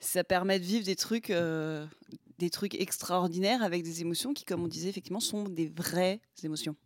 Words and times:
ça 0.00 0.24
permet 0.24 0.58
de 0.58 0.64
vivre 0.64 0.84
des 0.84 0.96
trucs, 0.96 1.30
euh, 1.30 1.86
des 2.38 2.50
trucs 2.50 2.74
extraordinaires 2.74 3.62
avec 3.62 3.82
des 3.82 4.00
émotions 4.00 4.34
qui, 4.34 4.44
comme 4.44 4.62
on 4.62 4.68
disait, 4.68 4.88
effectivement, 4.88 5.20
sont 5.20 5.44
des 5.44 5.68
vraies 5.68 6.20
émotions. 6.42 6.76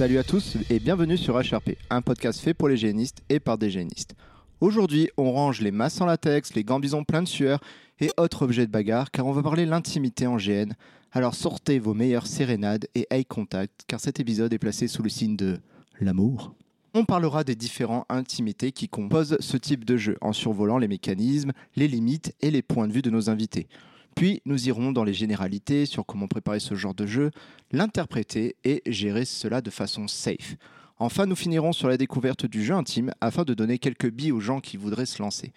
Salut 0.00 0.16
à 0.16 0.24
tous 0.24 0.56
et 0.70 0.78
bienvenue 0.78 1.18
sur 1.18 1.34
HRP, 1.34 1.76
un 1.90 2.00
podcast 2.00 2.40
fait 2.40 2.54
pour 2.54 2.70
les 2.70 2.78
génistes 2.78 3.18
et 3.28 3.38
par 3.38 3.58
des 3.58 3.68
génistes. 3.68 4.14
Aujourd'hui, 4.62 5.10
on 5.18 5.30
range 5.30 5.60
les 5.60 5.72
masses 5.72 6.00
en 6.00 6.06
latex, 6.06 6.54
les 6.54 6.64
gambisons 6.64 7.04
pleins 7.04 7.20
de 7.20 7.28
sueur 7.28 7.60
et 8.00 8.10
autres 8.16 8.40
objets 8.40 8.66
de 8.66 8.72
bagarre 8.72 9.10
car 9.10 9.26
on 9.26 9.32
va 9.32 9.42
parler 9.42 9.66
l'intimité 9.66 10.26
en 10.26 10.38
GN. 10.38 10.72
Alors 11.12 11.34
sortez 11.34 11.78
vos 11.78 11.92
meilleures 11.92 12.26
sérénades 12.26 12.86
et 12.94 13.08
eye 13.10 13.26
contact 13.26 13.84
car 13.88 14.00
cet 14.00 14.20
épisode 14.20 14.54
est 14.54 14.58
placé 14.58 14.88
sous 14.88 15.02
le 15.02 15.10
signe 15.10 15.36
de 15.36 15.60
l'amour. 16.00 16.54
On 16.94 17.04
parlera 17.04 17.44
des 17.44 17.54
différents 17.54 18.06
intimités 18.08 18.72
qui 18.72 18.88
composent 18.88 19.36
ce 19.38 19.58
type 19.58 19.84
de 19.84 19.98
jeu 19.98 20.16
en 20.22 20.32
survolant 20.32 20.78
les 20.78 20.88
mécanismes, 20.88 21.52
les 21.76 21.88
limites 21.88 22.34
et 22.40 22.50
les 22.50 22.62
points 22.62 22.88
de 22.88 22.94
vue 22.94 23.02
de 23.02 23.10
nos 23.10 23.28
invités. 23.28 23.68
Puis 24.14 24.42
nous 24.44 24.68
irons 24.68 24.92
dans 24.92 25.04
les 25.04 25.14
généralités 25.14 25.86
sur 25.86 26.04
comment 26.04 26.28
préparer 26.28 26.60
ce 26.60 26.74
genre 26.74 26.94
de 26.94 27.06
jeu, 27.06 27.30
l'interpréter 27.72 28.56
et 28.64 28.82
gérer 28.86 29.24
cela 29.24 29.60
de 29.60 29.70
façon 29.70 30.08
safe. 30.08 30.56
Enfin, 30.98 31.24
nous 31.26 31.36
finirons 31.36 31.72
sur 31.72 31.88
la 31.88 31.96
découverte 31.96 32.44
du 32.44 32.62
jeu 32.62 32.74
intime 32.74 33.12
afin 33.20 33.44
de 33.44 33.54
donner 33.54 33.78
quelques 33.78 34.10
billes 34.10 34.32
aux 34.32 34.40
gens 34.40 34.60
qui 34.60 34.76
voudraient 34.76 35.06
se 35.06 35.22
lancer. 35.22 35.52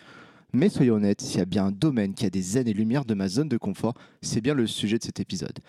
Mais 0.54 0.70
soyons 0.70 0.96
honnêtes, 0.96 1.22
s'il 1.22 1.40
y 1.40 1.42
a 1.42 1.46
bien 1.46 1.66
un 1.66 1.72
domaine 1.72 2.14
qui 2.14 2.26
a 2.26 2.30
des 2.30 2.58
années-lumière 2.58 3.06
de 3.06 3.14
ma 3.14 3.28
zone 3.28 3.50
de 3.50 3.58
confort, 3.58 3.96
c'est 4.22 4.40
bien 4.40 4.54
le 4.54 4.68
sujet 4.68 5.00
de 5.00 5.04
cet 5.04 5.20
épisode. 5.20 5.60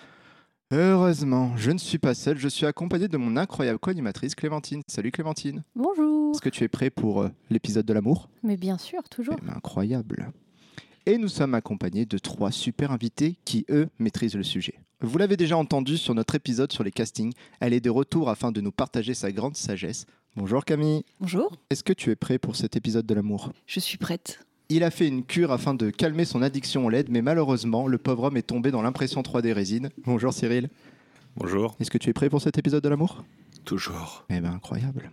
Heureusement, 0.71 1.57
je 1.57 1.71
ne 1.71 1.79
suis 1.79 1.99
pas 1.99 2.15
seul, 2.15 2.39
je 2.39 2.49
suis 2.49 2.67
accompagné 2.67 3.09
de 3.09 3.17
mon 3.17 3.37
incroyable 3.37 3.79
co-animatrice 3.79 4.35
Clémentine. 4.35 4.83
Salut 4.87 5.11
Clémentine. 5.11 5.65
Bonjour. 5.75 6.33
Est-ce 6.33 6.41
que 6.41 6.49
tu 6.49 6.65
es 6.65 6.69
prêt 6.69 6.91
pour 6.91 7.23
euh, 7.23 7.31
l'épisode 7.51 7.87
de 7.87 7.93
l'amour? 7.93 8.29
Mais 8.43 8.57
bien 8.57 8.79
sûr, 8.79 9.03
toujours. 9.09 9.37
Eh 9.43 9.47
ben, 9.47 9.55
incroyable. 9.57 10.33
Et 11.07 11.19
nous 11.19 11.29
sommes 11.29 11.53
accompagnés 11.55 12.07
de 12.07 12.17
trois 12.17 12.51
super 12.51 12.91
invités 12.91 13.37
qui, 13.45 13.67
eux, 13.69 13.89
maîtrisent 13.99 14.37
le 14.37 14.43
sujet. 14.43 14.81
Vous 15.03 15.19
l'avez 15.19 15.37
déjà 15.37 15.55
entendu 15.55 15.99
sur 15.99 16.15
notre 16.15 16.35
épisode 16.35 16.73
sur 16.73 16.83
les 16.83 16.91
castings, 16.91 17.35
elle 17.61 17.75
est 17.75 17.81
de 17.81 17.91
retour 17.91 18.31
afin 18.31 18.53
de 18.53 18.63
nous 18.63 18.73
partager 18.73 19.13
sa 19.13 19.31
grande 19.31 19.55
sagesse. 19.55 20.07
Bonjour 20.35 20.65
Camille. 20.65 21.05
Bonjour. 21.21 21.53
Est-ce 21.69 21.85
que 21.85 21.93
tu 21.93 22.11
es 22.11 22.17
prêt 22.17 22.39
pour 22.39 22.57
cet 22.57 22.75
épisode 22.77 23.05
de 23.05 23.13
l'amour? 23.13 23.53
Je 23.67 23.81
suis 23.81 23.99
prête. 23.99 24.47
Il 24.71 24.83
a 24.83 24.91
fait 24.91 25.07
une 25.07 25.25
cure 25.25 25.53
afin 25.53 25.75
de 25.75 25.91
calmer 25.91 26.25
son 26.25 26.41
addiction 26.41 26.87
au 26.87 26.89
LED, 26.91 27.11
mais 27.11 27.21
malheureusement, 27.21 27.87
le 27.87 27.99
pauvre 27.99 28.25
homme 28.25 28.39
est 28.39 28.43
tombé 28.43 28.71
dans 28.71 28.81
l'impression 28.81 29.21
3D 29.21 29.53
résine. 29.53 29.91
Bonjour 30.07 30.33
Cyril. 30.33 30.71
Bonjour. 31.37 31.77
Est-ce 31.81 31.91
que 31.91 31.99
tu 31.99 32.09
es 32.09 32.15
prêt 32.15 32.31
pour 32.31 32.41
cet 32.41 32.57
épisode 32.57 32.83
de 32.83 32.89
l'amour? 32.89 33.25
Toujours. 33.67 34.25
Eh 34.31 34.41
ben 34.41 34.53
incroyable. 34.55 35.11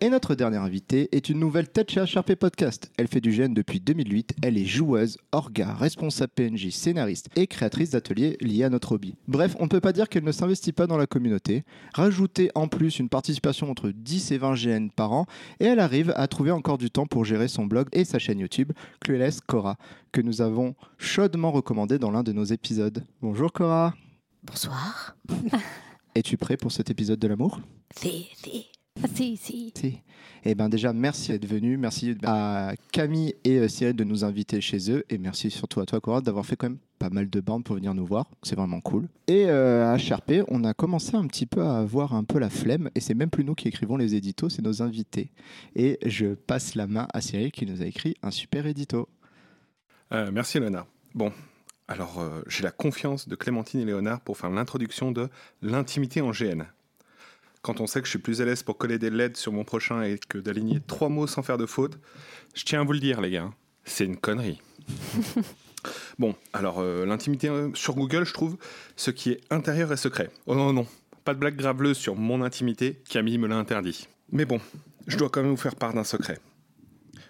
Et 0.00 0.10
notre 0.10 0.34
dernière 0.34 0.62
invitée 0.62 1.08
est 1.12 1.28
une 1.28 1.38
nouvelle 1.38 1.68
tête 1.68 1.90
chez 1.90 2.00
HRP 2.00 2.34
Podcast. 2.34 2.90
Elle 2.98 3.06
fait 3.06 3.20
du 3.20 3.30
GN 3.30 3.54
depuis 3.54 3.80
2008. 3.80 4.34
Elle 4.42 4.58
est 4.58 4.64
joueuse, 4.64 5.16
orga, 5.30 5.74
responsable 5.74 6.32
PNJ, 6.34 6.70
scénariste 6.70 7.28
et 7.36 7.46
créatrice 7.46 7.90
d'ateliers 7.90 8.36
liés 8.40 8.64
à 8.64 8.68
notre 8.68 8.92
hobby. 8.92 9.14
Bref, 9.28 9.54
on 9.60 9.64
ne 9.64 9.68
peut 9.68 9.80
pas 9.80 9.92
dire 9.92 10.08
qu'elle 10.08 10.24
ne 10.24 10.32
s'investit 10.32 10.72
pas 10.72 10.88
dans 10.88 10.96
la 10.96 11.06
communauté. 11.06 11.62
Rajoutez 11.94 12.50
en 12.54 12.66
plus 12.66 12.98
une 12.98 13.08
participation 13.08 13.70
entre 13.70 13.90
10 13.90 14.32
et 14.32 14.38
20 14.38 14.54
GN 14.54 14.88
par 14.88 15.12
an 15.12 15.26
et 15.60 15.66
elle 15.66 15.78
arrive 15.78 16.12
à 16.16 16.26
trouver 16.26 16.50
encore 16.50 16.78
du 16.78 16.90
temps 16.90 17.06
pour 17.06 17.24
gérer 17.24 17.46
son 17.46 17.66
blog 17.66 17.88
et 17.92 18.04
sa 18.04 18.18
chaîne 18.18 18.40
YouTube, 18.40 18.72
Clueless 19.00 19.40
Cora, 19.40 19.76
que 20.10 20.20
nous 20.20 20.42
avons 20.42 20.74
chaudement 20.98 21.52
recommandé 21.52 21.98
dans 21.98 22.10
l'un 22.10 22.24
de 22.24 22.32
nos 22.32 22.44
épisodes. 22.44 23.04
Bonjour 23.20 23.52
Cora. 23.52 23.94
Bonsoir. 24.42 25.16
Es-tu 26.14 26.36
prêt 26.36 26.56
pour 26.56 26.72
cet 26.72 26.90
épisode 26.90 27.20
de 27.20 27.28
l'amour? 27.28 27.60
Si, 27.96 28.28
si. 28.34 28.66
Ah, 29.00 29.06
si, 29.14 29.36
si. 29.36 29.72
Si. 29.76 29.98
Eh 30.44 30.54
bien 30.54 30.68
déjà, 30.68 30.92
merci 30.92 31.32
d'être 31.32 31.46
venu. 31.46 31.76
Merci 31.76 32.16
à 32.24 32.74
Camille 32.92 33.34
et 33.44 33.58
euh, 33.58 33.68
Cyril 33.68 33.94
de 33.94 34.04
nous 34.04 34.24
inviter 34.24 34.60
chez 34.60 34.90
eux. 34.90 35.04
Et 35.08 35.18
merci 35.18 35.50
surtout 35.50 35.80
à 35.80 35.86
toi, 35.86 36.00
Cora, 36.00 36.20
d'avoir 36.20 36.44
fait 36.44 36.56
quand 36.56 36.68
même 36.68 36.78
pas 36.98 37.10
mal 37.10 37.30
de 37.30 37.40
bandes 37.40 37.64
pour 37.64 37.76
venir 37.76 37.94
nous 37.94 38.06
voir. 38.06 38.26
C'est 38.42 38.54
vraiment 38.54 38.80
cool. 38.80 39.08
Et 39.26 39.46
euh, 39.46 39.92
à 39.92 39.96
HRP, 39.96 40.44
on 40.48 40.62
a 40.64 40.74
commencé 40.74 41.16
un 41.16 41.26
petit 41.26 41.46
peu 41.46 41.62
à 41.62 41.78
avoir 41.78 42.14
un 42.14 42.24
peu 42.24 42.38
la 42.38 42.50
flemme. 42.50 42.90
Et 42.94 43.00
c'est 43.00 43.14
même 43.14 43.30
plus 43.30 43.44
nous 43.44 43.54
qui 43.54 43.68
écrivons 43.68 43.96
les 43.96 44.14
éditos, 44.14 44.48
c'est 44.48 44.62
nos 44.62 44.82
invités. 44.82 45.32
Et 45.74 45.98
je 46.04 46.34
passe 46.34 46.74
la 46.74 46.86
main 46.86 47.08
à 47.12 47.20
Cyril 47.20 47.50
qui 47.50 47.66
nous 47.66 47.82
a 47.82 47.86
écrit 47.86 48.16
un 48.22 48.30
super 48.30 48.66
édito. 48.66 49.08
Euh, 50.12 50.30
merci 50.32 50.60
Léonard. 50.60 50.86
Bon, 51.14 51.32
alors 51.88 52.20
euh, 52.20 52.42
j'ai 52.46 52.62
la 52.62 52.70
confiance 52.70 53.28
de 53.28 53.34
Clémentine 53.34 53.80
et 53.80 53.84
Léonard 53.84 54.20
pour 54.20 54.36
faire 54.36 54.50
l'introduction 54.50 55.10
de 55.12 55.28
l'intimité 55.62 56.20
en 56.20 56.30
GN. 56.30 56.64
Quand 57.62 57.80
on 57.80 57.86
sait 57.86 58.00
que 58.00 58.06
je 58.06 58.10
suis 58.10 58.18
plus 58.18 58.40
à 58.40 58.44
l'aise 58.44 58.62
pour 58.64 58.76
coller 58.76 58.98
des 58.98 59.08
LED 59.10 59.36
sur 59.36 59.52
mon 59.52 59.62
prochain 59.64 60.02
et 60.02 60.18
que 60.28 60.38
d'aligner 60.38 60.80
trois 60.86 61.08
mots 61.08 61.26
sans 61.28 61.42
faire 61.42 61.58
de 61.58 61.66
faute, 61.66 61.98
je 62.54 62.64
tiens 62.64 62.80
à 62.80 62.84
vous 62.84 62.92
le 62.92 62.98
dire 62.98 63.20
les 63.20 63.30
gars, 63.30 63.50
c'est 63.84 64.04
une 64.04 64.16
connerie. 64.16 64.60
bon, 66.18 66.34
alors 66.52 66.80
euh, 66.80 67.06
l'intimité 67.06 67.48
euh, 67.48 67.70
sur 67.74 67.94
Google, 67.94 68.24
je 68.24 68.32
trouve 68.32 68.56
ce 68.96 69.10
qui 69.10 69.30
est 69.30 69.40
intérieur 69.50 69.92
et 69.92 69.96
secret. 69.96 70.30
Oh 70.46 70.54
non, 70.54 70.72
non, 70.72 70.86
pas 71.24 71.34
de 71.34 71.38
blague 71.38 71.56
graveleuse 71.56 71.96
sur 71.96 72.16
mon 72.16 72.42
intimité, 72.42 73.00
Camille 73.08 73.38
me 73.38 73.46
l'a 73.48 73.56
interdit. 73.56 74.08
Mais 74.30 74.44
bon, 74.44 74.60
je 75.06 75.16
dois 75.16 75.28
quand 75.30 75.42
même 75.42 75.50
vous 75.52 75.56
faire 75.56 75.76
part 75.76 75.94
d'un 75.94 76.04
secret. 76.04 76.40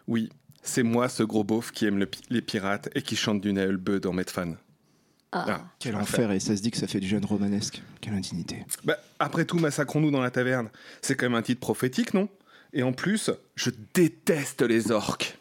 Oui, 0.08 0.30
c'est 0.62 0.82
moi 0.82 1.08
ce 1.10 1.22
gros 1.22 1.44
beauf 1.44 1.72
qui 1.72 1.84
aime 1.86 1.98
le 1.98 2.06
pi- 2.06 2.22
les 2.30 2.40
pirates 2.42 2.88
et 2.94 3.02
qui 3.02 3.16
chante 3.16 3.40
du 3.42 3.52
Naël 3.52 3.76
Beu 3.76 4.00
dans 4.00 4.12
Medfan. 4.12 4.54
Ah. 5.32 5.46
Ah, 5.48 5.64
Quel 5.78 5.96
enfer, 5.96 6.30
et 6.30 6.40
ça 6.40 6.54
se 6.56 6.62
dit 6.62 6.70
que 6.70 6.76
ça 6.76 6.86
fait 6.86 7.00
du 7.00 7.08
jeune 7.08 7.24
romanesque. 7.24 7.82
Quelle 8.00 8.14
indignité. 8.14 8.64
Bah, 8.84 8.98
après 9.18 9.44
tout, 9.44 9.58
massacrons-nous 9.58 10.10
dans 10.10 10.20
la 10.20 10.30
taverne. 10.30 10.68
C'est 11.00 11.16
quand 11.16 11.26
même 11.26 11.34
un 11.34 11.42
titre 11.42 11.60
prophétique, 11.60 12.12
non? 12.12 12.28
Et 12.74 12.82
en 12.82 12.92
plus, 12.92 13.30
je 13.54 13.70
déteste 13.94 14.62
les 14.62 14.90
orques. 14.90 15.38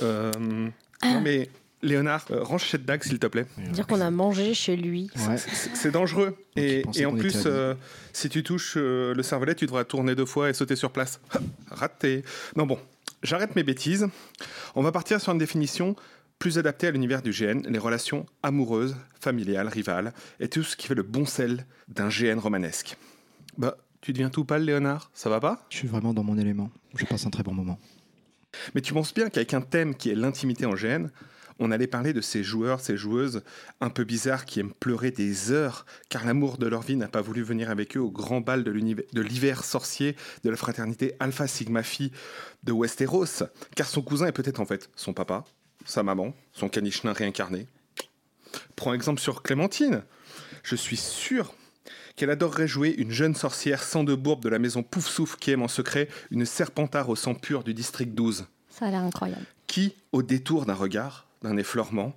Euh, 0.00 0.32
non 1.04 1.20
mais, 1.20 1.48
Léonard, 1.84 2.24
euh, 2.30 2.42
range 2.42 2.68
cette 2.68 2.84
dague, 2.84 3.04
s'il 3.04 3.18
te 3.18 3.26
plaît. 3.26 3.46
Dire 3.72 3.86
qu'on 3.86 4.00
a 4.00 4.10
mangé 4.10 4.54
chez 4.54 4.74
lui. 4.74 5.10
Ouais. 5.28 5.36
C'est 5.74 5.90
dangereux. 5.90 6.36
Et, 6.56 6.84
en 7.04 7.14
plus, 7.14 7.44
euh, 7.46 7.74
si 8.12 8.28
tu 8.28 8.42
touches 8.42 8.74
euh, 8.76 9.14
le 9.14 9.22
cervelet, 9.22 9.54
tu 9.54 9.66
devras 9.66 9.84
tourner 9.84 10.14
deux 10.14 10.24
fois 10.24 10.50
et 10.50 10.54
sauter 10.54 10.76
sur 10.76 10.90
place. 10.90 11.20
Raté. 11.70 12.24
Non 12.56 12.66
bon, 12.66 12.78
j'arrête 13.22 13.54
mes 13.54 13.62
bêtises. 13.62 14.08
On 14.74 14.82
va 14.82 14.92
partir 14.92 15.20
sur 15.20 15.32
une 15.32 15.38
définition 15.38 15.94
plus 16.38 16.58
adaptée 16.58 16.86
à 16.86 16.90
l'univers 16.90 17.22
du 17.22 17.30
GN, 17.30 17.62
les 17.68 17.78
relations 17.78 18.26
amoureuses, 18.42 18.96
familiales, 19.20 19.68
rivales, 19.68 20.12
et 20.40 20.48
tout 20.48 20.62
ce 20.62 20.76
qui 20.76 20.86
fait 20.86 20.94
le 20.94 21.02
bon 21.02 21.24
sel 21.24 21.66
d'un 21.88 22.08
GN 22.08 22.38
romanesque. 22.38 22.96
Bah, 23.56 23.76
tu 24.00 24.12
deviens 24.12 24.30
tout 24.30 24.44
pâle, 24.44 24.64
Léonard? 24.64 25.10
Ça 25.14 25.30
va 25.30 25.40
pas? 25.40 25.64
Je 25.70 25.78
suis 25.78 25.88
vraiment 25.88 26.12
dans 26.12 26.24
mon 26.24 26.36
élément. 26.36 26.70
Je 26.96 27.06
passe 27.06 27.26
un 27.26 27.30
très 27.30 27.42
bon 27.42 27.54
moment. 27.54 27.78
Mais 28.74 28.80
tu 28.80 28.92
penses 28.92 29.14
bien 29.14 29.30
qu'avec 29.30 29.54
un 29.54 29.62
thème 29.62 29.94
qui 29.94 30.10
est 30.10 30.14
l'intimité 30.14 30.66
en 30.66 30.74
GN, 30.74 31.08
on 31.58 31.70
allait 31.70 31.86
parler 31.86 32.12
de 32.12 32.20
ces 32.20 32.42
joueurs, 32.42 32.80
ces 32.80 32.96
joueuses 32.96 33.42
un 33.80 33.90
peu 33.90 34.04
bizarres 34.04 34.44
qui 34.44 34.60
aiment 34.60 34.72
pleurer 34.72 35.10
des 35.10 35.52
heures 35.52 35.86
car 36.08 36.24
l'amour 36.24 36.58
de 36.58 36.66
leur 36.66 36.82
vie 36.82 36.96
n'a 36.96 37.08
pas 37.08 37.20
voulu 37.20 37.42
venir 37.42 37.70
avec 37.70 37.96
eux 37.96 38.00
au 38.00 38.10
grand 38.10 38.40
bal 38.40 38.64
de 38.64 39.20
l'hiver 39.20 39.64
sorcier 39.64 40.16
de 40.42 40.50
la 40.50 40.56
fraternité 40.56 41.14
Alpha 41.20 41.46
Sigma 41.46 41.82
Phi 41.82 42.10
de 42.64 42.72
Westeros, 42.72 43.44
car 43.76 43.86
son 43.86 44.02
cousin 44.02 44.26
est 44.26 44.32
peut-être 44.32 44.60
en 44.60 44.66
fait 44.66 44.90
son 44.96 45.12
papa, 45.12 45.44
sa 45.84 46.02
maman, 46.02 46.34
son 46.52 46.68
caniche 46.68 47.04
nain 47.04 47.12
réincarné. 47.12 47.66
Prends 48.76 48.94
exemple 48.94 49.20
sur 49.20 49.42
Clémentine. 49.42 50.02
Je 50.62 50.76
suis 50.76 50.96
sûr 50.96 51.54
qu'elle 52.16 52.30
adorerait 52.30 52.68
jouer 52.68 52.94
une 52.96 53.10
jeune 53.10 53.34
sorcière 53.34 53.82
sans 53.82 54.04
de 54.04 54.14
bourbe 54.14 54.42
de 54.42 54.48
la 54.48 54.58
maison 54.58 54.82
Poufsouff 54.82 55.36
qui 55.36 55.50
aime 55.50 55.62
en 55.62 55.68
secret 55.68 56.08
une 56.30 56.46
serpentard 56.46 57.08
au 57.08 57.16
sang 57.16 57.34
pur 57.34 57.64
du 57.64 57.74
district 57.74 58.14
12 58.14 58.46
Ça 58.70 58.86
a 58.86 58.90
l'air 58.90 59.02
incroyable. 59.02 59.44
qui, 59.66 59.96
au 60.12 60.22
détour 60.22 60.66
d'un 60.66 60.74
regard, 60.74 61.26
d'un 61.42 61.56
effleurement, 61.56 62.14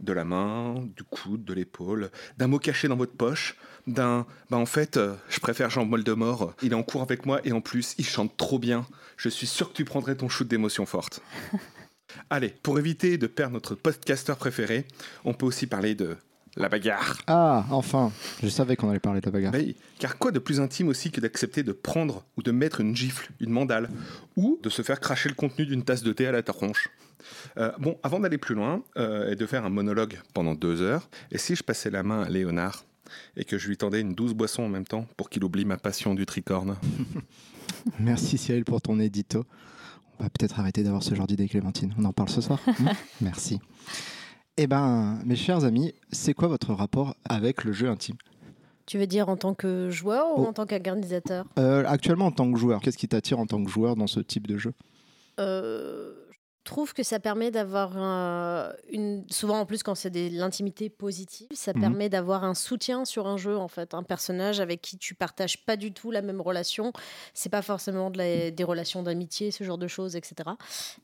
de 0.00 0.12
la 0.12 0.24
main, 0.24 0.74
du 0.96 1.04
coude, 1.04 1.44
de 1.44 1.54
l'épaule, 1.54 2.10
d'un 2.36 2.48
mot 2.48 2.58
caché 2.58 2.88
dans 2.88 2.96
votre 2.96 3.14
poche, 3.14 3.56
d'un 3.86 4.26
bah 4.50 4.58
en 4.58 4.66
fait, 4.66 4.96
euh, 4.96 5.14
je 5.28 5.40
préfère 5.40 5.70
Jean 5.70 5.86
Moldemort, 5.86 6.54
il 6.62 6.72
est 6.72 6.76
en 6.76 6.82
cours 6.82 7.02
avec 7.02 7.24
moi 7.24 7.40
et 7.44 7.52
en 7.52 7.60
plus, 7.60 7.94
il 7.98 8.04
chante 8.04 8.36
trop 8.36 8.58
bien. 8.58 8.86
Je 9.16 9.28
suis 9.28 9.46
sûr 9.46 9.70
que 9.70 9.74
tu 9.74 9.84
prendrais 9.84 10.16
ton 10.16 10.28
shoot 10.28 10.46
d'émotions 10.46 10.86
fortes. 10.86 11.22
Allez, 12.30 12.54
pour 12.62 12.78
éviter 12.78 13.18
de 13.18 13.26
perdre 13.26 13.54
notre 13.54 13.74
podcasteur 13.74 14.36
préféré, 14.36 14.86
on 15.24 15.34
peut 15.34 15.46
aussi 15.46 15.66
parler 15.66 15.94
de 15.94 16.16
la 16.56 16.68
bagarre. 16.68 17.18
Ah, 17.26 17.66
enfin, 17.70 18.12
je 18.42 18.48
savais 18.48 18.76
qu'on 18.76 18.88
allait 18.88 18.98
parler 19.00 19.20
de 19.20 19.26
la 19.26 19.32
bagarre. 19.32 19.52
Car 19.98 20.16
quoi 20.18 20.30
de 20.32 20.38
plus 20.38 20.60
intime 20.60 20.88
aussi 20.88 21.10
que 21.10 21.20
d'accepter 21.20 21.62
de 21.62 21.72
prendre 21.72 22.24
ou 22.36 22.42
de 22.42 22.50
mettre 22.50 22.80
une 22.80 22.96
gifle, 22.96 23.30
une 23.40 23.50
mandale, 23.50 23.90
ou 24.36 24.58
de 24.62 24.70
se 24.70 24.82
faire 24.82 25.00
cracher 25.00 25.28
le 25.28 25.34
contenu 25.34 25.66
d'une 25.66 25.82
tasse 25.84 26.02
de 26.02 26.12
thé 26.12 26.26
à 26.26 26.32
la 26.32 26.42
tronche? 26.42 26.88
Euh, 27.58 27.72
Bon, 27.78 27.98
avant 28.02 28.20
d'aller 28.20 28.38
plus 28.38 28.54
loin 28.54 28.82
euh, 28.96 29.32
et 29.32 29.36
de 29.36 29.46
faire 29.46 29.64
un 29.64 29.70
monologue 29.70 30.18
pendant 30.32 30.54
deux 30.54 30.80
heures, 30.80 31.08
et 31.30 31.38
si 31.38 31.56
je 31.56 31.62
passais 31.62 31.90
la 31.90 32.02
main 32.02 32.22
à 32.22 32.28
Léonard 32.28 32.84
et 33.36 33.44
que 33.44 33.58
je 33.58 33.68
lui 33.68 33.76
tendais 33.76 34.00
une 34.00 34.14
douce 34.14 34.32
boisson 34.32 34.62
en 34.62 34.68
même 34.68 34.86
temps 34.86 35.06
pour 35.16 35.28
qu'il 35.28 35.44
oublie 35.44 35.64
ma 35.64 35.76
passion 35.76 36.14
du 36.14 36.24
tricorne? 36.24 36.76
Merci 38.00 38.38
Cyril 38.38 38.64
pour 38.64 38.80
ton 38.80 38.98
édito. 38.98 39.44
On 40.18 40.24
va 40.24 40.30
peut-être 40.30 40.58
arrêter 40.60 40.82
d'avoir 40.82 41.02
ce 41.02 41.14
genre 41.14 41.26
d'idée, 41.26 41.48
Clémentine. 41.48 41.94
On 41.98 42.04
en 42.04 42.12
parle 42.12 42.28
ce 42.28 42.40
soir 42.40 42.58
Hmm 42.66 42.88
Merci. 43.20 43.60
Eh 44.56 44.66
ben, 44.66 45.18
mes 45.24 45.36
chers 45.36 45.64
amis, 45.64 45.92
c'est 46.10 46.32
quoi 46.32 46.48
votre 46.48 46.72
rapport 46.72 47.14
avec 47.28 47.64
le 47.64 47.72
jeu 47.72 47.88
intime? 47.90 48.16
Tu 48.86 48.98
veux 48.98 49.06
dire 49.06 49.28
en 49.28 49.36
tant 49.36 49.52
que 49.54 49.90
joueur 49.90 50.26
ou 50.38 50.44
Oh. 50.44 50.46
en 50.46 50.52
tant 50.52 50.64
qu'organisateur? 50.64 51.44
Euh, 51.58 51.84
Actuellement, 51.86 52.26
en 52.26 52.30
tant 52.30 52.50
que 52.50 52.58
joueur, 52.58 52.80
qu'est-ce 52.80 52.96
qui 52.96 53.08
t'attire 53.08 53.38
en 53.38 53.46
tant 53.46 53.62
que 53.62 53.70
joueur 53.70 53.96
dans 53.96 54.06
ce 54.06 54.20
type 54.20 54.46
de 54.46 54.56
jeu? 54.56 54.72
Euh, 55.40 56.12
trouve 56.66 56.92
que 56.92 57.02
ça 57.02 57.18
permet 57.18 57.50
d'avoir 57.50 57.96
un- 57.96 58.72
une. 58.90 59.24
Souvent 59.30 59.58
en 59.60 59.66
plus, 59.66 59.82
quand 59.82 59.94
c'est 59.94 60.10
de 60.10 60.28
l'intimité 60.38 60.90
positive, 60.90 61.48
ça 61.54 61.72
Mhm. 61.74 61.80
permet 61.80 62.08
d'avoir 62.08 62.44
un 62.44 62.54
soutien 62.54 63.04
sur 63.04 63.26
un 63.26 63.36
jeu, 63.38 63.56
en 63.56 63.68
fait. 63.68 63.94
Un 63.94 64.02
personnage 64.02 64.60
avec 64.60 64.82
qui 64.82 64.98
tu 64.98 65.14
partages 65.14 65.64
pas 65.64 65.76
du 65.76 65.92
tout 65.92 66.10
la 66.10 66.20
même 66.22 66.40
relation. 66.40 66.92
C'est 67.32 67.48
pas 67.48 67.62
forcément 67.62 68.10
de 68.10 68.18
la- 68.18 68.50
des 68.50 68.64
relations 68.64 69.02
d'amitié, 69.02 69.50
ce 69.50 69.64
genre 69.64 69.78
de 69.78 69.88
choses, 69.88 70.14
etc. 70.16 70.50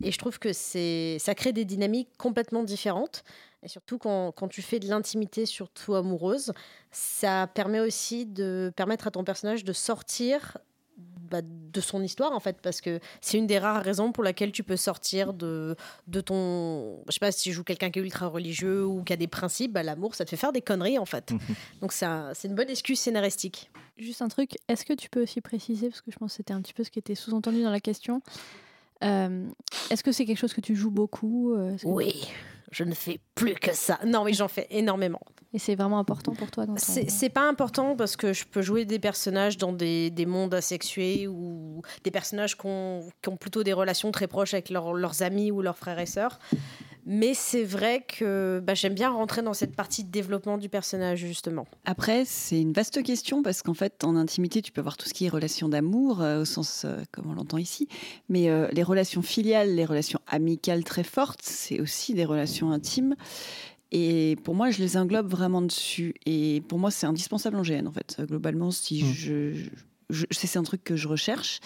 Et 0.02 0.12
je 0.12 0.18
trouve 0.18 0.38
que 0.38 0.52
c'est 0.52 1.16
ça 1.18 1.34
crée 1.34 1.52
des 1.52 1.64
dynamiques 1.64 2.10
complètement 2.18 2.62
différentes. 2.62 3.24
Et 3.64 3.68
surtout 3.68 3.96
quand, 3.96 4.32
quand 4.32 4.48
tu 4.48 4.60
fais 4.60 4.80
de 4.80 4.88
l'intimité, 4.88 5.46
surtout 5.46 5.94
amoureuse, 5.94 6.52
ça 6.90 7.46
permet 7.54 7.78
aussi 7.80 8.26
de 8.26 8.72
permettre 8.74 9.06
à 9.06 9.10
ton 9.12 9.22
personnage 9.24 9.64
de 9.64 9.72
sortir 9.72 10.58
bah, 11.32 11.40
de 11.42 11.80
son 11.80 12.02
histoire 12.02 12.32
en 12.32 12.40
fait 12.40 12.58
parce 12.62 12.80
que 12.80 13.00
c'est 13.20 13.38
une 13.38 13.46
des 13.46 13.58
rares 13.58 13.82
raisons 13.82 14.12
pour 14.12 14.22
laquelle 14.22 14.52
tu 14.52 14.62
peux 14.62 14.76
sortir 14.76 15.32
de, 15.32 15.74
de 16.06 16.20
ton 16.20 17.02
je 17.08 17.12
sais 17.12 17.18
pas 17.20 17.32
si 17.32 17.42
tu 17.48 17.52
joues 17.52 17.64
quelqu'un 17.64 17.90
qui 17.90 17.98
est 17.98 18.02
ultra 18.02 18.26
religieux 18.26 18.84
ou 18.86 19.02
qui 19.02 19.12
a 19.12 19.16
des 19.16 19.26
principes 19.26 19.72
bah, 19.72 19.82
l'amour 19.82 20.14
ça 20.14 20.24
te 20.24 20.30
fait 20.30 20.36
faire 20.36 20.52
des 20.52 20.60
conneries 20.62 20.98
en 20.98 21.06
fait. 21.06 21.32
Donc 21.80 21.92
c'est 21.92 22.04
un- 22.06 22.32
c'est 22.34 22.46
une 22.48 22.54
bonne 22.54 22.70
excuse 22.70 23.00
scénaristique. 23.00 23.70
Juste 23.98 24.22
un 24.22 24.28
truc, 24.28 24.56
est-ce 24.68 24.84
que 24.84 24.92
tu 24.94 25.08
peux 25.10 25.22
aussi 25.22 25.40
préciser, 25.40 25.88
parce 25.88 26.00
que 26.02 26.10
je 26.10 26.16
pense 26.18 26.32
que 26.32 26.36
c'était 26.36 26.54
un 26.54 26.60
petit 26.62 26.72
peu 26.74 26.84
ce 26.84 26.90
qui 26.90 26.98
était 26.98 27.14
sous-entendu 27.14 27.62
dans 27.62 27.70
la 27.70 27.80
question, 27.80 28.20
euh, 29.04 29.46
est-ce 29.90 30.02
que 30.04 30.12
c'est 30.12 30.24
quelque 30.24 30.38
chose 30.38 30.54
que 30.54 30.60
tu 30.60 30.76
joues 30.76 30.90
beaucoup 30.90 31.54
euh, 31.54 31.76
que- 31.76 31.86
oui 31.86 32.24
je 32.72 32.82
ne 32.84 32.94
fais 32.94 33.20
plus 33.36 33.54
que 33.54 33.72
ça. 33.74 34.00
Non 34.04 34.24
mais 34.24 34.32
j'en 34.32 34.48
fais 34.48 34.66
énormément. 34.70 35.20
Et 35.54 35.58
c'est 35.58 35.74
vraiment 35.74 35.98
important 35.98 36.32
pour 36.34 36.50
toi 36.50 36.66
ton... 36.66 36.74
C'est 36.78 37.28
pas 37.28 37.46
important 37.46 37.94
parce 37.94 38.16
que 38.16 38.32
je 38.32 38.44
peux 38.46 38.62
jouer 38.62 38.86
des 38.86 38.98
personnages 38.98 39.58
dans 39.58 39.72
des, 39.74 40.10
des 40.10 40.24
mondes 40.24 40.54
asexués 40.54 41.28
ou 41.28 41.82
des 42.04 42.10
personnages 42.10 42.56
qui 42.56 42.64
ont, 42.66 43.06
qui 43.20 43.28
ont 43.28 43.36
plutôt 43.36 43.62
des 43.62 43.74
relations 43.74 44.10
très 44.12 44.26
proches 44.26 44.54
avec 44.54 44.70
leurs- 44.70 44.94
leurs 44.94 45.22
amis 45.22 45.50
ou 45.50 45.60
leurs 45.60 45.76
frères 45.76 45.98
et 45.98 46.06
sœurs. 46.06 46.38
Mais 47.04 47.34
c'est 47.34 47.64
vrai 47.64 48.04
que 48.06 48.62
bah, 48.64 48.74
j'aime 48.74 48.94
bien 48.94 49.10
rentrer 49.10 49.42
dans 49.42 49.54
cette 49.54 49.74
partie 49.74 50.04
de 50.04 50.10
développement 50.10 50.56
du 50.58 50.68
personnage, 50.68 51.18
justement. 51.18 51.66
Après, 51.84 52.24
c'est 52.24 52.60
une 52.60 52.72
vaste 52.72 53.02
question 53.02 53.42
parce 53.42 53.62
qu'en 53.62 53.74
fait, 53.74 54.04
en 54.04 54.14
intimité, 54.16 54.62
tu 54.62 54.70
peux 54.70 54.80
avoir 54.80 54.96
tout 54.96 55.08
ce 55.08 55.14
qui 55.14 55.26
est 55.26 55.28
relation 55.28 55.68
d'amour, 55.68 56.22
euh, 56.22 56.42
au 56.42 56.44
sens 56.44 56.84
euh, 56.84 56.98
comme 57.10 57.28
on 57.30 57.34
l'entend 57.34 57.58
ici. 57.58 57.88
Mais 58.28 58.48
euh, 58.50 58.68
les 58.72 58.82
relations 58.84 59.22
filiales, 59.22 59.74
les 59.74 59.84
relations 59.84 60.20
amicales 60.28 60.84
très 60.84 61.02
fortes, 61.04 61.40
c'est 61.42 61.80
aussi 61.80 62.14
des 62.14 62.24
relations 62.24 62.70
intimes. 62.70 63.16
Et 63.90 64.36
pour 64.44 64.54
moi, 64.54 64.70
je 64.70 64.78
les 64.78 64.96
englobe 64.96 65.28
vraiment 65.28 65.60
dessus. 65.60 66.14
Et 66.24 66.62
pour 66.68 66.78
moi, 66.78 66.90
c'est 66.90 67.06
indispensable 67.06 67.56
en 67.56 67.62
GN, 67.62 67.86
en 67.86 67.92
fait. 67.92 68.22
Globalement, 68.26 68.70
si 68.70 69.02
Mm. 69.02 69.12
je, 69.12 70.26
c'est 70.30 70.56
un 70.58 70.62
truc 70.62 70.84
que 70.84 70.96
je 70.96 71.08
recherche. 71.08 71.60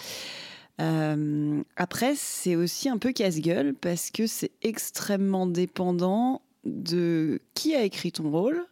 Euh, 0.79 1.61
après, 1.75 2.13
c'est 2.15 2.55
aussi 2.55 2.89
un 2.89 2.97
peu 2.97 3.11
casse-gueule 3.11 3.73
parce 3.73 4.11
que 4.11 4.27
c'est 4.27 4.51
extrêmement 4.61 5.47
dépendant 5.47 6.41
de 6.65 7.41
qui 7.53 7.75
a 7.75 7.83
écrit 7.83 8.11
ton 8.11 8.29
rôle 8.29 8.63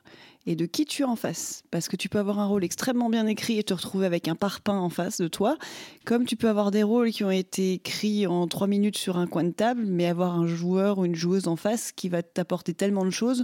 et 0.48 0.56
de 0.56 0.68
qui 0.68 0.86
tu 0.86 1.02
es 1.02 1.06
en 1.06 1.16
face. 1.16 1.64
Parce 1.72 1.88
que 1.88 1.96
tu 1.96 2.08
peux 2.08 2.20
avoir 2.20 2.40
un 2.40 2.46
rôle 2.46 2.64
extrêmement 2.64 3.10
bien 3.10 3.26
écrit 3.26 3.58
et 3.58 3.64
te 3.64 3.74
retrouver 3.74 4.06
avec 4.06 4.28
un 4.28 4.36
parpaing 4.36 4.78
en 4.78 4.90
face 4.90 5.20
de 5.20 5.28
toi, 5.28 5.58
comme 6.06 6.26
tu 6.26 6.36
peux 6.36 6.50
avoir 6.50 6.70
des 6.70 6.84
rôles 6.84 7.10
qui 7.12 7.24
ont 7.24 7.32
été 7.32 7.74
écrits 7.74 8.28
en 8.28 8.48
trois 8.48 8.68
minutes 8.68 8.98
sur 8.98 9.18
un 9.18 9.26
coin 9.26 9.44
de 9.44 9.50
table, 9.52 9.84
mais 9.88 10.06
avoir 10.06 10.36
un 10.36 10.46
joueur 10.46 11.00
ou 11.00 11.06
une 11.06 11.16
joueuse 11.16 11.48
en 11.48 11.56
face 11.56 11.92
qui 11.92 12.10
va 12.10 12.22
t'apporter 12.22 12.76
tellement 12.76 13.06
de 13.06 13.10
choses. 13.10 13.44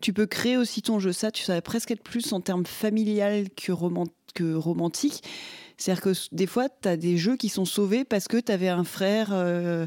Tu 0.00 0.12
peux 0.12 0.26
créer 0.26 0.56
aussi 0.56 0.82
ton 0.82 0.98
jeu. 0.98 1.12
Ça, 1.12 1.30
tu 1.30 1.44
savais 1.44 1.60
presque 1.60 1.92
être 1.92 2.02
plus 2.02 2.32
en 2.32 2.40
termes 2.40 2.66
familial 2.66 3.48
que, 3.50 3.70
roman- 3.70 4.08
que 4.34 4.54
romantique. 4.54 5.22
C'est-à-dire 5.82 6.02
que 6.02 6.12
des 6.32 6.46
fois, 6.46 6.68
tu 6.68 6.88
as 6.88 6.96
des 6.96 7.16
jeux 7.16 7.36
qui 7.36 7.48
sont 7.48 7.64
sauvés 7.64 8.04
parce 8.04 8.28
que 8.28 8.36
tu 8.38 8.52
avais 8.52 8.68
un 8.68 8.84
frère, 8.84 9.30
euh, 9.32 9.86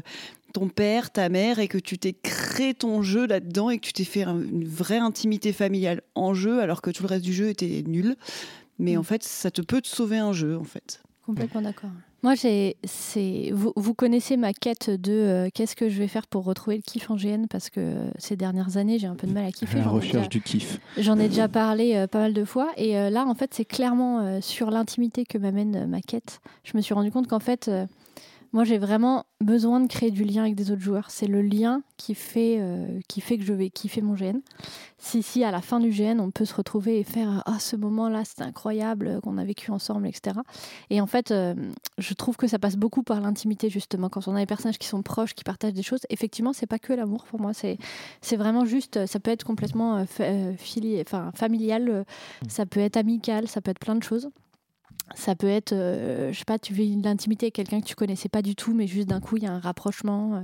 ton 0.52 0.68
père, 0.68 1.10
ta 1.10 1.28
mère, 1.28 1.58
et 1.58 1.68
que 1.68 1.78
tu 1.78 1.98
t'es 1.98 2.12
créé 2.12 2.74
ton 2.74 3.02
jeu 3.02 3.26
là-dedans 3.26 3.70
et 3.70 3.78
que 3.78 3.86
tu 3.86 3.92
t'es 3.92 4.04
fait 4.04 4.22
un- 4.24 4.40
une 4.40 4.66
vraie 4.66 4.98
intimité 4.98 5.52
familiale 5.52 6.02
en 6.14 6.34
jeu, 6.34 6.60
alors 6.60 6.82
que 6.82 6.90
tout 6.90 7.02
le 7.02 7.08
reste 7.08 7.24
du 7.24 7.32
jeu 7.34 7.48
était 7.48 7.82
nul. 7.86 8.16
Mais 8.78 8.96
Mm. 8.96 8.98
en 8.98 9.02
fait, 9.02 9.22
ça 9.22 9.50
te 9.50 9.62
peut 9.62 9.80
te 9.80 9.88
sauver 9.88 10.18
un 10.18 10.32
jeu, 10.32 10.56
en 10.56 10.64
fait. 10.64 11.00
Complètement 11.24 11.62
d'accord. 11.62 11.90
Moi, 12.22 12.34
c'est, 12.36 13.50
vous, 13.52 13.72
vous 13.76 13.94
connaissez 13.94 14.36
ma 14.36 14.52
quête 14.52 14.90
de 14.90 15.12
euh, 15.12 15.48
qu'est-ce 15.54 15.76
que 15.76 15.88
je 15.88 15.98
vais 15.98 16.08
faire 16.08 16.26
pour 16.26 16.44
retrouver 16.44 16.76
le 16.76 16.82
kiff 16.82 17.10
en 17.10 17.16
GN 17.16 17.46
parce 17.48 17.70
que 17.70 17.78
euh, 17.80 18.10
ces 18.18 18.36
dernières 18.36 18.76
années, 18.78 18.98
j'ai 18.98 19.06
un 19.06 19.14
peu 19.14 19.26
de 19.26 19.32
mal 19.32 19.44
à 19.44 19.52
kiffer. 19.52 19.78
La 19.78 19.88
recherche 19.88 20.12
déjà- 20.14 20.28
du 20.28 20.40
kiff. 20.40 20.80
J'en 20.98 21.18
ai 21.18 21.28
déjà 21.28 21.46
parlé 21.48 21.94
euh, 21.94 22.06
pas 22.06 22.18
mal 22.20 22.32
de 22.32 22.44
fois. 22.44 22.70
Et 22.76 22.94
là, 23.10 23.26
en 23.26 23.34
fait, 23.34 23.54
c'est 23.54 23.64
clairement 23.64 24.40
sur 24.40 24.70
l'intimité 24.70 25.24
que 25.24 25.38
m'amène 25.38 25.86
ma 25.86 26.00
quête. 26.00 26.40
Je 26.64 26.76
me 26.76 26.82
suis 26.82 26.94
rendu 26.94 27.10
compte 27.10 27.28
qu'en 27.28 27.38
fait, 27.38 27.70
moi, 28.56 28.64
j'ai 28.64 28.78
vraiment 28.78 29.26
besoin 29.42 29.80
de 29.80 29.86
créer 29.86 30.10
du 30.10 30.24
lien 30.24 30.44
avec 30.44 30.54
des 30.54 30.70
autres 30.70 30.80
joueurs. 30.80 31.10
C'est 31.10 31.26
le 31.26 31.42
lien 31.42 31.82
qui 31.98 32.14
fait, 32.14 32.56
euh, 32.58 33.00
qui 33.06 33.20
fait 33.20 33.36
que 33.36 33.44
je 33.44 33.52
vais 33.52 33.68
kiffer 33.68 34.00
mon 34.00 34.14
GN. 34.14 34.38
Si, 34.96 35.22
si, 35.22 35.44
à 35.44 35.50
la 35.50 35.60
fin 35.60 35.78
du 35.78 35.90
GN, 35.90 36.20
on 36.20 36.30
peut 36.30 36.46
se 36.46 36.54
retrouver 36.54 36.98
et 36.98 37.04
faire 37.04 37.42
Ah, 37.44 37.58
ce 37.58 37.76
moment-là, 37.76 38.24
c'était 38.24 38.44
incroyable 38.44 39.08
euh, 39.08 39.20
qu'on 39.20 39.36
a 39.36 39.44
vécu 39.44 39.70
ensemble, 39.72 40.06
etc. 40.06 40.40
Et 40.88 41.02
en 41.02 41.06
fait, 41.06 41.32
euh, 41.32 41.54
je 41.98 42.14
trouve 42.14 42.38
que 42.38 42.46
ça 42.46 42.58
passe 42.58 42.76
beaucoup 42.76 43.02
par 43.02 43.20
l'intimité, 43.20 43.68
justement. 43.68 44.08
Quand 44.08 44.26
on 44.26 44.34
a 44.34 44.38
des 44.40 44.46
personnages 44.46 44.78
qui 44.78 44.88
sont 44.88 45.02
proches, 45.02 45.34
qui 45.34 45.44
partagent 45.44 45.74
des 45.74 45.82
choses, 45.82 46.00
effectivement, 46.08 46.54
c'est 46.54 46.66
pas 46.66 46.78
que 46.78 46.94
l'amour 46.94 47.24
pour 47.24 47.38
moi. 47.38 47.52
C'est 47.52 47.76
c'est 48.22 48.36
vraiment 48.36 48.64
juste, 48.64 49.04
ça 49.04 49.20
peut 49.20 49.30
être 49.30 49.44
complètement 49.44 49.98
euh, 49.98 50.04
fa- 50.06 50.54
fili- 50.56 50.98
enfin, 51.02 51.30
familial, 51.34 51.90
euh, 51.90 52.04
ça 52.48 52.64
peut 52.64 52.80
être 52.80 52.96
amical, 52.96 53.48
ça 53.48 53.60
peut 53.60 53.70
être 53.70 53.80
plein 53.80 53.96
de 53.96 54.02
choses. 54.02 54.30
Ça 55.14 55.34
peut 55.34 55.48
être, 55.48 55.72
euh, 55.72 56.32
je 56.32 56.38
sais 56.38 56.44
pas, 56.44 56.58
tu 56.58 56.72
vis 56.74 57.00
l'intimité 57.00 57.46
avec 57.46 57.54
quelqu'un 57.54 57.80
que 57.80 57.86
tu 57.86 57.94
connaissais 57.94 58.28
pas 58.28 58.42
du 58.42 58.56
tout, 58.56 58.74
mais 58.74 58.86
juste 58.86 59.08
d'un 59.08 59.20
coup, 59.20 59.36
il 59.36 59.44
y 59.44 59.46
a 59.46 59.52
un 59.52 59.60
rapprochement, 59.60 60.34
euh, 60.34 60.40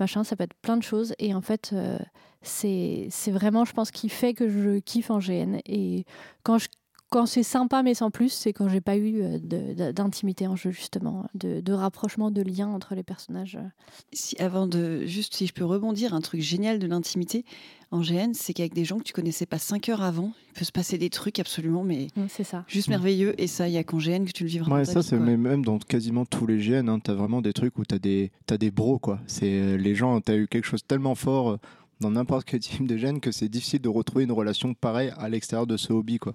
machin, 0.00 0.24
ça 0.24 0.36
peut 0.36 0.44
être 0.44 0.54
plein 0.54 0.76
de 0.76 0.82
choses. 0.82 1.14
Et 1.18 1.34
en 1.34 1.40
fait, 1.40 1.70
euh, 1.72 1.98
c'est 2.42 3.06
c'est 3.10 3.30
vraiment, 3.30 3.64
je 3.64 3.72
pense, 3.72 3.90
qui 3.90 4.08
fait 4.08 4.34
que 4.34 4.48
je 4.48 4.80
kiffe 4.80 5.10
en 5.10 5.18
GN. 5.20 5.58
Et 5.66 6.04
quand 6.42 6.58
je 6.58 6.68
quand 7.14 7.26
c'est 7.26 7.44
sympa 7.44 7.84
mais 7.84 7.94
sans 7.94 8.10
plus, 8.10 8.30
c'est 8.30 8.52
quand 8.52 8.68
j'ai 8.68 8.80
pas 8.80 8.96
eu 8.96 9.22
euh, 9.22 9.92
d'intimité 9.92 10.48
en 10.48 10.56
jeu 10.56 10.72
justement, 10.72 11.26
de, 11.34 11.60
de 11.60 11.72
rapprochement, 11.72 12.32
de 12.32 12.42
lien 12.42 12.66
entre 12.66 12.96
les 12.96 13.04
personnages. 13.04 13.56
Si, 14.12 14.36
avant 14.42 14.66
de, 14.66 15.06
juste 15.06 15.32
si 15.36 15.46
je 15.46 15.52
peux 15.52 15.64
rebondir, 15.64 16.12
un 16.12 16.20
truc 16.20 16.40
génial 16.40 16.80
de 16.80 16.88
l'intimité 16.88 17.44
en 17.92 18.00
GN, 18.00 18.32
c'est 18.34 18.52
qu'avec 18.52 18.74
des 18.74 18.84
gens 18.84 18.98
que 18.98 19.04
tu 19.04 19.12
connaissais 19.12 19.46
pas 19.46 19.60
5 19.60 19.90
heures 19.90 20.02
avant, 20.02 20.32
il 20.48 20.58
peut 20.58 20.64
se 20.64 20.72
passer 20.72 20.98
des 20.98 21.08
trucs 21.08 21.38
absolument, 21.38 21.84
mais 21.84 22.08
C'est 22.28 22.42
ça. 22.42 22.64
juste 22.66 22.88
merveilleux. 22.88 23.40
Et 23.40 23.46
ça, 23.46 23.68
il 23.68 23.74
y 23.74 23.78
a 23.78 23.84
qu'en 23.84 23.98
GN 23.98 24.24
que 24.24 24.32
tu 24.32 24.42
le 24.42 24.50
vivras. 24.50 24.74
Ouais, 24.74 24.84
ça, 24.84 25.00
c'est 25.00 25.16
même 25.16 25.64
dans 25.64 25.78
quasiment 25.78 26.26
tous 26.26 26.48
les 26.48 26.58
GN. 26.58 26.88
Hein, 26.88 26.98
t'as 26.98 27.14
vraiment 27.14 27.42
des 27.42 27.52
trucs 27.52 27.78
où 27.78 27.84
t'as 27.84 28.00
des, 28.00 28.32
t'as 28.46 28.56
des 28.56 28.72
bros, 28.72 28.98
quoi. 28.98 29.20
C'est 29.28 29.52
euh, 29.52 29.76
les 29.76 29.94
gens, 29.94 30.20
t'as 30.20 30.34
eu 30.36 30.48
quelque 30.48 30.66
chose 30.66 30.84
tellement 30.84 31.14
fort 31.14 31.50
euh, 31.50 31.56
dans 32.00 32.10
n'importe 32.10 32.44
quel 32.44 32.58
type 32.58 32.88
de 32.88 32.96
GN 32.96 33.20
que 33.20 33.30
c'est 33.30 33.48
difficile 33.48 33.82
de 33.82 33.88
retrouver 33.88 34.24
une 34.24 34.32
relation 34.32 34.74
pareille 34.74 35.12
à 35.16 35.28
l'extérieur 35.28 35.68
de 35.68 35.76
ce 35.76 35.92
hobby, 35.92 36.18
quoi. 36.18 36.34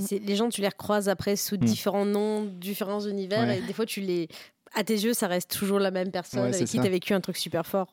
C'est- 0.00 0.18
les 0.18 0.36
gens, 0.36 0.48
tu 0.48 0.60
les 0.60 0.68
recroises 0.68 1.08
après 1.08 1.36
sous 1.36 1.56
différents 1.56 2.06
noms, 2.06 2.44
différents 2.44 3.00
univers, 3.00 3.44
Mm. 3.44 3.48
Ouais. 3.48 3.58
et 3.58 3.62
des 3.62 3.72
fois, 3.72 3.86
tu 3.86 4.00
les. 4.00 4.28
À 4.74 4.84
tes 4.84 4.94
yeux, 4.94 5.14
ça 5.14 5.26
reste 5.26 5.50
toujours 5.56 5.78
la 5.78 5.90
même 5.90 6.10
personne 6.10 6.40
Ouais, 6.40 6.54
avec 6.54 6.66
qui 6.68 6.78
tu 6.78 6.86
as 6.86 6.90
vécu 6.90 7.14
un 7.14 7.20
truc 7.20 7.36
super 7.36 7.66
fort. 7.66 7.88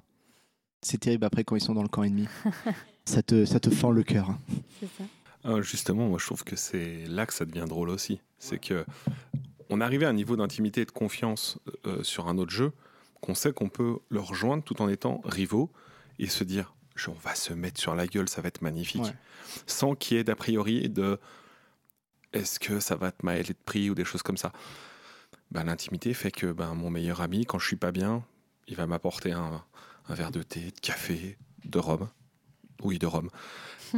C'est 0.81 0.97
terrible 0.99 1.23
après 1.25 1.43
quand 1.43 1.55
ils 1.55 1.61
sont 1.63 1.73
dans 1.73 1.81
le 1.83 1.87
camp 1.87 2.03
ennemi. 2.03 2.27
ça, 3.05 3.21
te, 3.21 3.45
ça 3.45 3.59
te 3.59 3.69
fend 3.69 3.91
le 3.91 4.03
cœur. 4.03 4.29
C'est 4.79 4.87
ça. 4.97 5.03
Ah, 5.45 5.61
justement, 5.61 6.07
moi 6.07 6.17
je 6.19 6.25
trouve 6.25 6.43
que 6.43 6.55
c'est 6.55 7.05
là 7.07 7.25
que 7.25 7.33
ça 7.33 7.45
devient 7.45 7.65
drôle 7.67 7.89
aussi. 7.89 8.19
C'est 8.39 8.59
que 8.59 8.85
on 9.69 9.79
arrivait 9.81 10.05
à 10.05 10.09
un 10.09 10.13
niveau 10.13 10.35
d'intimité 10.35 10.81
et 10.81 10.85
de 10.85 10.91
confiance 10.91 11.57
euh, 11.85 12.03
sur 12.03 12.27
un 12.27 12.37
autre 12.37 12.51
jeu 12.51 12.71
qu'on 13.21 13.33
sait 13.35 13.53
qu'on 13.53 13.69
peut 13.69 13.97
le 14.09 14.19
rejoindre 14.19 14.63
tout 14.63 14.81
en 14.81 14.89
étant 14.89 15.21
rivaux 15.25 15.69
et 16.19 16.27
se 16.27 16.43
dire 16.43 16.73
on 17.07 17.11
va 17.23 17.33
se 17.35 17.53
mettre 17.53 17.79
sur 17.81 17.95
la 17.95 18.05
gueule, 18.07 18.27
ça 18.29 18.41
va 18.41 18.49
être 18.49 18.61
magnifique. 18.61 19.03
Ouais. 19.03 19.15
Sans 19.67 19.95
qu'il 19.95 20.17
y 20.17 20.19
ait 20.19 20.23
d'a 20.23 20.35
priori 20.35 20.89
de 20.89 21.17
est-ce 22.33 22.59
que 22.59 22.79
ça 22.79 22.95
va 22.95 23.11
te 23.11 23.25
mêler 23.25 23.43
de 23.43 23.53
prix 23.65 23.89
ou 23.89 23.95
des 23.95 24.05
choses 24.05 24.23
comme 24.23 24.37
ça? 24.37 24.51
Ben, 25.51 25.63
L'intimité 25.65 26.13
fait 26.13 26.31
que 26.31 26.51
ben, 26.51 26.73
mon 26.73 26.89
meilleur 26.89 27.21
ami, 27.21 27.45
quand 27.45 27.59
je 27.59 27.67
suis 27.67 27.75
pas 27.75 27.91
bien, 27.91 28.23
il 28.67 28.75
va 28.75 28.87
m'apporter 28.87 29.31
un, 29.33 29.63
un 30.09 30.13
verre 30.13 30.31
de 30.31 30.43
thé, 30.43 30.71
de 30.71 30.79
café, 30.81 31.37
de 31.65 31.79
rhum. 31.79 32.09
Oui, 32.83 32.99
de 32.99 33.07
rhum. 33.07 33.29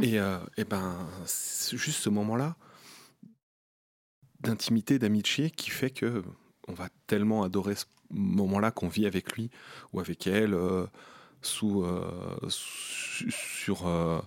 et, 0.02 0.20
euh, 0.20 0.38
et 0.56 0.64
ben, 0.64 1.08
c'est 1.26 1.76
juste 1.78 2.00
ce 2.00 2.10
moment-là 2.10 2.56
d'intimité, 4.40 4.98
d'amitié 4.98 5.50
qui 5.50 5.70
fait 5.70 5.90
que 5.90 6.22
on 6.68 6.72
va 6.74 6.88
tellement 7.06 7.42
adorer 7.42 7.74
ce 7.74 7.84
moment-là 8.10 8.70
qu'on 8.70 8.88
vit 8.88 9.06
avec 9.06 9.32
lui 9.36 9.50
ou 9.92 10.00
avec 10.00 10.26
elle 10.26 10.54
euh, 10.54 10.86
sous, 11.42 11.84
euh, 11.84 12.36
su- 12.48 13.30
sur, 13.30 13.86
euh, 13.86 14.20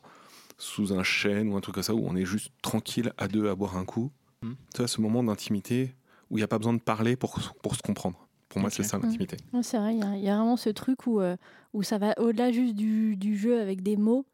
sous 0.59 0.93
un 0.93 1.01
chêne 1.03 1.51
ou 1.51 1.57
un 1.57 1.61
truc 1.61 1.73
comme 1.73 1.83
ça, 1.83 1.95
où 1.95 2.05
on 2.05 2.15
est 2.15 2.25
juste 2.25 2.51
tranquille 2.61 3.11
à 3.17 3.27
deux 3.27 3.49
à 3.49 3.55
boire 3.55 3.75
un 3.77 3.85
coup. 3.85 4.11
Hmm. 4.43 4.53
Tu 4.73 4.77
vois, 4.77 4.87
ce 4.87 5.01
moment 5.01 5.23
d'intimité 5.23 5.95
où 6.29 6.37
il 6.37 6.41
n'y 6.41 6.43
a 6.43 6.47
pas 6.47 6.59
besoin 6.59 6.73
de 6.73 6.79
parler 6.81 7.15
pour, 7.15 7.39
pour 7.63 7.75
se 7.75 7.81
comprendre. 7.81 8.27
Pour 8.49 8.61
moi, 8.61 8.69
c'est 8.69 8.83
ça 8.83 8.97
Hmm. 8.97 9.03
l'intimité. 9.03 9.37
Ouais, 9.53 9.63
c'est 9.63 9.77
vrai, 9.79 9.95
il 9.95 9.99
y, 9.99 10.03
a- 10.03 10.15
il 10.17 10.23
y 10.23 10.29
a 10.29 10.35
vraiment 10.35 10.57
ce 10.57 10.69
truc 10.69 11.07
où, 11.07 11.21
euh, 11.21 11.35
où 11.73 11.81
ça 11.81 11.97
va 11.97 12.13
au-delà 12.19 12.51
juste 12.51 12.75
du, 12.75 13.15
du 13.15 13.35
jeu 13.37 13.59
avec 13.59 13.81
des 13.81 13.97
mots. 13.97 14.25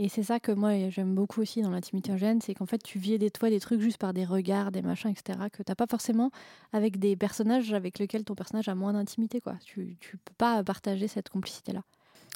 Et 0.00 0.08
c'est 0.08 0.22
ça 0.22 0.38
que 0.38 0.52
moi 0.52 0.88
j'aime 0.90 1.12
beaucoup 1.16 1.40
aussi 1.40 1.60
dans 1.60 1.70
l'intimité 1.70 2.12
angène, 2.12 2.40
c'est 2.40 2.54
qu'en 2.54 2.66
fait 2.66 2.80
tu 2.80 3.00
vis 3.00 3.18
des 3.18 3.32
toi 3.32 3.50
des 3.50 3.58
trucs 3.58 3.80
juste 3.80 3.98
par 3.98 4.14
des 4.14 4.24
regards, 4.24 4.70
des 4.70 4.80
machins, 4.80 5.10
etc. 5.10 5.50
que 5.50 5.60
t'as 5.64 5.74
pas 5.74 5.88
forcément 5.90 6.30
avec 6.72 7.00
des 7.00 7.16
personnages 7.16 7.72
avec 7.72 7.98
lesquels 7.98 8.22
ton 8.22 8.36
personnage 8.36 8.68
a 8.68 8.76
moins 8.76 8.92
d'intimité 8.92 9.40
quoi. 9.40 9.54
Tu, 9.64 9.96
tu 9.98 10.16
peux 10.18 10.34
pas 10.38 10.62
partager 10.62 11.08
cette 11.08 11.30
complicité 11.30 11.72
là. 11.72 11.82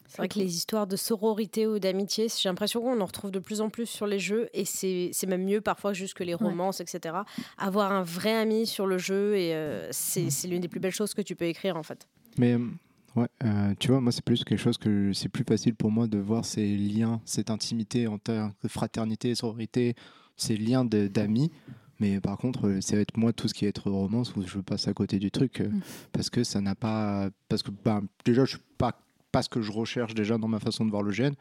C'est 0.09 0.19
vrai 0.19 0.29
que 0.29 0.39
les 0.39 0.57
histoires 0.57 0.87
de 0.87 0.97
sororité 0.97 1.67
ou 1.67 1.79
d'amitié, 1.79 2.27
j'ai 2.29 2.49
l'impression 2.49 2.81
qu'on 2.83 3.01
en 3.01 3.07
retrouve 3.07 3.31
de 3.31 3.39
plus 3.39 3.61
en 3.61 3.71
plus 3.71 3.87
sur 3.87 4.07
les 4.07 4.19
jeux 4.19 4.49
et 4.53 4.65
c'est 4.65 5.11
c'est 5.13 5.27
même 5.27 5.45
mieux 5.45 5.61
parfois 5.61 5.93
juste 5.95 6.15
que 6.15 6.23
les 6.25 6.35
romances, 6.35 6.81
etc. 6.81 7.17
Avoir 7.57 7.93
un 7.93 8.03
vrai 8.03 8.35
ami 8.35 8.67
sur 8.67 8.87
le 8.87 8.99
jeu, 8.99 9.37
et 9.37 9.55
euh, 9.55 9.89
c'est 9.91 10.29
c'est 10.31 10.49
l'une 10.49 10.61
des 10.61 10.69
plus 10.69 10.81
belles 10.81 10.93
choses 10.93 11.15
que 11.15 11.23
tu 11.23 11.35
peux 11.35 11.47
écrire 11.47 11.77
en 11.77 11.83
fait. 11.83 12.07
Mais 12.39 12.53
euh, 12.55 12.59
ouais, 13.17 13.29
euh, 13.45 13.75
tu 13.79 13.89
vois, 13.89 14.01
moi, 14.01 14.13
c'est 14.13 14.25
plus 14.25 14.45
quelque 14.45 14.59
chose 14.59 14.77
que 14.79 15.13
c'est 15.15 15.29
plus 15.31 15.45
facile 15.45 15.75
pour 15.75 15.91
moi 15.91 16.07
de 16.07 16.19
voir 16.19 16.45
ces 16.45 16.77
liens, 16.77 17.21
cette 17.25 17.51
intimité 17.51 18.07
en 18.07 18.19
termes 18.19 18.53
de 18.63 18.69
fraternité, 18.69 19.35
sororité, 19.35 19.95
ces 20.37 20.57
liens 20.57 20.85
de- 20.85 21.09
d'amis. 21.09 21.51
Mais 22.01 22.21
par 22.21 22.37
contre, 22.37 22.67
euh, 22.69 22.81
ça 22.81 22.97
va 22.97 23.03
être 23.03 23.17
moi 23.17 23.33
tout 23.33 23.49
ce 23.49 23.55
qui 23.55 23.65
est 23.65 23.69
être 23.69 23.89
romance 23.89 24.35
où 24.35 24.43
je 24.43 24.59
passe 24.59 24.89
à 24.89 24.93
côté 24.93 25.19
du 25.19 25.31
truc 25.31 25.61
euh, 25.61 25.69
Mm. 25.69 25.81
parce 26.13 26.29
que 26.31 26.43
ça 26.45 26.61
n'a 26.61 26.75
pas. 26.75 27.31
Parce 27.49 27.63
que 27.63 27.71
ben, 27.71 28.03
déjà, 28.25 28.45
je 28.45 28.51
suis 28.57 28.65
pas, 28.77 28.93
pas 29.33 29.43
ce 29.43 29.49
que 29.49 29.63
je 29.63 29.73
recherche 29.73 30.15
déjà 30.15 30.39
dans 30.39 30.49
ma 30.49 30.61
façon 30.61 30.85
de 30.85 30.91
voir 30.91 31.03
le 31.03 31.11
gène. 31.11 31.35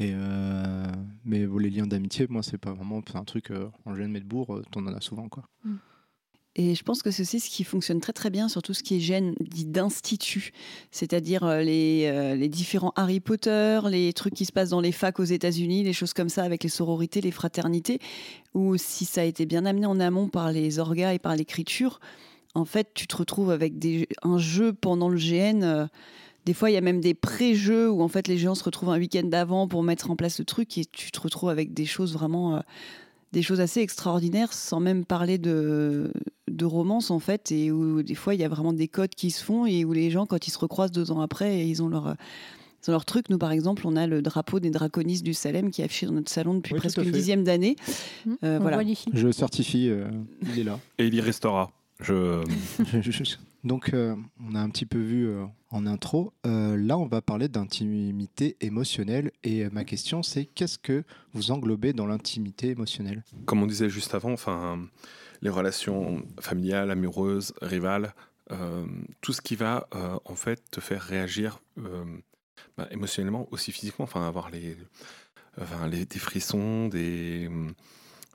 Et 0.00 0.12
euh, 0.14 0.86
mais 1.24 1.46
les 1.58 1.70
liens 1.70 1.86
d'amitié, 1.86 2.26
moi, 2.28 2.42
c'est 2.42 2.58
pas 2.58 2.72
vraiment 2.72 3.02
un 3.14 3.24
truc 3.24 3.50
euh, 3.50 3.68
en 3.84 3.94
gène, 3.94 4.12
mais 4.12 4.20
de 4.20 4.26
bourg, 4.26 4.54
euh, 4.54 4.62
t'en 4.70 4.86
en 4.86 4.94
as 4.94 5.00
souvent 5.00 5.28
quoi. 5.28 5.44
Et 6.54 6.74
je 6.74 6.82
pense 6.82 7.02
que 7.02 7.12
c'est 7.12 7.24
ce 7.24 7.50
qui 7.50 7.62
fonctionne 7.62 8.00
très 8.00 8.12
très 8.12 8.30
bien 8.30 8.48
sur 8.48 8.62
tout 8.62 8.74
ce 8.74 8.82
qui 8.82 8.96
est 8.96 9.00
gène 9.00 9.34
dit 9.40 9.66
d'institut, 9.66 10.50
c'est-à-dire 10.90 11.44
euh, 11.44 11.62
les, 11.62 12.36
les 12.36 12.48
différents 12.48 12.92
Harry 12.96 13.20
Potter, 13.20 13.80
les 13.88 14.12
trucs 14.12 14.34
qui 14.34 14.44
se 14.44 14.50
passent 14.52 14.70
dans 14.70 14.80
les 14.80 14.90
facs 14.90 15.20
aux 15.20 15.24
États-Unis, 15.24 15.84
les 15.84 15.92
choses 15.92 16.14
comme 16.14 16.28
ça 16.28 16.42
avec 16.42 16.64
les 16.64 16.68
sororités, 16.68 17.20
les 17.20 17.30
fraternités, 17.30 18.00
où 18.54 18.76
si 18.76 19.04
ça 19.04 19.20
a 19.20 19.24
été 19.24 19.46
bien 19.46 19.66
amené 19.66 19.86
en 19.86 20.00
amont 20.00 20.28
par 20.28 20.50
les 20.50 20.80
orgas 20.80 21.12
et 21.12 21.20
par 21.20 21.36
l'écriture, 21.36 22.00
en 22.54 22.64
fait 22.64 22.90
tu 22.94 23.06
te 23.06 23.16
retrouves 23.16 23.50
avec 23.50 23.78
des, 23.78 24.08
un 24.22 24.38
jeu 24.38 24.72
pendant 24.72 25.08
le 25.08 25.18
GN. 25.18 25.88
Des 26.44 26.54
fois, 26.54 26.70
il 26.70 26.74
y 26.74 26.76
a 26.76 26.80
même 26.80 27.00
des 27.00 27.14
pré-jeux 27.14 27.90
où 27.90 28.02
en 28.02 28.08
fait 28.08 28.26
les 28.26 28.38
gens 28.38 28.54
se 28.54 28.64
retrouvent 28.64 28.90
un 28.90 28.98
week-end 28.98 29.24
d'avant 29.24 29.68
pour 29.68 29.82
mettre 29.82 30.10
en 30.10 30.16
place 30.16 30.38
le 30.38 30.44
truc 30.44 30.78
et 30.78 30.84
tu 30.86 31.10
te 31.10 31.20
retrouves 31.20 31.50
avec 31.50 31.74
des 31.74 31.84
choses 31.84 32.14
vraiment, 32.14 32.56
euh, 32.56 32.60
des 33.32 33.42
choses 33.42 33.60
assez 33.60 33.80
extraordinaires, 33.80 34.52
sans 34.52 34.80
même 34.80 35.04
parler 35.04 35.36
de, 35.38 36.12
de 36.50 36.64
romance 36.64 37.10
en 37.10 37.18
fait, 37.18 37.52
et 37.52 37.70
où 37.70 38.02
des 38.02 38.14
fois 38.14 38.34
il 38.34 38.40
y 38.40 38.44
a 38.44 38.48
vraiment 38.48 38.72
des 38.72 38.88
codes 38.88 39.14
qui 39.14 39.30
se 39.30 39.44
font 39.44 39.66
et 39.66 39.84
où 39.84 39.92
les 39.92 40.10
gens, 40.10 40.26
quand 40.26 40.46
ils 40.46 40.50
se 40.50 40.58
recroisent 40.58 40.92
deux 40.92 41.10
ans 41.10 41.20
après, 41.20 41.66
ils 41.68 41.82
ont 41.82 41.88
leur, 41.88 42.14
ils 42.82 42.90
ont 42.90 42.92
leur 42.92 43.04
truc. 43.04 43.28
Nous, 43.28 43.38
par 43.38 43.52
exemple, 43.52 43.86
on 43.86 43.96
a 43.96 44.06
le 44.06 44.22
drapeau 44.22 44.60
des 44.60 44.70
draconistes 44.70 45.24
du 45.24 45.34
Salem 45.34 45.70
qui 45.70 45.82
est 45.82 45.84
affiché 45.84 46.06
dans 46.06 46.12
notre 46.12 46.30
salon 46.30 46.54
depuis 46.54 46.74
Oui, 46.74 46.80
presque 46.80 46.98
une 46.98 47.10
dixième 47.10 47.44
d'année. 47.44 47.76
Hmm 48.24 48.34
Euh, 48.44 48.58
voilà. 48.60 48.80
Je 49.12 49.30
certifie, 49.30 49.88
euh, 49.90 50.08
il 50.42 50.60
est 50.60 50.64
là. 50.64 50.78
Et 50.98 51.06
il 51.06 51.14
y 51.14 51.20
restera. 51.20 51.70
Je... 52.00 52.42
Donc, 53.64 53.92
euh, 53.92 54.14
on 54.40 54.54
a 54.54 54.60
un 54.60 54.70
petit 54.70 54.86
peu 54.86 54.98
vu 54.98 55.28
euh, 55.28 55.44
en 55.70 55.86
intro. 55.86 56.32
Euh, 56.46 56.76
là, 56.76 56.96
on 56.96 57.06
va 57.06 57.20
parler 57.20 57.48
d'intimité 57.48 58.56
émotionnelle. 58.60 59.32
Et 59.42 59.68
ma 59.70 59.84
question, 59.84 60.22
c'est 60.22 60.44
qu'est-ce 60.44 60.78
que 60.78 61.02
vous 61.32 61.50
englobez 61.50 61.92
dans 61.92 62.06
l'intimité 62.06 62.68
émotionnelle? 62.68 63.24
Comme 63.46 63.62
on 63.62 63.66
disait 63.66 63.90
juste 63.90 64.14
avant, 64.14 64.32
enfin, 64.32 64.80
les 65.42 65.50
relations 65.50 66.22
familiales, 66.40 66.90
amoureuses, 66.90 67.52
rivales, 67.60 68.14
tout 69.20 69.32
ce 69.34 69.42
qui 69.42 69.56
va 69.56 69.86
en 70.24 70.34
fait 70.34 70.62
te 70.70 70.80
faire 70.80 71.02
réagir 71.02 71.60
bah, 72.76 72.88
émotionnellement, 72.90 73.46
aussi 73.50 73.72
physiquement, 73.72 74.04
enfin 74.04 74.26
avoir 74.26 74.50
les, 74.50 74.76
enfin, 75.60 75.86
les- 75.88 76.06
des 76.06 76.18
frissons, 76.18 76.88
des, 76.88 77.50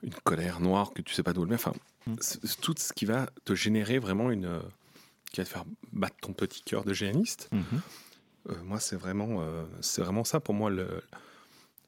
une 0.02 0.14
colère 0.22 0.60
noire 0.60 0.92
que 0.92 1.02
tu 1.02 1.12
sais 1.14 1.22
pas 1.24 1.32
d'où 1.32 1.42
elle 1.42 1.48
vient, 1.48 1.56
enfin 1.56 1.72
Mm. 2.06 2.16
tout 2.60 2.74
ce 2.76 2.92
qui 2.92 3.06
va 3.06 3.26
te 3.46 3.54
générer 3.54 3.98
vraiment 3.98 4.30
une, 4.30 4.60
qui 5.34 5.40
va 5.40 5.44
te 5.44 5.50
faire 5.50 5.64
battre 5.92 6.16
ton 6.22 6.32
petit 6.32 6.62
cœur 6.62 6.84
de 6.84 6.92
géaniste. 6.94 7.50
Euh, 7.52 8.54
moi, 8.62 8.78
c'est 8.78 8.96
vraiment, 8.96 9.40
euh, 9.40 9.64
c'est 9.80 10.00
vraiment 10.02 10.22
ça 10.24 10.38
pour 10.40 10.54
moi, 10.54 10.70
le, 10.70 10.86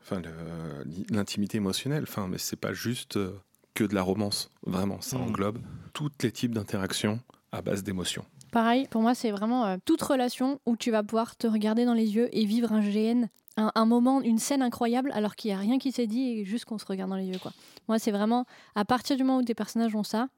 enfin, 0.03 0.21
le- 0.21 0.85
l'intimité 1.11 1.59
émotionnelle. 1.59 2.05
Enfin, 2.05 2.29
mais 2.29 2.39
c'est 2.39 2.57
pas 2.57 2.73
juste 2.73 3.17
euh, 3.17 3.39
que 3.75 3.85
de 3.85 3.95
la 3.95 4.03
romance. 4.03 4.51
Vraiment, 4.65 5.01
ça 5.01 5.17
Mhm. 5.17 5.23
englobe 5.25 5.59
tous 5.93 6.11
les 6.23 6.33
types 6.33 6.53
d'interactions 6.55 7.21
à 7.53 7.63
base 7.63 7.83
d'émotions. 7.83 8.25
Pareil, 8.53 8.87
pour 8.91 9.03
moi, 9.03 9.15
c'est 9.15 9.31
vraiment 9.31 9.67
euh, 9.67 9.77
toute 9.85 10.01
relation 10.03 10.61
où 10.67 10.77
tu 10.77 10.91
vas 10.91 11.03
pouvoir 11.03 11.37
te 11.37 11.47
regarder 11.47 11.85
dans 11.85 11.95
les 11.95 12.15
yeux 12.17 12.29
et 12.33 12.45
vivre 12.47 12.73
un 12.73 12.81
GN, 12.81 13.29
un, 13.59 13.71
un 13.75 13.85
moment, 13.87 14.23
une 14.23 14.39
scène 14.39 14.63
incroyable, 14.63 15.11
alors 15.13 15.37
qu'il 15.37 15.51
n'y 15.51 15.55
a 15.55 15.59
rien 15.59 15.79
qui 15.79 15.93
s'est 15.93 16.07
dit 16.07 16.31
et 16.41 16.45
juste 16.45 16.65
qu'on 16.65 16.79
se 16.79 16.87
regarde 16.87 17.11
dans 17.11 17.17
les 17.17 17.27
yeux. 17.27 17.39
Quoi. 17.39 17.53
Moi, 17.89 17.99
c'est 17.99 18.11
vraiment 18.13 18.47
à 18.75 18.85
partir 18.85 19.17
du 19.17 19.25
moment 19.25 19.39
où 19.39 19.43
tes 19.45 19.55
personnages 19.55 19.95
ont 19.95 20.03
ça, 20.05 20.29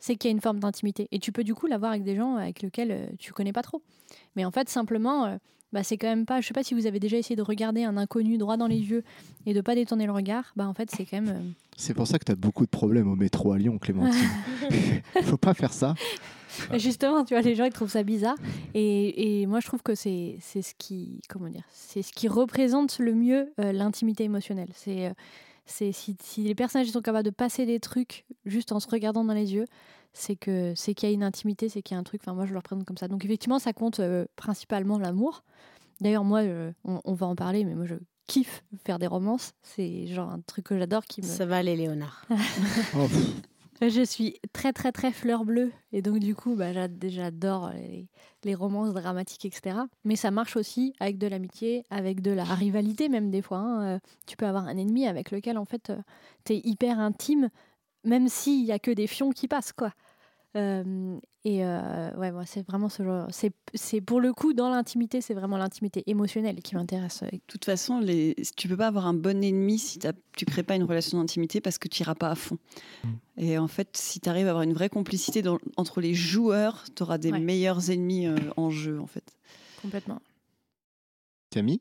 c'est 0.00 0.16
qu'il 0.16 0.28
y 0.30 0.32
a 0.32 0.34
une 0.34 0.40
forme 0.40 0.60
d'intimité. 0.60 1.08
Et 1.12 1.18
tu 1.18 1.32
peux 1.32 1.44
du 1.44 1.54
coup 1.54 1.66
l'avoir 1.66 1.90
avec 1.92 2.04
des 2.04 2.16
gens 2.16 2.36
avec 2.36 2.62
lesquels 2.62 2.90
euh, 2.92 3.06
tu 3.18 3.32
connais 3.32 3.52
pas 3.52 3.62
trop. 3.62 3.82
Mais 4.36 4.44
en 4.44 4.50
fait, 4.50 4.68
simplement, 4.68 5.24
euh, 5.26 5.36
bah, 5.72 5.82
c'est 5.82 5.96
quand 5.96 6.08
même 6.08 6.26
pas. 6.26 6.40
Je 6.40 6.46
sais 6.46 6.54
pas 6.54 6.62
si 6.62 6.74
vous 6.74 6.86
avez 6.86 7.00
déjà 7.00 7.16
essayé 7.16 7.36
de 7.36 7.42
regarder 7.42 7.84
un 7.84 7.96
inconnu 7.96 8.38
droit 8.38 8.56
dans 8.56 8.66
les 8.68 8.78
yeux 8.78 9.02
et 9.46 9.54
de 9.54 9.60
pas 9.60 9.74
détourner 9.74 10.06
le 10.06 10.12
regard. 10.12 10.52
Bah, 10.56 10.66
en 10.68 10.74
fait, 10.74 10.90
c'est 10.90 11.04
quand 11.04 11.20
même. 11.20 11.28
euh, 11.34 11.50
C'est 11.76 11.94
pour 11.94 12.06
ça 12.06 12.18
que 12.18 12.24
tu 12.24 12.32
as 12.32 12.36
beaucoup 12.36 12.64
de 12.64 12.70
problèmes 12.70 13.10
au 13.10 13.16
métro 13.16 13.52
à 13.52 13.58
Lyon, 13.58 13.78
Clémentine. 13.78 14.28
Faut 15.22 15.36
pas 15.36 15.54
faire 15.54 15.72
ça. 15.72 15.94
Justement, 16.74 17.24
tu 17.24 17.34
vois, 17.34 17.42
les 17.42 17.54
gens 17.54 17.64
ils 17.64 17.72
trouvent 17.72 17.90
ça 17.90 18.02
bizarre. 18.02 18.36
Et, 18.72 19.42
et 19.42 19.46
moi, 19.46 19.60
je 19.60 19.66
trouve 19.66 19.82
que 19.82 19.94
c'est 19.94 20.36
c'est 20.40 20.62
ce 20.62 20.72
qui 20.78 21.20
comment 21.28 21.48
dire, 21.48 21.64
c'est 21.70 22.00
ce 22.02 22.12
qui 22.12 22.28
représente 22.28 22.98
le 22.98 23.12
mieux 23.14 23.52
euh, 23.60 23.72
l'intimité 23.72 24.24
émotionnelle. 24.24 24.70
C'est 24.72 25.06
euh, 25.06 25.10
c'est 25.66 25.92
si, 25.92 26.16
si 26.22 26.42
les 26.42 26.54
personnages 26.54 26.88
sont 26.88 27.02
capables 27.02 27.24
de 27.24 27.30
passer 27.30 27.66
des 27.66 27.80
trucs 27.80 28.24
juste 28.44 28.72
en 28.72 28.80
se 28.80 28.88
regardant 28.88 29.24
dans 29.24 29.34
les 29.34 29.52
yeux, 29.54 29.66
c'est 30.12 30.36
que 30.36 30.72
c'est 30.74 30.94
qu'il 30.94 31.08
y 31.08 31.12
a 31.12 31.14
une 31.14 31.24
intimité, 31.24 31.68
c'est 31.68 31.82
qu'il 31.82 31.94
y 31.94 31.98
a 31.98 32.00
un 32.00 32.04
truc. 32.04 32.22
Enfin, 32.24 32.34
moi, 32.34 32.46
je 32.46 32.52
le 32.52 32.58
représente 32.58 32.86
comme 32.86 32.96
ça. 32.96 33.08
Donc 33.08 33.24
effectivement, 33.24 33.58
ça 33.58 33.72
compte 33.72 34.00
euh, 34.00 34.24
principalement 34.36 34.98
l'amour. 34.98 35.42
D'ailleurs, 36.00 36.24
moi, 36.24 36.40
euh, 36.40 36.72
on, 36.84 37.00
on 37.04 37.14
va 37.14 37.26
en 37.26 37.36
parler, 37.36 37.64
mais 37.64 37.74
moi, 37.74 37.84
je 37.84 37.96
kiffe 38.26 38.64
faire 38.84 38.98
des 38.98 39.06
romances. 39.06 39.52
C'est 39.62 40.06
genre 40.06 40.30
un 40.30 40.40
truc 40.40 40.66
que 40.66 40.78
j'adore 40.78 41.04
qui 41.04 41.22
me 41.22 41.26
Ça 41.26 41.46
va 41.46 41.56
aller, 41.58 41.76
Léonard. 41.76 42.26
Oh, 42.96 43.06
je 43.82 44.02
suis 44.02 44.38
très 44.52 44.72
très 44.72 44.90
très 44.92 45.12
fleur 45.12 45.44
bleue 45.44 45.72
et 45.92 46.00
donc 46.02 46.18
du 46.18 46.34
coup 46.34 46.54
bah, 46.56 46.72
j'a- 46.72 46.88
j'adore 47.08 47.70
les, 48.44 48.54
romances 48.54 48.94
dramatiques 48.94 49.44
etc. 49.44 49.78
Mais 50.04 50.16
ça 50.16 50.30
marche 50.30 50.56
aussi 50.56 50.94
avec 51.00 51.18
de 51.18 51.26
l'amitié, 51.26 51.84
avec 51.90 52.20
de 52.22 52.30
la 52.30 52.44
rivalité 52.44 53.08
même 53.08 53.30
des 53.30 53.42
fois. 53.42 53.58
hein. 53.58 53.96
Euh, 53.96 53.98
Tu 54.26 54.36
peux 54.36 54.46
avoir 54.46 54.66
un 54.66 54.76
ennemi 54.76 55.06
avec 55.06 55.30
lequel 55.30 55.58
en 55.58 55.64
fait 55.64 55.92
tu 56.44 56.54
es 56.54 56.60
hyper 56.64 56.98
intime 57.00 57.50
même 58.04 58.28
s'il 58.28 58.64
y 58.64 58.72
a 58.72 58.78
que 58.78 58.90
des 58.92 59.06
fions 59.08 59.30
qui 59.30 59.48
passent 59.48 59.72
quoi. 59.72 59.92
Euh, 60.56 61.18
et 61.44 61.64
euh, 61.64 62.10
ouais 62.16 62.32
c'est 62.46 62.66
vraiment 62.66 62.88
ce 62.88 63.02
genre. 63.02 63.26
C'est 63.30 63.52
c'est 63.74 64.00
pour 64.00 64.20
le 64.20 64.32
coup 64.32 64.54
dans 64.54 64.70
l'intimité 64.70 65.20
c'est 65.20 65.34
vraiment 65.34 65.58
l'intimité 65.58 66.02
émotionnelle 66.06 66.62
qui 66.62 66.74
m'intéresse. 66.74 67.22
De 67.22 67.38
toute 67.46 67.64
façon, 67.66 68.00
les... 68.00 68.34
tu 68.56 68.66
peux 68.66 68.76
pas 68.76 68.86
avoir 68.86 69.06
un 69.06 69.14
bon 69.14 69.44
ennemi 69.44 69.78
si 69.78 69.98
tu 70.34 70.44
crées 70.46 70.62
pas 70.62 70.74
une 70.76 70.84
relation 70.84 71.18
d'intimité 71.18 71.60
parce 71.60 71.76
que 71.78 71.88
tu 71.88 72.02
iras 72.02 72.14
pas 72.14 72.30
à 72.30 72.34
fond. 72.34 72.58
Mm. 73.04 73.08
Et 73.38 73.58
en 73.58 73.68
fait, 73.68 73.96
si 73.96 74.18
tu 74.18 74.28
arrives 74.30 74.46
à 74.46 74.50
avoir 74.50 74.62
une 74.62 74.72
vraie 74.72 74.88
complicité 74.88 75.42
dans- 75.42 75.58
entre 75.76 76.00
les 76.00 76.14
joueurs, 76.14 76.84
tu 76.96 77.02
auras 77.02 77.18
des 77.18 77.32
Ouais. 77.32 77.38
meilleurs 77.40 77.90
ennemis 77.90 78.26
euh, 78.26 78.36
en 78.56 78.70
jeu 78.70 78.98
en 78.98 79.06
fait. 79.06 79.36
Complètement. 79.82 80.20
Camille? 81.50 81.80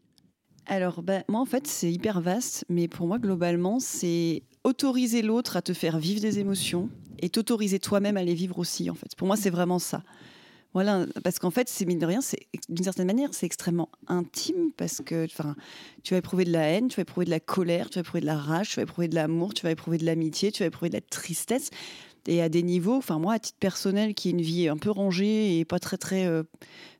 Alors, 0.68 1.02
bah, 1.04 1.24
moi, 1.28 1.40
en 1.40 1.46
fait, 1.46 1.68
c'est 1.68 1.92
hyper 1.92 2.22
vaste, 2.22 2.66
mais 2.70 2.88
pour 2.88 3.08
moi, 3.08 3.20
globalement, 3.20 3.80
c'est 3.80 4.42
autoriser 4.64 5.22
l'autre 5.22 5.58
à 5.58 5.62
te 5.62 5.74
faire 5.74 6.00
vivre 6.00 6.20
des 6.22 6.40
émotions 6.40 6.90
et 7.20 7.30
t'autoriser 7.30 7.80
toi-même 7.80 8.18
à 8.18 8.24
les 8.24 8.34
vivre 8.34 8.60
aussi, 8.60 8.90
en 8.90 8.96
fait. 8.96 9.16
Pour 9.16 9.28
moi, 9.28 9.36
c'est 9.36 9.50
vraiment 9.50 9.80
ça. 9.80 10.04
Voilà, 10.76 11.06
parce 11.24 11.40
qu'en 11.40 11.52
fait, 11.52 11.70
c'est 11.70 11.86
mine 11.86 12.00
de 12.00 12.06
rien, 12.06 12.20
c'est 12.20 12.48
d'une 12.68 12.84
certaine 12.84 13.08
manière, 13.08 13.30
c'est 13.32 13.46
extrêmement 13.46 13.88
intime 14.08 14.72
parce 14.76 15.02
que, 15.06 15.26
tu 16.04 16.14
vas 16.14 16.18
éprouver 16.18 16.44
de 16.44 16.52
la 16.52 16.64
haine, 16.64 16.90
tu 16.90 16.98
vas 16.98 17.04
éprouver 17.04 17.26
de 17.26 17.30
la 17.30 17.40
colère, 17.40 17.90
tu 17.90 17.96
vas 17.96 18.02
éprouver 18.02 18.20
de 18.20 18.26
la 18.26 18.36
rage, 18.36 18.72
tu 18.72 18.76
vas 18.76 18.82
éprouver 18.82 19.08
de 19.08 19.16
l'amour, 19.16 19.54
tu 19.54 19.64
vas 19.64 19.72
éprouver 19.72 19.98
de 19.98 20.06
l'amitié, 20.06 20.52
tu 20.52 20.64
vas 20.64 20.68
éprouver 20.68 20.90
de 20.90 20.96
la 20.96 21.02
tristesse. 21.02 21.70
Et 22.28 22.42
à 22.42 22.50
des 22.50 22.62
niveaux, 22.62 22.96
enfin 22.96 23.20
moi, 23.20 23.36
à 23.36 23.40
titre 23.40 23.58
personnel, 23.58 24.16
qui 24.16 24.28
est 24.28 24.32
une 24.32 24.42
vie 24.42 24.68
un 24.68 24.76
peu 24.76 24.90
rangée 24.90 25.58
et 25.58 25.64
pas 25.64 25.80
très 25.80 25.98
très 25.98 26.26
euh, 26.26 26.44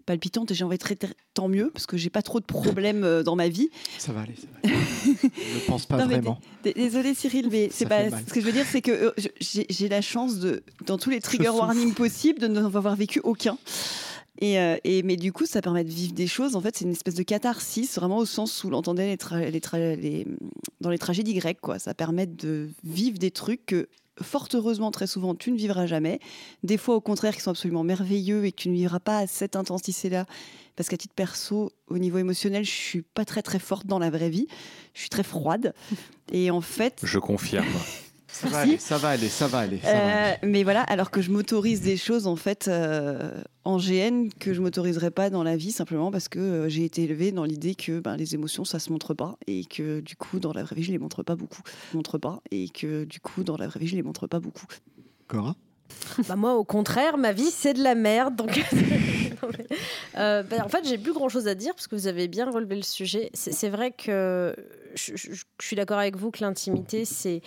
palpitante, 0.06 0.52
et 0.52 0.56
j'ai 0.56 0.64
envie 0.64 0.78
de 0.78 0.82
très, 0.82 0.96
très- 0.96 1.14
tant 1.34 1.48
mieux 1.48 1.72
parce 1.74 1.86
que 1.86 1.98
j'ai 1.98 2.10
pas 2.10 2.22
trop 2.22 2.40
de 2.40 2.46
problèmes 2.46 3.04
euh, 3.04 3.24
dans 3.24 3.36
ma 3.36 3.48
vie. 3.50 3.70
Ça 3.98 4.12
va 4.14 4.22
aller, 4.22 4.36
ça 4.36 4.48
va 4.54 4.70
aller. 4.70 4.78
je 5.14 5.56
ne 5.56 5.66
pense 5.68 5.86
pas 5.86 5.98
Non, 6.00 6.06
vraiment. 6.06 6.40
D- 6.64 6.74
Désolée 6.76 7.14
Cyril, 7.14 7.50
mais 7.52 7.70
c'est 7.72 7.86
pas 7.88 8.10
ce 8.10 8.34
que 8.34 8.40
je 8.42 8.46
veux 8.46 8.52
dire, 8.52 8.66
c'est 8.70 8.82
que 8.82 8.92
euh, 8.92 9.12
j'ai 9.40 9.90
la 9.90 10.02
chance 10.02 10.38
de, 10.40 10.64
dans 10.86 10.98
tous 10.98 11.10
les 11.10 11.20
trigger 11.22 11.50
warnings 11.50 11.94
possibles, 11.94 12.40
de 12.40 12.48
n'en 12.48 12.66
avoir 12.66 12.96
vécu 12.96 13.20
aucun. 13.24 13.58
Et, 14.42 14.60
euh, 14.60 14.76
et, 14.84 15.02
mais 15.04 15.16
du 15.16 15.32
coup, 15.32 15.46
ça 15.46 15.62
permet 15.62 15.86
de 15.86 15.90
vivre 15.90 16.14
des 16.14 16.28
choses. 16.28 16.58
En 16.58 16.62
fait, 16.62 16.76
c'est 16.76 16.84
une 16.84 16.92
espèce 16.92 17.16
de 17.16 17.24
catharsis, 17.24 17.96
vraiment 17.96 18.18
au 18.18 18.26
sens 18.26 18.64
où 18.66 18.70
l'entendait 18.70 19.16
les, 19.40 19.96
les- 19.96 20.28
dans 20.82 20.90
les 20.90 20.98
tragédies 20.98 21.36
grecques. 21.36 21.62
Quoi. 21.62 21.80
Ça 21.80 21.94
permet 21.94 22.28
de 22.28 22.70
vivre 22.84 23.18
des 23.18 23.32
trucs 23.32 23.66
que, 23.66 23.88
fort 24.22 24.48
heureusement, 24.54 24.92
très 24.92 25.08
souvent, 25.08 25.36
tu 25.36 25.52
ne 25.52 25.58
vivras 25.58 25.86
jamais. 25.86 26.20
Des 26.64 26.78
fois, 26.78 26.96
au 26.96 27.02
contraire, 27.02 27.36
qui 27.36 27.42
sont 27.42 27.52
absolument 27.52 27.84
merveilleux 27.84 28.46
et 28.46 28.52
que 28.52 28.58
tu 28.62 28.70
ne 28.70 28.74
vivras 28.74 29.00
pas 29.00 29.20
à 29.20 29.28
cette 29.28 29.56
intensité-là. 29.56 30.26
Parce 30.76 30.90
qu'à 30.90 30.98
titre 30.98 31.14
perso, 31.14 31.72
au 31.88 31.98
niveau 31.98 32.18
émotionnel, 32.18 32.66
je 32.66 32.72
suis 32.72 33.02
pas 33.02 33.26
très 33.26 33.42
très 33.42 33.60
forte 33.60 33.88
dans 33.88 34.00
la 34.00 34.10
vraie 34.10 34.30
vie. 34.30 34.48
Je 34.94 35.02
suis 35.02 35.10
très 35.10 35.24
froide. 35.24 35.74
Et 36.32 36.52
en 36.52 36.62
fait, 36.62 37.02
Je 37.04 37.20
confirme. 37.20 37.66
Ça 38.28 38.50
va 38.50 38.58
aller, 38.60 38.78
ça 38.80 38.98
va 38.98 39.10
aller, 39.10 39.30
ça 39.30 39.48
va 39.48 39.60
aller. 39.60 39.80
ça 39.82 39.94
va 39.94 39.98
euh, 39.98 40.28
aller. 40.34 40.38
mais 40.44 40.64
voilà, 40.66 40.82
alors 40.82 41.10
que 41.10 41.22
je 41.22 41.32
m'autorise 41.32 41.80
des 41.80 41.96
choses 41.96 42.28
en 42.28 42.36
fait 42.36 42.68
euh, 42.68 43.32
en 43.66 43.78
GN 43.78 44.30
que 44.40 44.54
je 44.54 44.62
m'autoriserais 44.62 45.12
pas 45.12 45.30
dans 45.30 45.44
la 45.44 45.58
vie 45.58 45.72
simplement 45.72 46.12
parce 46.12 46.30
que 46.30 46.40
euh, 46.40 46.70
j'ai 46.70 46.86
été 46.86 47.04
élevée 47.04 47.32
dans 47.32 47.44
l'idée 47.44 47.76
que 47.76 48.00
ben, 48.00 48.16
les 48.16 48.36
émotions 48.36 48.64
ça 48.64 48.80
se 48.80 48.92
montre 48.92 49.14
pas 49.14 49.38
et 49.48 49.66
que 49.66 50.00
du 50.00 50.16
coup 50.16 50.40
dans 50.40 50.54
la 50.54 50.64
vraie 50.64 50.76
vie 50.76 50.84
je 50.84 50.92
les 50.92 51.00
montre 51.00 51.24
pas 51.24 51.36
beaucoup, 51.36 51.62
montre 51.94 52.20
et 52.52 52.70
que 52.70 53.04
du 53.04 53.20
coup 53.20 53.44
dans 53.44 53.58
la 53.58 53.68
vraie 53.68 53.80
vie 53.80 53.88
je 53.88 53.96
les 53.96 54.04
montre 54.04 54.28
pas 54.28 54.40
beaucoup. 54.40 54.68
Cora? 55.28 55.56
Bah 56.28 56.36
moi, 56.36 56.56
au 56.56 56.64
contraire, 56.64 57.18
ma 57.18 57.32
vie, 57.32 57.52
c'est 57.52 57.74
de 57.74 57.84
la 57.84 57.96
merde. 57.96 58.36
Donc, 58.36 58.60
euh, 60.18 60.44
bah, 60.44 60.58
en 60.64 60.70
fait, 60.70 60.88
j'ai 60.88 60.98
plus 60.98 61.14
grand 61.14 61.30
chose 61.30 61.48
à 61.48 61.56
dire 61.56 61.74
parce 61.74 61.88
que 61.88 61.96
vous 61.96 62.08
avez 62.08 62.28
bien 62.28 62.50
relevé 62.50 62.76
le 62.76 62.84
sujet. 62.84 63.30
C'est 63.34 63.70
vrai 63.70 63.92
que 63.92 64.56
je, 64.96 65.14
suis 65.62 65.76
d'accord 65.76 66.00
avec 66.00 66.16
vous 66.16 66.32
que 66.32 66.42
l'intimité, 66.42 67.06
c'est 67.06 67.42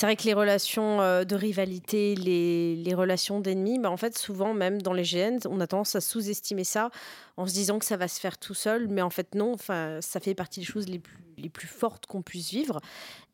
vrai 0.00 0.16
que 0.16 0.24
les 0.24 0.34
relations 0.34 1.00
euh, 1.00 1.24
de 1.24 1.34
rivalité, 1.34 2.14
les, 2.14 2.94
relations 2.94 3.40
d'ennemis, 3.40 3.78
bah, 3.78 3.90
en 3.90 3.96
fait, 3.96 4.16
souvent, 4.16 4.54
même 4.54 4.80
dans 4.82 4.92
les 4.92 5.02
GN, 5.02 5.38
on 5.48 5.60
a 5.60 5.66
tendance 5.66 5.96
à 5.96 6.00
sous-estimer 6.00 6.64
ça 6.64 6.90
en 7.36 7.46
se 7.46 7.52
disant 7.52 7.78
que 7.78 7.84
ça 7.84 7.96
va 7.96 8.08
se 8.08 8.20
faire 8.20 8.38
tout 8.38 8.54
seul. 8.54 8.88
Mais 8.88 9.02
en 9.02 9.10
fait, 9.10 9.34
non, 9.34 9.52
enfin, 9.54 9.98
ça 10.00 10.20
fait 10.20 10.34
partie 10.34 10.60
des 10.60 10.66
choses 10.66 10.86
les 10.88 11.48
plus 11.48 11.66
fortes 11.66 12.06
qu'on 12.06 12.22
puisse 12.22 12.50
vivre. 12.50 12.80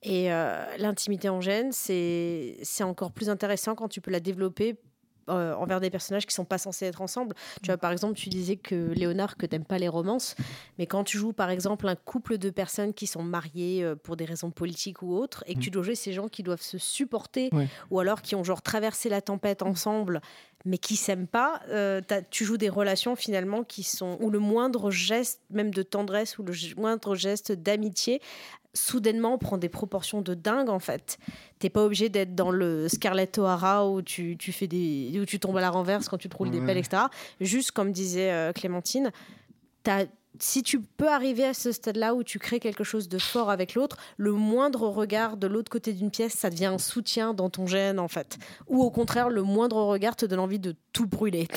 Et 0.02 0.32
euh, 0.32 0.64
l'intimité 0.78 1.28
en 1.28 1.40
gêne, 1.40 1.70
c'est 1.72 2.56
encore 2.82 3.12
plus 3.12 3.28
intéressant 3.30 3.74
quand 3.74 3.88
tu 3.88 4.00
peux 4.00 4.10
la 4.12 4.20
développer 4.20 4.76
euh, 5.28 5.54
envers 5.56 5.78
des 5.80 5.90
personnages 5.90 6.24
qui 6.24 6.34
sont 6.34 6.46
pas 6.46 6.56
censés 6.56 6.86
être 6.86 7.02
ensemble. 7.02 7.34
Tu 7.62 7.66
vois, 7.66 7.76
par 7.76 7.92
exemple, 7.92 8.14
tu 8.14 8.30
disais 8.30 8.56
que 8.56 8.92
Léonard, 8.92 9.36
que 9.36 9.44
t'aimes 9.44 9.64
pas 9.66 9.76
les 9.78 9.88
romances, 9.88 10.34
mais 10.78 10.86
quand 10.86 11.04
tu 11.04 11.18
joues, 11.18 11.34
par 11.34 11.50
exemple, 11.50 11.86
un 11.86 11.96
couple 11.96 12.38
de 12.38 12.48
personnes 12.48 12.94
qui 12.94 13.06
sont 13.06 13.22
mariées 13.22 13.82
euh, 13.84 13.94
pour 13.94 14.16
des 14.16 14.24
raisons 14.24 14.50
politiques 14.50 15.02
ou 15.02 15.14
autres, 15.14 15.44
et 15.46 15.54
que 15.54 15.60
tu 15.60 15.70
dois 15.70 15.82
jouer 15.82 15.96
ces 15.96 16.12
gens 16.14 16.28
qui 16.28 16.42
doivent 16.42 16.62
se 16.62 16.78
supporter, 16.78 17.50
Ouais. 17.52 17.66
ou 17.90 17.98
alors 18.00 18.22
qui 18.22 18.36
ont 18.36 18.44
genre 18.44 18.62
traversé 18.62 19.10
la 19.10 19.20
tempête 19.20 19.60
ensemble, 19.62 20.22
mais 20.64 20.78
qui 20.78 20.96
s'aiment 20.96 21.26
pas, 21.28 21.60
euh, 21.68 22.00
tu 22.30 22.44
joues 22.44 22.56
des 22.56 22.68
relations 22.68 23.14
finalement 23.16 23.62
qui 23.64 23.82
sont 23.82 24.16
où 24.20 24.28
le 24.30 24.38
moindre 24.38 24.90
geste, 24.90 25.40
même 25.50 25.72
de 25.72 25.82
tendresse, 25.82 26.38
ou 26.38 26.42
le 26.42 26.52
moindre 26.76 27.14
geste 27.14 27.52
d'amitié, 27.52 28.20
soudainement 28.74 29.38
prend 29.38 29.56
des 29.56 29.68
proportions 29.68 30.20
de 30.20 30.34
dingue 30.34 30.68
en 30.68 30.78
fait. 30.78 31.18
T'es 31.58 31.70
pas 31.70 31.84
obligé 31.84 32.08
d'être 32.08 32.34
dans 32.34 32.50
le 32.50 32.88
Scarlett 32.88 33.38
O'Hara 33.38 33.88
où 33.88 34.02
tu, 34.02 34.36
tu 34.36 34.52
fais 34.52 34.66
des 34.66 35.18
où 35.20 35.24
tu 35.24 35.38
tombes 35.40 35.56
à 35.56 35.60
la 35.60 35.70
renverse 35.70 36.08
quand 36.08 36.18
tu 36.18 36.28
te 36.28 36.36
roules 36.36 36.50
des 36.50 36.60
pelles, 36.66 36.76
etc. 36.78 37.02
Juste 37.40 37.70
comme 37.72 37.92
disait 37.92 38.30
euh, 38.32 38.52
Clémentine, 38.52 39.10
t'as- 39.82 40.06
si 40.38 40.62
tu 40.62 40.80
peux 40.80 41.08
arriver 41.08 41.44
à 41.44 41.54
ce 41.54 41.72
stade-là 41.72 42.14
où 42.14 42.22
tu 42.22 42.38
crées 42.38 42.60
quelque 42.60 42.84
chose 42.84 43.08
de 43.08 43.18
fort 43.18 43.50
avec 43.50 43.74
l'autre, 43.74 43.96
le 44.16 44.32
moindre 44.32 44.88
regard 44.88 45.36
de 45.36 45.46
l'autre 45.46 45.70
côté 45.70 45.92
d'une 45.92 46.10
pièce, 46.10 46.34
ça 46.34 46.50
devient 46.50 46.66
un 46.66 46.78
soutien 46.78 47.34
dans 47.34 47.50
ton 47.50 47.66
gène 47.66 47.98
en 47.98 48.08
fait. 48.08 48.38
Ou 48.68 48.82
au 48.82 48.90
contraire, 48.90 49.30
le 49.30 49.42
moindre 49.42 49.76
regard 49.82 50.16
te 50.16 50.26
donne 50.26 50.38
envie 50.38 50.58
de 50.58 50.74
tout 50.92 51.06
brûler. 51.06 51.48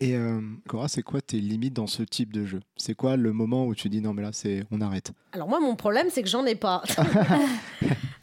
Et 0.00 0.16
euh, 0.16 0.40
Cora, 0.68 0.88
c'est 0.88 1.02
quoi 1.02 1.20
tes 1.20 1.38
limites 1.38 1.74
dans 1.74 1.86
ce 1.86 2.02
type 2.02 2.32
de 2.32 2.44
jeu? 2.44 2.60
C'est 2.76 2.94
quoi 2.94 3.16
le 3.16 3.32
moment 3.32 3.66
où 3.66 3.74
tu 3.74 3.88
dis 3.88 4.00
non 4.00 4.14
mais 4.14 4.22
là 4.22 4.30
c'est 4.32 4.64
on 4.70 4.80
arrête? 4.80 5.12
Alors 5.32 5.48
moi, 5.48 5.60
mon 5.60 5.76
problème, 5.76 6.08
c'est 6.10 6.22
que 6.22 6.28
j'en 6.28 6.46
ai 6.46 6.54
pas. 6.54 6.82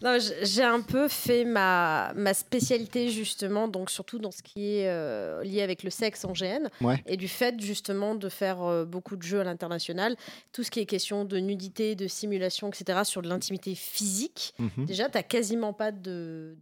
j'ai 0.43 0.63
un 0.63 0.81
peu 0.81 1.07
fait 1.07 1.45
ma, 1.45 2.11
ma 2.15 2.33
spécialité 2.33 3.09
justement, 3.09 3.67
donc 3.67 3.89
surtout 3.91 4.19
dans 4.19 4.31
ce 4.31 4.41
qui 4.41 4.75
est 4.77 4.87
euh, 4.89 5.43
lié 5.43 5.61
avec 5.61 5.83
le 5.83 5.89
sexe 5.89 6.25
en 6.25 6.33
GN, 6.33 6.67
Ouais. 6.81 7.01
et 7.05 7.17
du 7.17 7.27
fait 7.27 7.59
justement 7.59 8.15
de 8.15 8.29
faire 8.29 8.63
euh, 8.63 8.85
beaucoup 8.85 9.15
de 9.15 9.21
jeux 9.21 9.39
à 9.41 9.43
l'international, 9.43 10.15
tout 10.51 10.63
ce 10.63 10.71
qui 10.71 10.79
est 10.79 10.85
question 10.85 11.25
de 11.25 11.37
nudité, 11.37 11.95
de 11.95 12.07
simulation, 12.07 12.69
etc., 12.69 13.01
sur 13.03 13.21
de 13.21 13.29
l'intimité 13.29 13.75
physique. 13.75 14.53
Mhm. 14.59 14.85
Déjà, 14.85 15.09
tu 15.09 15.21
quasiment 15.23 15.73
pas 15.73 15.91
de, 15.91 16.55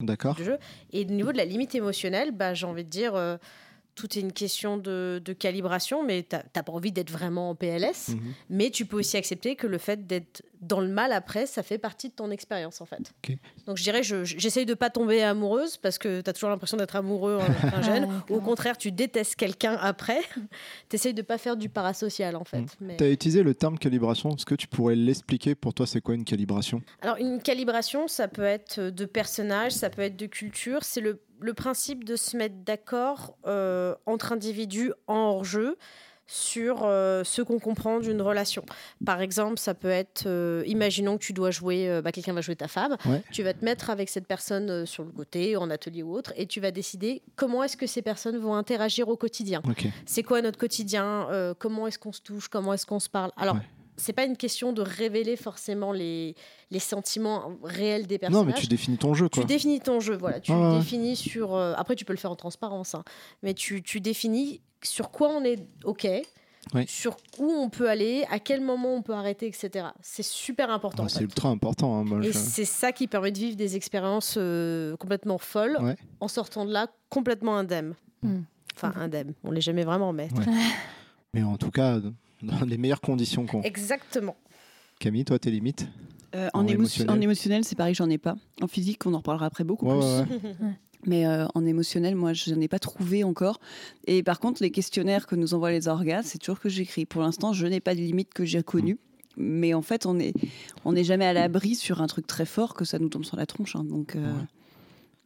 D'accord. 0.00 0.36
de 0.36 0.44
jeu. 0.44 0.58
Et 0.92 1.00
au 1.02 1.04
niveau 1.08 1.32
de 1.32 1.36
la 1.36 1.44
limite 1.44 1.74
émotionnelle, 1.74 2.30
bah, 2.30 2.54
j'ai 2.54 2.66
envie 2.66 2.84
de 2.84 2.90
dire, 2.90 3.14
euh, 3.16 3.36
tout 3.98 4.16
est 4.18 4.20
une 4.22 4.32
question 4.32 4.76
de, 4.76 5.20
de 5.24 5.32
calibration, 5.32 6.04
mais 6.04 6.22
tu 6.22 6.36
n'as 6.36 6.62
pas 6.62 6.72
envie 6.72 6.92
d'être 6.92 7.10
vraiment 7.10 7.50
en 7.50 7.54
PLS. 7.54 8.10
Mhm. 8.10 8.20
Mais 8.50 8.70
tu 8.70 8.86
peux 8.86 8.98
aussi 8.98 9.16
accepter 9.16 9.56
que 9.56 9.66
le 9.66 9.78
fait 9.78 10.06
d'être 10.06 10.42
dans 10.60 10.80
le 10.80 10.88
mal 10.88 11.12
après, 11.12 11.46
ça 11.46 11.62
fait 11.62 11.78
partie 11.78 12.08
de 12.08 12.14
ton 12.14 12.30
expérience 12.32 12.80
en 12.80 12.84
fait. 12.86 13.12
Donc 13.66 13.76
je 13.76 13.82
dirais, 13.84 14.02
je- 14.02 14.24
j'essaye 14.24 14.66
de 14.66 14.74
pas 14.74 14.90
tomber 14.90 15.22
amoureuse 15.22 15.76
parce 15.76 15.98
que 15.98 16.20
tu 16.20 16.28
as 16.30 16.32
toujours 16.32 16.50
l'impression 16.50 16.76
d'être 16.76 16.96
amoureux 16.96 17.38
en 17.38 17.76
un 17.76 17.82
jeune. 17.82 18.08
Ou 18.28 18.34
au 18.36 18.40
contraire, 18.40 18.76
tu 18.76 18.90
détestes 18.90 19.36
quelqu'un 19.36 19.74
après. 19.80 20.18
tu 20.88 20.96
essayes 20.96 21.14
de 21.14 21.22
pas 21.22 21.38
faire 21.38 21.56
du 21.56 21.68
parasocial 21.68 22.34
en 22.36 22.44
fait. 22.44 22.64
Mais- 22.80 22.96
Tu 22.96 23.04
as 23.04 23.10
utilisé 23.10 23.42
le 23.44 23.54
terme 23.54 23.78
calibration. 23.78 24.30
Est-ce 24.34 24.46
que 24.46 24.54
tu 24.56 24.66
pourrais 24.66 24.96
l'expliquer 24.96 25.54
pour 25.54 25.74
toi 25.74 25.86
C'est 25.86 26.00
quoi 26.00 26.14
une 26.16 26.24
calibration? 26.24 26.82
Alors, 27.02 27.16
une 27.18 27.40
calibration, 27.40 28.08
ça 28.08 28.26
peut 28.28 28.42
être 28.42 28.80
de 28.80 29.04
personnages, 29.04 29.72
ça 29.72 29.90
peut 29.90 30.02
être 30.02 30.16
de 30.16 30.26
culture. 30.26 30.82
C'est 30.82 31.00
le, 31.00 31.20
le 31.40 31.54
principe 31.54 32.04
de 32.04 32.16
se 32.16 32.36
mettre 32.36 32.56
d'accord 32.64 33.36
euh, 33.46 33.94
entre 34.06 34.32
individus 34.32 34.92
en 35.06 35.14
hors-jeu 35.16 35.76
sur 36.30 36.84
euh, 36.84 37.24
ce 37.24 37.40
qu'on 37.40 37.58
comprend 37.58 38.00
d'une 38.00 38.20
relation. 38.20 38.62
Par 39.06 39.22
exemple, 39.22 39.58
ça 39.58 39.72
peut 39.72 39.88
être, 39.88 40.24
euh, 40.26 40.62
imaginons 40.66 41.16
que 41.16 41.22
tu 41.24 41.32
dois 41.32 41.50
jouer, 41.50 41.88
euh, 41.88 42.02
bah, 42.02 42.12
quelqu'un 42.12 42.34
va 42.34 42.42
jouer 42.42 42.54
ta 42.54 42.68
femme, 42.68 42.98
Ouais. 43.06 43.22
tu 43.32 43.42
vas 43.42 43.54
te 43.54 43.64
mettre 43.64 43.88
avec 43.88 44.10
cette 44.10 44.26
personne 44.26 44.84
sur 44.84 45.04
le 45.04 45.10
côté, 45.10 45.56
en 45.56 45.70
atelier 45.70 46.02
ou 46.02 46.12
autre, 46.14 46.34
et 46.36 46.46
tu 46.46 46.60
vas 46.60 46.70
décider 46.70 47.22
comment 47.34 47.62
est-ce 47.64 47.78
que 47.78 47.86
ces 47.86 48.02
personnes 48.02 48.36
vont 48.36 48.54
interagir 48.54 49.08
au 49.08 49.16
quotidien 49.16 49.62
c'est 50.04 50.22
quoi 50.22 50.42
notre 50.42 50.58
quotidien, 50.58 51.54
comment 51.58 51.86
est-ce 51.86 51.98
qu'on 51.98 52.12
se 52.12 52.20
touche, 52.20 52.48
comment 52.48 52.74
est-ce 52.74 52.84
qu'on 52.84 53.00
se 53.00 53.08
parle. 53.08 53.30
Alors, 53.38 53.54
Ouais. 53.54 53.62
C'est 53.98 54.14
pas 54.14 54.24
une 54.24 54.36
question 54.36 54.72
de 54.72 54.80
révéler 54.80 55.36
forcément 55.36 55.92
les, 55.92 56.34
les 56.70 56.78
sentiments 56.78 57.52
réels 57.62 58.06
des 58.06 58.18
personnages. 58.18 58.46
Non 58.46 58.50
mais 58.50 58.58
tu 58.58 58.66
définis 58.66 58.96
ton 58.96 59.12
jeu 59.12 59.28
Tu 59.28 59.44
définis 59.44 59.80
ton 59.80 60.00
jeu, 60.00 60.16
voilà. 60.16 60.40
Tu 60.40 60.52
ouais. 60.52 60.78
définis 60.78 61.16
sur. 61.16 61.54
euh, 61.54 61.74
après, 61.76 61.94
tu 61.96 62.04
peux 62.06 62.14
le 62.14 62.18
faire 62.18 62.30
en 62.30 62.36
transparence, 62.36 62.94
hein, 62.94 63.04
mais 63.42 63.52
tu, 63.54 63.82
tu 63.82 64.00
définis 64.00 64.62
sur 64.82 65.10
quoi 65.10 65.28
on 65.28 65.44
est 65.44 65.58
OK, 65.84 66.06
sur 66.86 67.16
où 67.38 67.50
on 67.50 67.68
peut 67.70 67.88
aller, 67.88 68.24
à 68.30 68.38
quel 68.38 68.60
moment 68.60 68.94
on 68.94 69.02
peut 69.02 69.14
arrêter, 69.14 69.46
etc. 69.46 69.86
C'est 70.02 70.22
super 70.24 70.70
important. 70.70 71.04
Ouais, 71.04 71.08
c'est 71.08 71.22
ultra 71.22 71.48
important. 71.48 71.96
hein, 71.98 72.04
moi, 72.04 72.18
Et 72.20 72.24
je- 72.24 72.32
c'est 72.38 72.64
ça 72.64 72.92
qui 72.92 73.06
permet 73.06 73.32
de 73.32 73.38
vivre 73.38 73.56
des 73.56 73.74
expériences 73.76 74.34
euh, 74.38 74.96
complètement 74.96 75.38
folles, 75.38 75.76
Ouais. 75.80 75.96
en 76.20 76.28
sortant 76.28 76.64
de 76.66 76.72
là 76.72 76.88
complètement 77.08 77.56
indemne. 77.56 77.94
Hmm. 78.22 78.40
Enfin, 78.76 78.92
indemne. 78.96 79.34
On 79.44 79.50
l'est 79.50 79.60
jamais 79.60 79.84
vraiment, 79.84 80.12
mais. 80.12 80.28
Ouais. 80.34 80.44
Mais 81.34 81.42
en 81.42 81.56
tout 81.58 81.70
cas, 81.70 81.98
dans 82.42 82.64
les 82.66 82.78
meilleures 82.78 83.00
conditions 83.00 83.46
qu'on. 83.46 83.62
Exactement. 83.62 84.36
Camille, 84.98 85.24
toi 85.24 85.38
tes 85.38 85.50
limites 85.50 85.86
Euh, 86.34 86.48
En 86.54 86.60
en, 86.60 86.64
émo- 86.66 86.70
émotionnel 86.74 87.16
en 87.16 87.20
émotionnel, 87.20 87.64
c'est 87.64 87.76
pareil, 87.76 87.94
j'en 87.94 88.10
ai 88.10 88.18
pas. 88.18 88.36
En 88.60 88.66
physique, 88.66 89.06
on 89.06 89.14
en 89.14 89.18
reparlera 89.18 89.46
après 89.46 89.64
beaucoup 89.64 89.86
Ouais, 89.86 89.98
plus. 90.26 90.34
ouais, 90.36 90.42
ouais. 90.60 90.72
Mais 91.06 91.26
euh, 91.26 91.46
en 91.54 91.64
émotionnel, 91.64 92.16
moi, 92.16 92.32
je 92.32 92.52
n'en 92.52 92.60
ai 92.60 92.66
pas 92.68 92.80
trouvé 92.80 93.22
encore. 93.22 93.60
Et 94.08 94.24
par 94.24 94.40
contre, 94.40 94.62
les 94.62 94.70
questionnaires 94.72 95.26
que 95.28 95.36
nous 95.36 95.54
envoient 95.54 95.70
les 95.70 95.86
orgas, 95.86 96.22
c'est 96.24 96.38
toujours 96.38 96.58
que 96.58 96.68
j'écris. 96.68 97.06
Pour 97.06 97.22
l'instant, 97.22 97.52
je 97.52 97.66
n'ai 97.68 97.78
pas 97.80 97.94
de 97.94 98.00
limite 98.00 98.34
que 98.34 98.44
j'ai 98.44 98.62
connue. 98.64 98.98
Mais 99.36 99.72
en 99.74 99.82
fait, 99.82 100.06
on 100.06 100.14
n'est 100.14 100.34
on 100.84 100.96
est 100.96 101.04
jamais 101.04 101.24
à 101.24 101.32
l'abri 101.32 101.76
sur 101.76 102.02
un 102.02 102.08
truc 102.08 102.26
très 102.26 102.44
fort 102.44 102.74
que 102.74 102.84
ça 102.84 102.98
nous 102.98 103.08
tombe 103.08 103.24
sur 103.24 103.36
la 103.36 103.46
tronche. 103.46 103.76
hein. 103.76 103.84
Donc, 103.84 104.16
euh, 104.16 104.20
Ouais. 104.32 104.38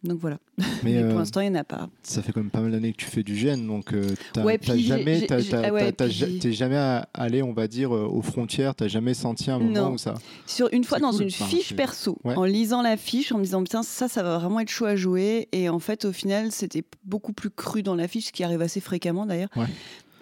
Donc 0.05 0.19
voilà. 0.19 0.39
Mais 0.59 0.65
Mais 0.85 0.97
euh, 0.99 1.11
pour 1.11 1.19
l'instant, 1.19 1.41
il 1.41 1.51
n'y 1.51 1.57
en 1.57 1.61
a 1.61 1.65
pas. 1.65 1.89
ça 2.03 2.23
fait 2.23 2.33
quand 2.33 2.41
même 2.41 2.51
pas 2.51 2.61
mal 2.61 2.73
d'années 2.73 2.93
que 2.93 2.99
tu 2.99 3.07
fais 3.07 3.23
du 3.23 3.35
GN, 3.35 3.67
donc 3.67 3.93
euh, 3.93 4.05
t'as 4.33 4.43
Ouais, 4.43 4.59
jamais, 4.63 5.27
ah 5.31 5.73
ouais, 5.73 5.93
t'es 5.93 6.53
jamais 6.53 7.03
allé, 7.15 7.43
on 7.43 7.53
va 7.53 7.69
dire, 7.69 7.95
euh, 7.95 8.07
aux 8.07 8.23
frontières. 8.23 8.75
T'as 8.75 8.89
jamais 8.89 9.15
senti 9.15 9.51
un 9.51 9.59
moment 9.59 9.73
Non. 9.89 9.93
où 9.93 9.99
ça. 9.99 10.15
Sur 10.47 10.69
une 10.73 10.85
fois 10.85 10.99
dans 10.99 11.11
cool. 11.13 11.23
une 11.23 11.29
Enfin, 11.29 11.47
fiche 11.47 11.75
perso, 11.75 12.19
Ouais. 12.25 12.35
en 12.37 12.45
lisant 12.45 12.83
la 12.83 12.97
fiche, 12.97 13.33
en 13.33 13.39
me 13.39 13.45
disant 13.45 13.63
putain 13.63 13.83
ça 13.83 14.09
ça 14.09 14.23
va 14.23 14.39
vraiment 14.39 14.61
être 14.61 14.69
chaud 14.71 14.87
à 14.87 14.97
jouer 14.97 15.49
et 15.53 15.69
en 15.69 15.79
fait 15.79 16.05
au 16.05 16.13
final 16.13 16.53
c'était 16.53 16.85
beaucoup 17.05 17.33
plus 17.33 17.51
cru 17.51 17.83
dans 17.83 17.95
la 17.95 18.09
fiche, 18.09 18.27
ce 18.27 18.33
qui 18.33 18.45
arrive 18.45 18.63
assez 18.63 18.81
fréquemment 18.81 19.27
d'ailleurs. 19.27 19.51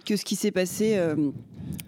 Que 0.06 0.16
ce 0.16 0.24
qui 0.24 0.34
s'est 0.34 0.50
passé 0.50 0.94
euh, 0.96 1.14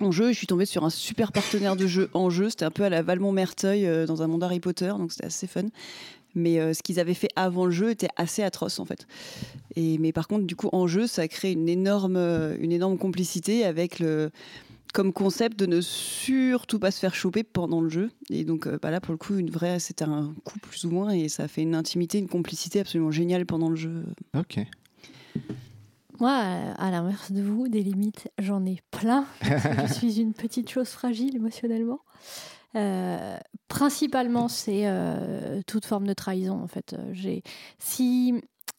en 0.00 0.10
jeu, 0.12 0.32
je 0.32 0.36
suis 0.36 0.46
tombée 0.46 0.66
sur 0.66 0.84
un 0.84 0.90
super 0.90 1.32
partenaire 1.32 1.76
de 1.76 1.86
jeu 1.86 2.10
en 2.12 2.28
jeu. 2.28 2.50
C'était 2.50 2.66
un 2.66 2.70
peu 2.70 2.84
à 2.84 2.90
la 2.90 3.00
Valmont-Merteuil 3.02 3.86
euh, 3.86 4.06
dans 4.06 4.22
un 4.22 4.26
monde 4.26 4.44
Harry 4.44 4.60
Potter, 4.60 4.88
donc 4.98 5.12
c'était 5.12 5.24
assez 5.26 5.46
fun. 5.46 5.62
Mais 6.34 6.58
euh, 6.58 6.72
ce 6.72 6.82
qu'ils 6.82 6.98
avaient 6.98 7.14
fait 7.14 7.28
avant 7.36 7.66
le 7.66 7.70
jeu 7.70 7.90
était 7.90 8.08
assez 8.16 8.42
atroce 8.42 8.78
en 8.78 8.84
fait. 8.84 9.06
Et 9.76 9.98
mais 9.98 10.12
par 10.12 10.28
contre, 10.28 10.46
du 10.46 10.56
coup, 10.56 10.68
en 10.72 10.86
jeu, 10.86 11.06
ça 11.06 11.28
crée 11.28 11.52
une 11.52 11.68
énorme, 11.68 12.16
euh, 12.16 12.56
une 12.60 12.72
énorme 12.72 12.98
complicité 12.98 13.64
avec 13.64 13.98
le, 13.98 14.30
comme 14.92 15.12
concept 15.12 15.58
de 15.58 15.66
ne 15.66 15.80
surtout 15.80 16.78
pas 16.78 16.90
se 16.90 16.98
faire 16.98 17.14
choper 17.14 17.42
pendant 17.42 17.80
le 17.80 17.88
jeu. 17.88 18.10
Et 18.30 18.44
donc 18.44 18.66
euh, 18.66 18.78
bah 18.80 18.90
là, 18.90 19.00
pour 19.00 19.12
le 19.12 19.18
coup, 19.18 19.36
une 19.36 19.50
vraie, 19.50 19.78
c'était 19.78 20.04
un 20.04 20.32
coup 20.44 20.58
plus 20.58 20.84
ou 20.84 20.90
moins, 20.90 21.10
et 21.10 21.28
ça 21.28 21.44
a 21.44 21.48
fait 21.48 21.62
une 21.62 21.74
intimité, 21.74 22.18
une 22.18 22.28
complicité 22.28 22.80
absolument 22.80 23.10
géniale 23.10 23.46
pendant 23.46 23.68
le 23.68 23.76
jeu. 23.76 24.04
Ok. 24.36 24.60
Moi, 26.20 26.30
à 26.30 26.90
l'inverse 26.90 27.32
de 27.32 27.42
vous, 27.42 27.68
des 27.68 27.82
limites, 27.82 28.30
j'en 28.38 28.64
ai 28.64 28.80
plein. 28.90 29.26
je 29.42 29.92
suis 29.92 30.20
une 30.20 30.34
petite 30.34 30.70
chose 30.70 30.88
fragile 30.88 31.34
émotionnellement. 31.34 32.00
Euh, 32.74 33.36
principalement, 33.68 34.48
c'est 34.48 34.82
euh, 34.86 35.60
toute 35.66 35.84
forme 35.84 36.06
de 36.06 36.14
trahison. 36.14 36.62
En 36.62 36.66
fait, 36.66 36.96
j'ai 37.12 37.42
si 37.78 38.34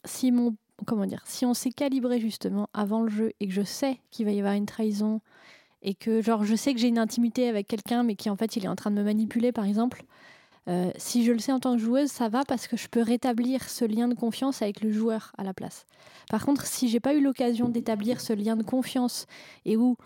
si 0.06 0.32
mon 0.32 0.56
comment 0.86 1.06
dire, 1.06 1.23
si 1.25 1.45
on 1.45 1.53
s'est 1.53 1.71
calibré 1.71 2.19
justement 2.19 2.69
avant 2.73 3.01
le 3.01 3.10
jeu 3.10 3.32
et 3.39 3.47
que 3.47 3.53
je 3.53 3.62
sais 3.62 3.99
qu'il 4.12 4.25
va 4.25 4.32
y 4.32 4.39
avoir 4.39 4.53
une 4.53 4.65
trahison 4.65 5.21
et 5.82 5.93
que 5.93 6.21
genre 6.21 6.43
je 6.43 6.56
sais 6.56 6.73
que 6.73 6.79
j'ai 6.79 6.88
une 6.88 6.97
intimité 6.97 7.47
avec 7.47 7.67
quelqu'un 7.67 8.03
mais 8.03 8.15
qui 8.15 8.29
en 8.29 8.36
fait 8.36 8.56
il 8.56 8.65
est 8.65 8.67
en 8.67 8.75
train 8.75 8.91
de 8.91 8.95
me 8.95 9.03
manipuler 9.03 9.51
par 9.51 9.65
exemple, 9.65 10.03
euh, 10.69 10.91
si 10.97 11.25
je 11.25 11.32
le 11.32 11.39
sais 11.39 11.51
en 11.51 11.60
tant 11.60 11.75
que 11.75 11.82
joueuse, 11.82 12.10
ça 12.10 12.29
va 12.29 12.45
parce 12.45 12.67
que 12.67 12.77
je 12.77 12.88
peux 12.88 13.01
rétablir 13.01 13.69
ce 13.69 13.86
lien 13.86 14.08
de 14.08 14.13
confiance 14.13 14.62
avec 14.62 14.82
le 14.82 14.91
joueur 14.91 15.34
à 15.38 15.43
la 15.43 15.53
place. 15.53 15.86
Par 16.29 16.45
contre, 16.45 16.65
si 16.65 16.88
j'ai 16.88 16.99
pas 16.99 17.13
eu 17.13 17.21
l'occasion 17.21 17.69
d'établir 17.69 18.21
ce 18.21 18.34
lien 18.34 18.56
de 18.56 18.63
confiance 18.63 19.25
et 19.65 19.75
où 19.75 19.97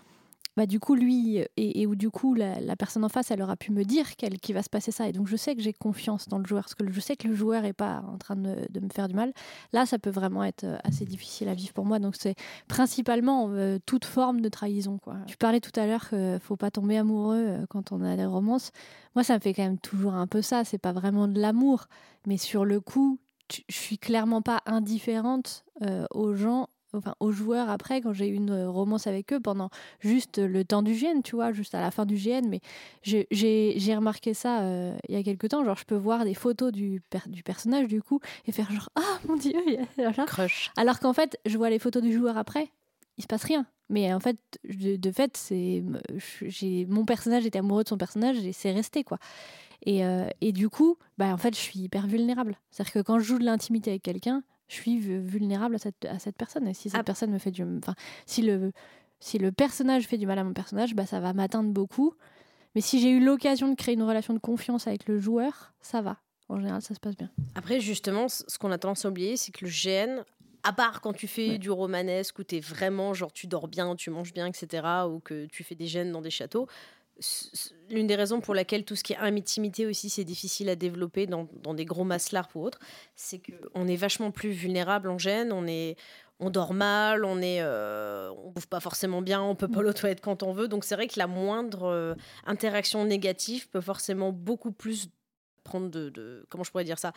bah, 0.58 0.66
du 0.66 0.80
coup, 0.80 0.96
lui, 0.96 1.38
et, 1.56 1.86
où 1.86 1.94
du 1.94 2.10
coup, 2.10 2.34
la, 2.34 2.74
personne 2.74 3.04
en 3.04 3.08
face, 3.08 3.30
elle 3.30 3.40
aura 3.42 3.54
pu 3.54 3.70
me 3.70 3.84
dire 3.84 4.16
qu'il 4.16 4.54
va 4.56 4.64
se 4.64 4.68
passer 4.68 4.90
ça. 4.90 5.08
Et 5.08 5.12
donc, 5.12 5.28
je 5.28 5.36
sais 5.36 5.54
que 5.54 5.62
j'ai 5.62 5.72
confiance 5.72 6.26
dans 6.26 6.38
le 6.38 6.44
joueur, 6.44 6.64
parce 6.64 6.74
que 6.74 6.90
je 6.90 6.98
sais 6.98 7.14
que 7.14 7.28
le 7.28 7.34
joueur 7.36 7.62
n'est 7.62 7.72
pas 7.72 8.02
en 8.12 8.18
train 8.18 8.34
de, 8.34 8.80
me 8.80 8.88
faire 8.92 9.06
du 9.06 9.14
mal. 9.14 9.32
Là, 9.72 9.86
ça 9.86 10.00
peut 10.00 10.10
vraiment 10.10 10.42
être 10.42 10.64
euh, 10.64 10.76
assez 10.82 11.04
difficile 11.04 11.48
à 11.48 11.54
vivre 11.54 11.72
pour 11.74 11.84
moi. 11.84 12.00
Donc, 12.00 12.16
c'est 12.18 12.34
principalement 12.66 13.50
euh, 13.50 13.78
toute 13.86 14.04
forme 14.04 14.40
de 14.40 14.48
trahison. 14.48 14.98
Quoi. 14.98 15.14
Tu 15.28 15.36
parlais 15.36 15.60
tout 15.60 15.78
à 15.78 15.86
l'heure 15.86 16.08
qu'il 16.08 16.40
faut 16.40 16.56
pas 16.56 16.72
tomber 16.72 16.96
amoureux 16.96 17.44
euh, 17.46 17.66
quand 17.68 17.92
on 17.92 18.02
a 18.02 18.16
des 18.16 18.26
romances. 18.26 18.72
Moi, 19.14 19.22
ça 19.22 19.34
me 19.34 19.40
fait 19.40 19.54
quand 19.54 19.62
même 19.62 19.78
toujours 19.78 20.14
un 20.14 20.26
peu 20.26 20.42
ça. 20.42 20.64
C'est 20.64 20.78
pas 20.78 20.92
vraiment 20.92 21.28
de 21.28 21.40
l'amour, 21.40 21.86
mais 22.26 22.36
sur 22.36 22.64
le 22.64 22.80
coup, 22.80 23.20
je 23.68 23.76
suis 23.76 23.98
clairement 23.98 24.42
pas 24.42 24.60
indifférente 24.66 25.64
aux 26.10 26.34
gens 26.34 26.68
enfin 26.94 27.14
aux 27.20 27.32
joueurs 27.32 27.68
après 27.68 28.00
quand 28.00 28.12
j'ai 28.12 28.28
eu 28.28 28.34
une 28.34 28.50
euh, 28.50 28.70
romance 28.70 29.06
avec 29.06 29.32
eux 29.32 29.40
pendant 29.40 29.70
juste 30.00 30.38
le 30.38 30.64
temps 30.64 30.82
du 30.82 30.94
GN 30.94 31.22
tu 31.22 31.36
vois 31.36 31.52
juste 31.52 31.74
à 31.74 31.80
la 31.80 31.90
fin 31.90 32.06
du 32.06 32.16
GN 32.16 32.48
mais 32.48 32.60
j'ai 33.02 33.94
remarqué 33.94 34.34
ça 34.34 34.60
euh, 34.60 34.96
il 35.08 35.14
y 35.14 35.18
a 35.18 35.22
quelques 35.22 35.48
temps 35.50 35.64
genre 35.64 35.76
je 35.76 35.84
peux 35.84 35.96
voir 35.96 36.24
des 36.24 36.34
photos 36.34 36.72
du, 36.72 37.02
du 37.26 37.42
personnage 37.42 37.88
du 37.88 38.02
coup 38.02 38.20
et 38.46 38.52
faire 38.52 38.70
genre 38.70 38.88
ah 38.96 39.18
mon 39.26 39.36
dieu 39.36 39.52
il 39.66 39.74
y 39.98 40.04
a 40.04 40.12
crush. 40.26 40.70
Alors 40.76 41.00
qu'en 41.00 41.12
fait 41.12 41.38
je 41.46 41.56
vois 41.56 41.70
les 41.70 41.78
photos 41.78 42.02
du 42.02 42.12
joueur 42.12 42.36
après 42.36 42.70
il 43.18 43.22
se 43.22 43.26
passe 43.26 43.44
rien. 43.44 43.66
Mais 43.90 44.12
en 44.12 44.20
fait 44.20 44.38
de, 44.64 45.10
fait 45.10 45.36
c'est 45.36 45.82
j'ai 46.42 46.86
mon 46.86 47.04
personnage 47.04 47.46
était 47.46 47.58
amoureux 47.58 47.84
de 47.84 47.88
son 47.88 47.98
personnage 47.98 48.38
et 48.38 48.52
c'est 48.52 48.72
resté 48.72 49.02
quoi. 49.04 49.18
Et, 49.86 50.04
euh, 50.04 50.28
et 50.40 50.52
du 50.52 50.68
coup 50.68 50.96
bah 51.16 51.32
en 51.32 51.36
fait 51.36 51.54
je 51.54 51.60
suis 51.60 51.80
hyper 51.80 52.06
vulnérable. 52.06 52.58
C'est 52.70 52.82
à 52.82 52.84
dire 52.84 52.92
que 52.92 52.98
quand 53.00 53.18
je 53.18 53.24
joue 53.24 53.38
de 53.38 53.44
l'intimité 53.44 53.90
avec 53.90 54.02
quelqu'un 54.02 54.42
je 54.68 54.74
suis 54.74 54.98
vulnérable 55.00 55.74
à 55.74 55.78
cette, 55.78 56.04
à 56.04 56.18
cette 56.18 56.36
personne. 56.36 56.68
Et 56.68 56.74
si 56.74 56.90
cette 56.90 57.00
ah. 57.00 57.04
personne 57.04 57.30
me 57.30 57.38
fait 57.38 57.50
du. 57.50 57.64
Enfin, 57.78 57.94
si 58.26 58.42
le, 58.42 58.72
si 59.20 59.38
le 59.38 59.50
personnage 59.50 60.06
fait 60.06 60.18
du 60.18 60.26
mal 60.26 60.38
à 60.38 60.44
mon 60.44 60.52
personnage, 60.52 60.94
bah, 60.94 61.06
ça 61.06 61.20
va 61.20 61.32
m'atteindre 61.32 61.70
beaucoup. 61.70 62.14
Mais 62.74 62.80
si 62.80 63.00
j'ai 63.00 63.10
eu 63.10 63.24
l'occasion 63.24 63.68
de 63.68 63.74
créer 63.74 63.94
une 63.94 64.02
relation 64.02 64.34
de 64.34 64.38
confiance 64.38 64.86
avec 64.86 65.08
le 65.08 65.18
joueur, 65.18 65.72
ça 65.80 66.02
va. 66.02 66.18
En 66.48 66.58
général, 66.58 66.80
ça 66.80 66.94
se 66.94 67.00
passe 67.00 67.16
bien. 67.16 67.30
Après, 67.54 67.80
justement, 67.80 68.28
ce 68.28 68.58
qu'on 68.58 68.70
a 68.70 68.78
tendance 68.78 69.04
à 69.04 69.08
oublier, 69.08 69.36
c'est 69.36 69.52
que 69.52 69.64
le 69.64 69.70
GN, 69.70 70.22
à 70.62 70.72
part 70.72 71.00
quand 71.00 71.12
tu 71.12 71.26
fais 71.26 71.58
du 71.58 71.70
romanesque 71.70 72.38
où 72.38 72.44
tu 72.44 72.56
es 72.56 72.60
vraiment, 72.60 73.14
genre, 73.14 73.32
tu 73.32 73.46
dors 73.46 73.68
bien, 73.68 73.96
tu 73.96 74.10
manges 74.10 74.32
bien, 74.32 74.46
etc., 74.46 74.86
ou 75.08 75.20
que 75.20 75.46
tu 75.46 75.64
fais 75.64 75.74
des 75.74 75.86
gènes 75.86 76.12
dans 76.12 76.22
des 76.22 76.30
châteaux, 76.30 76.66
l'une 77.90 78.06
des 78.06 78.14
raisons 78.14 78.40
pour 78.40 78.54
laquelle 78.54 78.84
tout 78.84 78.94
ce 78.96 79.02
qui 79.02 79.12
est 79.12 79.16
intimité 79.16 79.86
aussi 79.86 80.08
c'est 80.08 80.24
difficile 80.24 80.68
à 80.68 80.76
développer 80.76 81.26
dans, 81.26 81.48
dans 81.62 81.74
des 81.74 81.84
gros 81.84 82.04
maslards 82.04 82.48
ou 82.54 82.62
autres, 82.62 82.78
c'est 83.16 83.40
qu'on 83.40 83.88
est 83.88 83.96
vachement 83.96 84.30
plus 84.30 84.50
vulnérable 84.50 85.10
en 85.10 85.18
gêne, 85.18 85.52
on 85.52 85.66
est 85.66 85.96
on 86.40 86.50
dort 86.50 86.72
mal, 86.72 87.24
on 87.24 87.40
est 87.42 87.60
euh, 87.60 88.30
on 88.44 88.50
bouffe 88.50 88.66
pas 88.66 88.78
forcément 88.78 89.22
bien, 89.22 89.42
on 89.42 89.56
peut 89.56 89.66
pas 89.66 89.80
aller 89.80 89.88
aux 89.88 89.92
toilettes 89.92 90.20
quand 90.20 90.44
on 90.44 90.52
veut, 90.52 90.68
donc 90.68 90.84
c'est 90.84 90.94
vrai 90.94 91.08
que 91.08 91.18
la 91.18 91.26
moindre 91.26 91.84
euh, 91.84 92.14
interaction 92.46 93.04
négative 93.04 93.68
peut 93.68 93.80
forcément 93.80 94.30
beaucoup 94.30 94.70
plus 94.70 95.08
prendre 95.64 95.90
de, 95.90 96.46
comment 96.48 96.64
je 96.64 96.70
pourrais 96.70 96.84
dire 96.84 96.98
ça? 96.98 97.12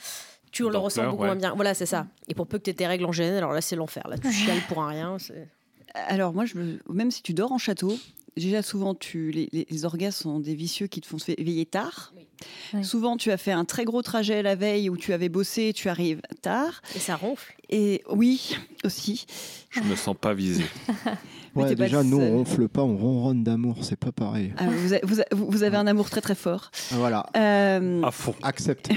Tu 0.51 0.63
le 0.69 0.77
ressens 0.77 1.09
beaucoup 1.11 1.23
moins 1.23 1.35
bien. 1.35 1.53
Voilà 1.55 1.73
c'est 1.73 1.85
ça. 1.85 2.07
Et 2.27 2.33
pour 2.33 2.47
peu 2.47 2.57
que 2.57 2.63
tu 2.63 2.71
aies 2.71 2.73
tes 2.73 2.87
règles 2.87 3.05
en 3.05 3.11
gêne 3.11 3.35
alors 3.35 3.53
là 3.53 3.61
c'est 3.61 3.75
l'enfer. 3.75 4.07
Là 4.07 4.17
tu 4.17 4.31
chiales 4.31 4.61
pour 4.67 4.81
un 4.81 4.89
rien 4.89 5.17
alors 5.93 6.33
moi 6.33 6.45
je 6.45 6.53
même 6.89 7.11
si 7.11 7.21
tu 7.21 7.33
dors 7.33 7.51
en 7.51 7.57
château 7.57 7.97
déjà 8.37 8.61
souvent 8.61 8.95
tu 8.95 9.31
les, 9.31 9.49
les, 9.51 9.85
orgasmes 9.85 10.23
sont 10.23 10.39
des 10.39 10.55
vicieux 10.55 10.87
qui 10.87 11.01
te 11.01 11.07
font 11.07 11.17
veiller 11.17 11.65
tard. 11.65 12.13
Souvent 12.81 13.17
tu 13.17 13.31
as 13.31 13.37
fait 13.37 13.51
un 13.51 13.65
très 13.65 13.85
gros 13.85 14.01
trajet 14.01 14.41
la 14.41 14.55
veille 14.55 14.89
où 14.89 14.97
tu 14.97 15.13
avais 15.13 15.29
bossé, 15.29 15.69
et 15.69 15.73
tu 15.73 15.89
arrives 15.89 16.21
tard. 16.41 16.81
Et 16.95 16.99
ça 16.99 17.15
ronfle. 17.15 17.55
Et 17.69 18.03
oui 18.09 18.57
aussi. 18.83 19.25
Je 19.69 19.81
me 19.81 19.95
sens 19.95 20.15
pas 20.19 20.33
visé. 20.33 20.63
Ouais, 21.55 21.75
déjà, 21.75 22.03
nous, 22.03 22.17
on 22.17 22.37
ronfle 22.37 22.67
pas, 22.67 22.81
on 22.81 22.95
ronronne 22.95 23.43
d'amour, 23.43 23.77
c'est 23.81 23.97
pas 23.97 24.11
pareil. 24.11 24.53
Ah, 24.57 24.67
vous, 24.69 24.93
avez, 24.93 25.25
vous, 25.31 25.63
avez 25.63 25.77
un 25.77 25.87
amour 25.87 26.09
très 26.09 26.21
très 26.21 26.35
fort. 26.35 26.71
Voilà. 26.91 27.25
Euh, 27.35 28.01
à 28.03 28.11
fond. 28.11 28.35
Accepte. 28.41 28.89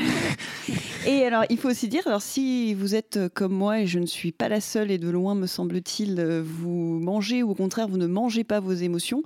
et 1.07 1.25
alors, 1.25 1.45
il 1.51 1.59
faut 1.59 1.69
aussi 1.69 1.89
dire, 1.89 2.03
alors 2.07 2.23
si 2.23 2.75
vous 2.75 2.95
êtes 2.95 3.19
comme 3.35 3.53
moi 3.53 3.81
et 3.81 3.87
je 3.87 3.99
ne 3.99 4.07
suis 4.07 4.33
pas 4.33 4.49
la 4.49 4.61
seule 4.61 4.91
et 4.91 4.99
de 4.99 5.09
loin, 5.09 5.35
me 5.35 5.47
semble-t-il, 5.47 6.21
vous 6.45 7.01
mangez 7.01 7.43
ou 7.43 7.51
au 7.51 7.55
contraire, 7.55 7.89
vous 7.89 7.99
ne 7.99 8.07
mangez 8.07 8.45
pas 8.45 8.61
vos 8.61 8.73
émotions. 8.73 9.23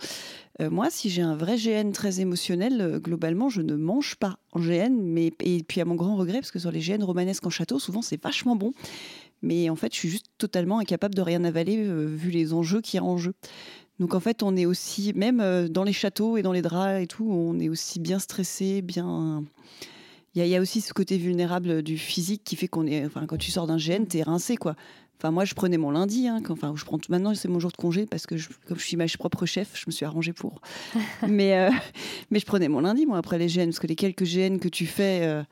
Euh, 0.61 0.71
moi, 0.71 0.91
si 0.91 1.09
j'ai 1.09 1.23
un 1.23 1.37
vrai 1.37 1.57
GN 1.57 1.93
très 1.93 2.21
émotionnel, 2.21 2.81
euh, 2.81 2.99
globalement, 2.99 3.49
je 3.49 3.63
ne 3.63 3.77
mange 3.77 4.17
pas 4.17 4.39
en 4.53 4.61
GN, 4.61 5.01
mais 5.01 5.33
et 5.41 5.63
puis 5.63 5.81
à 5.81 5.85
mon 5.85 5.95
grand 5.95 6.17
regret, 6.17 6.39
parce 6.39 6.51
que 6.51 6.59
sur 6.59 6.73
les 6.73 6.81
GN 6.81 7.03
romanesques 7.03 7.47
en 7.47 7.51
château, 7.51 7.79
souvent 7.79 8.03
c'est 8.03 8.21
vachement 8.21 8.57
bon. 8.57 8.73
Mais 9.43 9.71
en 9.71 9.77
fait, 9.77 9.93
je 9.93 9.99
suis 9.99 10.09
juste 10.09 10.27
totalement 10.39 10.79
incapable 10.79 11.15
de 11.15 11.23
rien 11.23 11.45
avaler 11.45 11.77
euh, 11.79 12.07
vu 12.07 12.31
les 12.31 12.53
enjeux 12.53 12.81
qu'il 12.81 12.99
y 12.99 13.01
a 13.01 13.05
en 13.05 13.19
jeu. 13.19 13.35
Donc 13.99 14.15
en 14.15 14.21
fait, 14.21 14.43
on 14.43 14.57
est 14.57 14.67
aussi, 14.67 15.13
même 15.15 15.41
euh, 15.41 15.69
dans 15.69 15.85
les 15.85 15.93
châteaux 15.93 16.37
et 16.37 16.43
dans 16.43 16.53
les 16.53 16.63
draps 16.63 17.03
et 17.03 17.07
tout, 17.07 17.29
on 17.31 17.59
est 17.59 17.69
aussi 17.69 18.01
bien 18.01 18.19
stressé, 18.19 18.83
bien. 18.83 19.45
Il 20.35 20.47
y, 20.47 20.55
a 20.55 20.61
aussi 20.61 20.81
ce 20.81 20.93
côté 20.93 21.19
vulnérable 21.19 21.83
du 21.83 21.99
physique 21.99 22.45
qui 22.45 22.55
fait 22.55 22.69
qu'on 22.69 22.87
est. 22.87 23.05
Enfin, 23.05 23.27
quand 23.27 23.39
tu 23.39 23.51
sors 23.51 23.67
d'un 23.67 23.77
GN, 23.77 24.05
t'es 24.05 24.23
rincé, 24.23 24.57
quoi. 24.57 24.77
Enfin, 25.17 25.33
moi, 25.33 25.45
je 25.45 25.55
prenais 25.55 25.79
mon 25.79 25.91
lundi. 25.91 26.29
Hein, 26.29 26.41
enfin, 26.49 26.75
je 26.77 26.85
prends 26.85 26.99
maintenant, 27.09 27.35
c'est 27.35 27.49
mon 27.49 27.59
jour 27.59 27.73
de 27.73 27.77
congé 27.77 28.07
parce 28.07 28.25
que 28.25 28.37
comme 28.69 28.79
je 28.79 28.85
suis 28.85 28.97
ma 28.97 29.07
propre 29.19 29.47
chef, 29.47 29.73
je 29.75 29.83
me 29.89 29.91
suis 29.91 30.05
arrangée 30.05 30.33
pour. 30.33 30.61
mais, 31.27 31.59
euh, 31.59 31.71
mais 32.31 32.39
je 32.39 32.47
prenais 32.47 32.69
mon 32.69 32.81
lundi, 32.81 33.05
moi, 33.05 33.19
après 33.19 33.37
les 33.37 33.49
GN, 33.49 33.65
parce 33.65 33.81
que 33.81 33.89
les 33.89 33.97
quelques 33.97 34.23
GN 34.23 34.59
que 34.59 34.69
tu 34.69 34.87
fais 34.87 35.45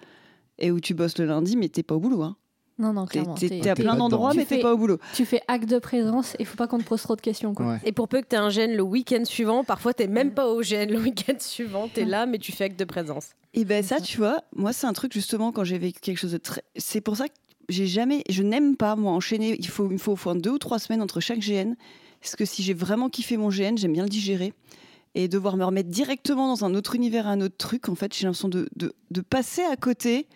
et 0.59 0.71
où 0.71 0.79
tu 0.79 0.95
bosses 0.95 1.19
le 1.19 1.27
lundi, 1.27 1.57
mais 1.57 1.69
t'es 1.69 1.83
pas 1.83 1.97
au 1.97 2.01
boulot. 2.01 2.23
Hein. 2.23 2.37
Non, 2.79 2.93
non, 2.93 3.07
clairement. 3.07 3.35
T'es 3.35 3.69
à 3.69 3.75
plein 3.75 3.97
d'endroits, 3.97 4.35
mais 4.35 4.45
t'es 4.45 4.61
pas 4.61 4.75
au 4.75 4.77
boulot. 4.77 4.99
Tu 5.15 5.25
fais 5.25 5.41
acte 5.49 5.69
de 5.69 5.79
présence 5.79 6.35
et 6.35 6.39
il 6.41 6.47
faut 6.47 6.57
pas 6.57 6.67
qu'on 6.67 6.79
te 6.79 6.85
pose 6.85 7.01
trop 7.03 7.17
de 7.17 7.21
questions. 7.21 7.55
Quoi. 7.55 7.79
Et 7.85 7.93
pour 7.93 8.09
peu 8.09 8.21
que 8.21 8.27
tu 8.29 8.37
aies 8.37 8.39
un 8.39 8.51
gène 8.51 8.75
le 8.77 8.83
week-end 8.83 9.25
suivant, 9.25 9.65
parfois 9.65 9.95
t'es 9.95 10.07
même 10.07 10.33
pas 10.33 10.47
au 10.47 10.63
gène 10.63 10.93
le 10.93 11.01
week-end 11.01 11.37
suivant, 11.39 11.89
t'es 11.89 12.05
là, 12.05 12.27
mais 12.27 12.39
tu 12.39 12.53
fais 12.53 12.65
acte 12.65 12.79
de 12.79 12.85
présence. 12.85 13.31
Et 13.55 13.65
ben 13.65 13.83
ça, 13.83 14.01
tu 14.01 14.19
vois, 14.19 14.43
moi 14.55 14.73
c'est 14.75 14.87
un 14.87 14.93
truc 14.93 15.13
justement 15.15 15.53
quand 15.53 15.65
j'ai 15.65 15.79
vécu 15.79 16.01
quelque 16.01 16.19
chose 16.19 16.33
de 16.33 16.39
très. 16.39 16.63
C'est 16.77 17.01
pour 17.01 17.17
ça 17.17 17.29
que 17.29 17.35
j'ai 17.69 17.87
jamais. 17.87 18.23
Je 18.29 18.43
n'aime 18.43 18.77
pas, 18.77 18.95
moi, 18.97 19.13
enchaîner. 19.13 19.57
Il 19.59 19.69
faut, 19.69 19.91
il 19.91 19.99
faut 19.99 20.13
au 20.13 20.19
moins 20.25 20.35
deux 20.35 20.51
ou 20.51 20.59
trois 20.59 20.79
semaines 20.79 21.03
entre 21.03 21.21
chaque 21.21 21.41
GN. 21.41 21.75
Parce 22.21 22.37
que 22.37 22.45
si 22.45 22.63
j'ai 22.63 22.75
vraiment 22.75 23.09
kiffé 23.09 23.37
mon 23.37 23.49
GN, 23.49 23.77
j'aime 23.77 23.93
bien 23.93 24.03
le 24.03 24.09
digérer. 24.09 24.53
Et 25.15 25.29
devoir 25.29 25.57
me 25.57 25.65
remettre 25.65 25.89
directement 25.89 26.49
dans 26.49 26.65
un 26.65 26.75
autre 26.75 26.95
univers, 26.95 27.27
un 27.27 27.41
autre 27.41 27.57
truc, 27.57 27.89
en 27.89 27.95
fait, 27.95 28.15
j'ai 28.15 28.25
l'impression 28.25 28.49
de, 28.49 28.69
de, 28.77 28.95
de 29.11 29.21
passer 29.23 29.63
à 29.63 29.77
côté 29.77 30.27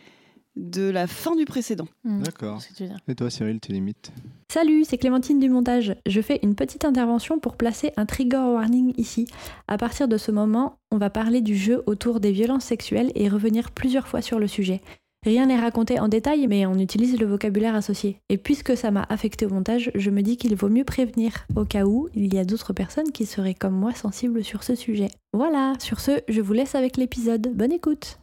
de 0.56 0.90
la 0.90 1.06
fin 1.06 1.36
du 1.36 1.44
précédent. 1.44 1.86
Hmm. 2.04 2.22
D'accord. 2.22 2.60
Et 3.08 3.14
toi, 3.14 3.30
Cyril, 3.30 3.60
tes 3.60 3.72
limites 3.72 4.12
Salut, 4.52 4.84
c'est 4.84 4.98
Clémentine 4.98 5.38
du 5.38 5.48
montage. 5.48 5.94
Je 6.06 6.20
fais 6.20 6.40
une 6.42 6.54
petite 6.54 6.84
intervention 6.84 7.38
pour 7.38 7.56
placer 7.56 7.92
un 7.96 8.06
trigger 8.06 8.38
warning 8.38 8.92
ici. 8.96 9.26
À 9.68 9.78
partir 9.78 10.08
de 10.08 10.16
ce 10.16 10.32
moment, 10.32 10.78
on 10.90 10.98
va 10.98 11.08
parler 11.08 11.40
du 11.40 11.56
jeu 11.56 11.82
autour 11.86 12.20
des 12.20 12.32
violences 12.32 12.64
sexuelles 12.64 13.12
et 13.14 13.28
revenir 13.28 13.70
plusieurs 13.70 14.08
fois 14.08 14.22
sur 14.22 14.38
le 14.38 14.48
sujet. 14.48 14.80
Rien 15.22 15.46
n'est 15.46 15.60
raconté 15.60 16.00
en 16.00 16.08
détail, 16.08 16.46
mais 16.46 16.64
on 16.64 16.78
utilise 16.78 17.20
le 17.20 17.26
vocabulaire 17.26 17.74
associé. 17.74 18.16
Et 18.30 18.38
puisque 18.38 18.74
ça 18.74 18.90
m'a 18.90 19.06
affecté 19.10 19.44
au 19.44 19.50
montage, 19.50 19.90
je 19.94 20.10
me 20.10 20.22
dis 20.22 20.38
qu'il 20.38 20.56
vaut 20.56 20.70
mieux 20.70 20.84
prévenir, 20.84 21.46
au 21.56 21.66
cas 21.66 21.84
où 21.84 22.08
il 22.14 22.34
y 22.34 22.38
a 22.38 22.44
d'autres 22.46 22.72
personnes 22.72 23.12
qui 23.12 23.26
seraient 23.26 23.54
comme 23.54 23.74
moi 23.74 23.94
sensibles 23.94 24.42
sur 24.42 24.62
ce 24.62 24.74
sujet. 24.74 25.08
Voilà, 25.34 25.74
sur 25.78 26.00
ce, 26.00 26.22
je 26.26 26.40
vous 26.40 26.54
laisse 26.54 26.74
avec 26.74 26.96
l'épisode. 26.96 27.52
Bonne 27.54 27.72
écoute 27.72 28.19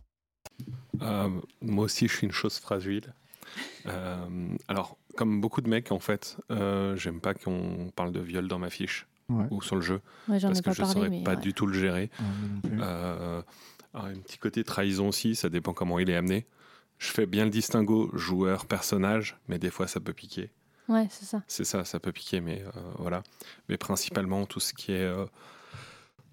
euh, 1.02 1.30
moi 1.62 1.86
aussi, 1.86 2.08
je 2.08 2.16
suis 2.16 2.26
une 2.26 2.34
chose 2.34 2.58
fragile. 2.60 3.14
Euh, 3.86 4.50
alors, 4.68 4.98
comme 5.16 5.42
beaucoup 5.42 5.62
de 5.62 5.70
mecs, 5.70 5.92
en 5.92 6.00
fait, 6.00 6.38
euh, 6.52 6.96
j'aime 6.96 7.22
pas 7.22 7.34
qu'on 7.34 7.92
parle 7.96 8.12
de 8.12 8.20
viol 8.20 8.48
dans 8.48 8.60
ma 8.60 8.70
fiche 8.70 9.08
ou 9.50 9.62
sur 9.62 9.76
le 9.76 9.82
jeu. 9.82 10.02
parce 10.28 10.62
que 10.62 10.72
je 10.72 10.82
ne 10.84 10.88
saurais 10.88 11.24
pas 11.24 11.36
du 11.36 11.54
tout 11.54 11.66
le 11.66 11.78
gérer. 11.78 12.10
un 13.94 14.14
petit 14.24 14.38
côté 14.38 14.64
trahison 14.64 15.10
aussi, 15.10 15.36
ça 15.36 15.50
dépend 15.50 15.74
comment 15.74 16.00
il 16.00 16.10
est 16.10 16.16
amené. 16.16 16.46
Je 16.98 17.12
fais 17.12 17.26
bien 17.26 17.46
le 17.46 17.52
distinguo 17.52 18.10
joueur-personnage, 18.14 19.38
mais 19.48 19.60
des 19.60 19.70
fois 19.70 19.88
ça 19.88 20.00
peut 20.00 20.14
piquer. 20.14 20.50
Ouais, 20.88 21.08
c'est 21.10 21.26
ça. 21.26 21.44
C'est 21.48 21.66
ça, 21.66 21.84
ça 21.84 22.00
peut 22.00 22.12
piquer, 22.12 22.42
mais 22.42 22.64
voilà. 23.00 23.24
Mais 23.70 23.78
principalement 23.78 24.46
tout 24.46 24.60
ce 24.60 24.74
qui 24.74 24.94
est. 24.94 25.12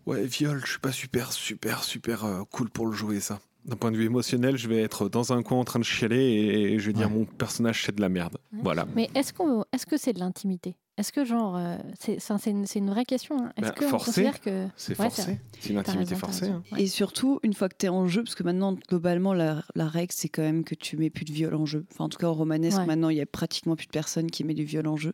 Ouais, 0.06 0.24
viol, 0.26 0.60
je 0.64 0.70
suis 0.72 0.78
pas 0.78 0.92
super, 0.92 1.32
super, 1.32 1.82
super 1.82 2.44
cool 2.50 2.70
pour 2.70 2.86
le 2.86 2.92
jouer, 2.92 3.20
ça 3.20 3.40
d'un 3.64 3.76
point 3.76 3.90
de 3.90 3.96
vue 3.96 4.04
émotionnel, 4.04 4.56
je 4.56 4.68
vais 4.68 4.82
être 4.82 5.08
dans 5.08 5.32
un 5.32 5.42
coin 5.42 5.58
en 5.58 5.64
train 5.64 5.78
de 5.78 5.84
chialer 5.84 6.16
et 6.16 6.78
je 6.78 6.86
vais 6.86 6.92
dire 6.92 7.10
mon 7.10 7.24
personnage 7.24 7.84
c'est 7.84 7.94
de 7.94 8.00
la 8.00 8.08
merde. 8.08 8.36
Voilà. 8.62 8.86
Mais 8.94 9.10
est-ce 9.14 9.32
qu'on 9.32 9.64
est-ce 9.72 9.86
que 9.86 9.96
c'est 9.96 10.12
de 10.12 10.20
l'intimité? 10.20 10.76
Est-ce 10.96 11.12
que 11.12 11.24
genre, 11.24 11.56
euh, 11.56 11.76
c'est 11.98 12.20
c'est 12.20 12.50
une, 12.50 12.66
c'est 12.66 12.78
une 12.78 12.90
vraie 12.90 13.04
question. 13.04 13.36
hein. 13.38 13.52
Est-ce 13.56 13.66
Bah, 13.68 13.74
qu'on 13.78 13.88
forcé, 13.88 14.06
considère 14.06 14.40
que 14.40 14.66
C'est 14.76 14.98
Ouais, 14.98 15.06
forcé. 15.10 15.40
C'est 15.60 15.70
une 15.70 15.78
intimité 15.78 16.14
forcée. 16.14 16.46
hein. 16.48 16.62
Ouais. 16.72 16.82
Et 16.82 16.86
surtout, 16.86 17.40
une 17.42 17.52
fois 17.54 17.68
que 17.68 17.74
tu 17.78 17.86
es 17.86 17.88
en 17.88 18.06
jeu, 18.06 18.22
parce 18.22 18.34
que 18.34 18.42
maintenant, 18.44 18.76
globalement, 18.88 19.34
la, 19.34 19.64
la 19.74 19.88
règle, 19.88 20.12
c'est 20.14 20.28
quand 20.28 20.42
même 20.42 20.62
que 20.64 20.74
tu 20.74 20.96
mets 20.96 21.10
plus 21.10 21.24
de 21.24 21.32
viol 21.32 21.54
en 21.54 21.66
jeu. 21.66 21.84
Enfin, 21.92 22.04
en 22.04 22.08
tout 22.08 22.18
cas, 22.18 22.28
en 22.28 22.34
romanesque, 22.34 22.78
Ouais. 22.78 22.86
maintenant, 22.86 23.08
il 23.08 23.16
y 23.16 23.20
a 23.20 23.26
pratiquement 23.26 23.74
plus 23.76 23.86
de 23.86 23.92
personnes 23.92 24.30
qui 24.30 24.44
mettent 24.44 24.56
du 24.56 24.64
viol 24.64 24.86
en 24.86 24.96
jeu. 24.96 25.12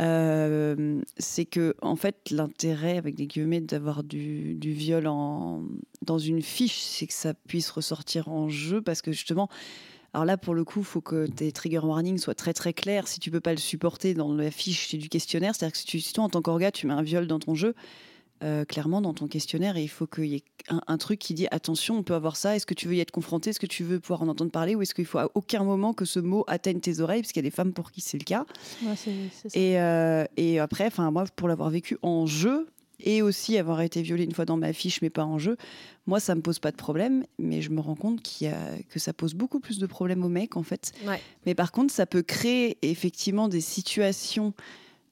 Euh, 0.00 1.00
c'est 1.16 1.44
que, 1.46 1.74
en 1.82 1.96
fait, 1.96 2.30
l'intérêt, 2.30 2.98
avec 2.98 3.14
des 3.14 3.26
guillemets, 3.26 3.60
d'avoir 3.60 4.04
du, 4.04 4.54
du 4.54 4.72
viol 4.72 5.06
en, 5.06 5.62
dans 6.02 6.18
une 6.18 6.42
fiche, 6.42 6.78
c'est 6.80 7.06
que 7.06 7.14
ça 7.14 7.32
puisse 7.34 7.70
ressortir 7.70 8.28
en 8.28 8.48
jeu, 8.48 8.82
parce 8.82 9.02
que 9.02 9.12
justement, 9.12 9.48
alors 10.16 10.24
là, 10.24 10.38
pour 10.38 10.54
le 10.54 10.64
coup, 10.64 10.78
il 10.78 10.84
faut 10.86 11.02
que 11.02 11.26
tes 11.26 11.52
trigger 11.52 11.80
warnings 11.80 12.16
soient 12.16 12.34
très 12.34 12.54
très 12.54 12.72
clairs. 12.72 13.06
Si 13.06 13.20
tu 13.20 13.30
peux 13.30 13.42
pas 13.42 13.50
le 13.50 13.58
supporter 13.58 14.14
dans 14.14 14.32
la 14.32 14.50
fiche 14.50 14.94
du 14.94 15.10
questionnaire, 15.10 15.54
c'est-à-dire 15.54 15.72
que 15.72 15.78
si, 15.78 15.84
tu, 15.84 16.00
si 16.00 16.14
toi, 16.14 16.24
en 16.24 16.30
tant 16.30 16.40
qu'orga, 16.40 16.72
tu 16.72 16.86
mets 16.86 16.94
un 16.94 17.02
viol 17.02 17.26
dans 17.26 17.38
ton 17.38 17.54
jeu, 17.54 17.74
euh, 18.42 18.64
clairement, 18.64 19.02
dans 19.02 19.12
ton 19.12 19.28
questionnaire, 19.28 19.76
il 19.76 19.88
faut 19.88 20.06
qu'il 20.06 20.24
y 20.24 20.36
ait 20.36 20.44
un, 20.70 20.80
un 20.86 20.96
truc 20.96 21.18
qui 21.18 21.34
dit 21.34 21.46
attention, 21.50 21.98
on 21.98 22.02
peut 22.02 22.14
avoir 22.14 22.36
ça. 22.36 22.56
Est-ce 22.56 22.64
que 22.64 22.72
tu 22.72 22.88
veux 22.88 22.94
y 22.94 23.00
être 23.00 23.10
confronté? 23.10 23.50
Est-ce 23.50 23.60
que 23.60 23.66
tu 23.66 23.84
veux 23.84 24.00
pouvoir 24.00 24.22
en 24.22 24.28
entendre 24.28 24.50
parler? 24.50 24.74
Ou 24.74 24.80
est-ce 24.80 24.94
qu'il 24.94 25.04
faut 25.04 25.18
à 25.18 25.30
aucun 25.34 25.64
moment 25.64 25.92
que 25.92 26.06
ce 26.06 26.18
mot 26.18 26.44
atteigne 26.46 26.80
tes 26.80 27.00
oreilles? 27.00 27.20
Parce 27.20 27.32
qu'il 27.32 27.42
y 27.42 27.46
a 27.46 27.50
des 27.50 27.54
femmes 27.54 27.74
pour 27.74 27.92
qui 27.92 28.00
c'est 28.00 28.16
le 28.16 28.24
cas. 28.24 28.46
Ouais, 28.86 28.96
ça. 28.96 29.10
Et, 29.52 29.78
euh, 29.78 30.24
et 30.38 30.60
après, 30.60 30.86
enfin 30.86 31.10
moi, 31.10 31.26
pour 31.36 31.46
l'avoir 31.46 31.68
vécu 31.68 31.98
en 32.00 32.24
jeu 32.24 32.68
et 33.00 33.22
aussi 33.22 33.58
avoir 33.58 33.80
été 33.80 34.02
violée 34.02 34.24
une 34.24 34.32
fois 34.32 34.44
dans 34.44 34.56
ma 34.56 34.72
fiche, 34.72 35.02
mais 35.02 35.10
pas 35.10 35.24
en 35.24 35.38
jeu, 35.38 35.56
moi, 36.06 36.20
ça 36.20 36.34
me 36.34 36.40
pose 36.40 36.58
pas 36.58 36.70
de 36.70 36.76
problème. 36.76 37.24
Mais 37.38 37.62
je 37.62 37.70
me 37.70 37.80
rends 37.80 37.94
compte 37.96 38.22
qu'il 38.22 38.46
y 38.46 38.50
a, 38.50 38.70
que 38.88 38.98
ça 38.98 39.12
pose 39.12 39.34
beaucoup 39.34 39.60
plus 39.60 39.78
de 39.78 39.86
problèmes 39.86 40.24
aux 40.24 40.28
mecs, 40.28 40.56
en 40.56 40.62
fait. 40.62 40.92
Ouais. 41.06 41.20
Mais 41.44 41.54
par 41.54 41.72
contre, 41.72 41.92
ça 41.92 42.06
peut 42.06 42.22
créer 42.22 42.78
effectivement 42.82 43.48
des 43.48 43.60
situations, 43.60 44.54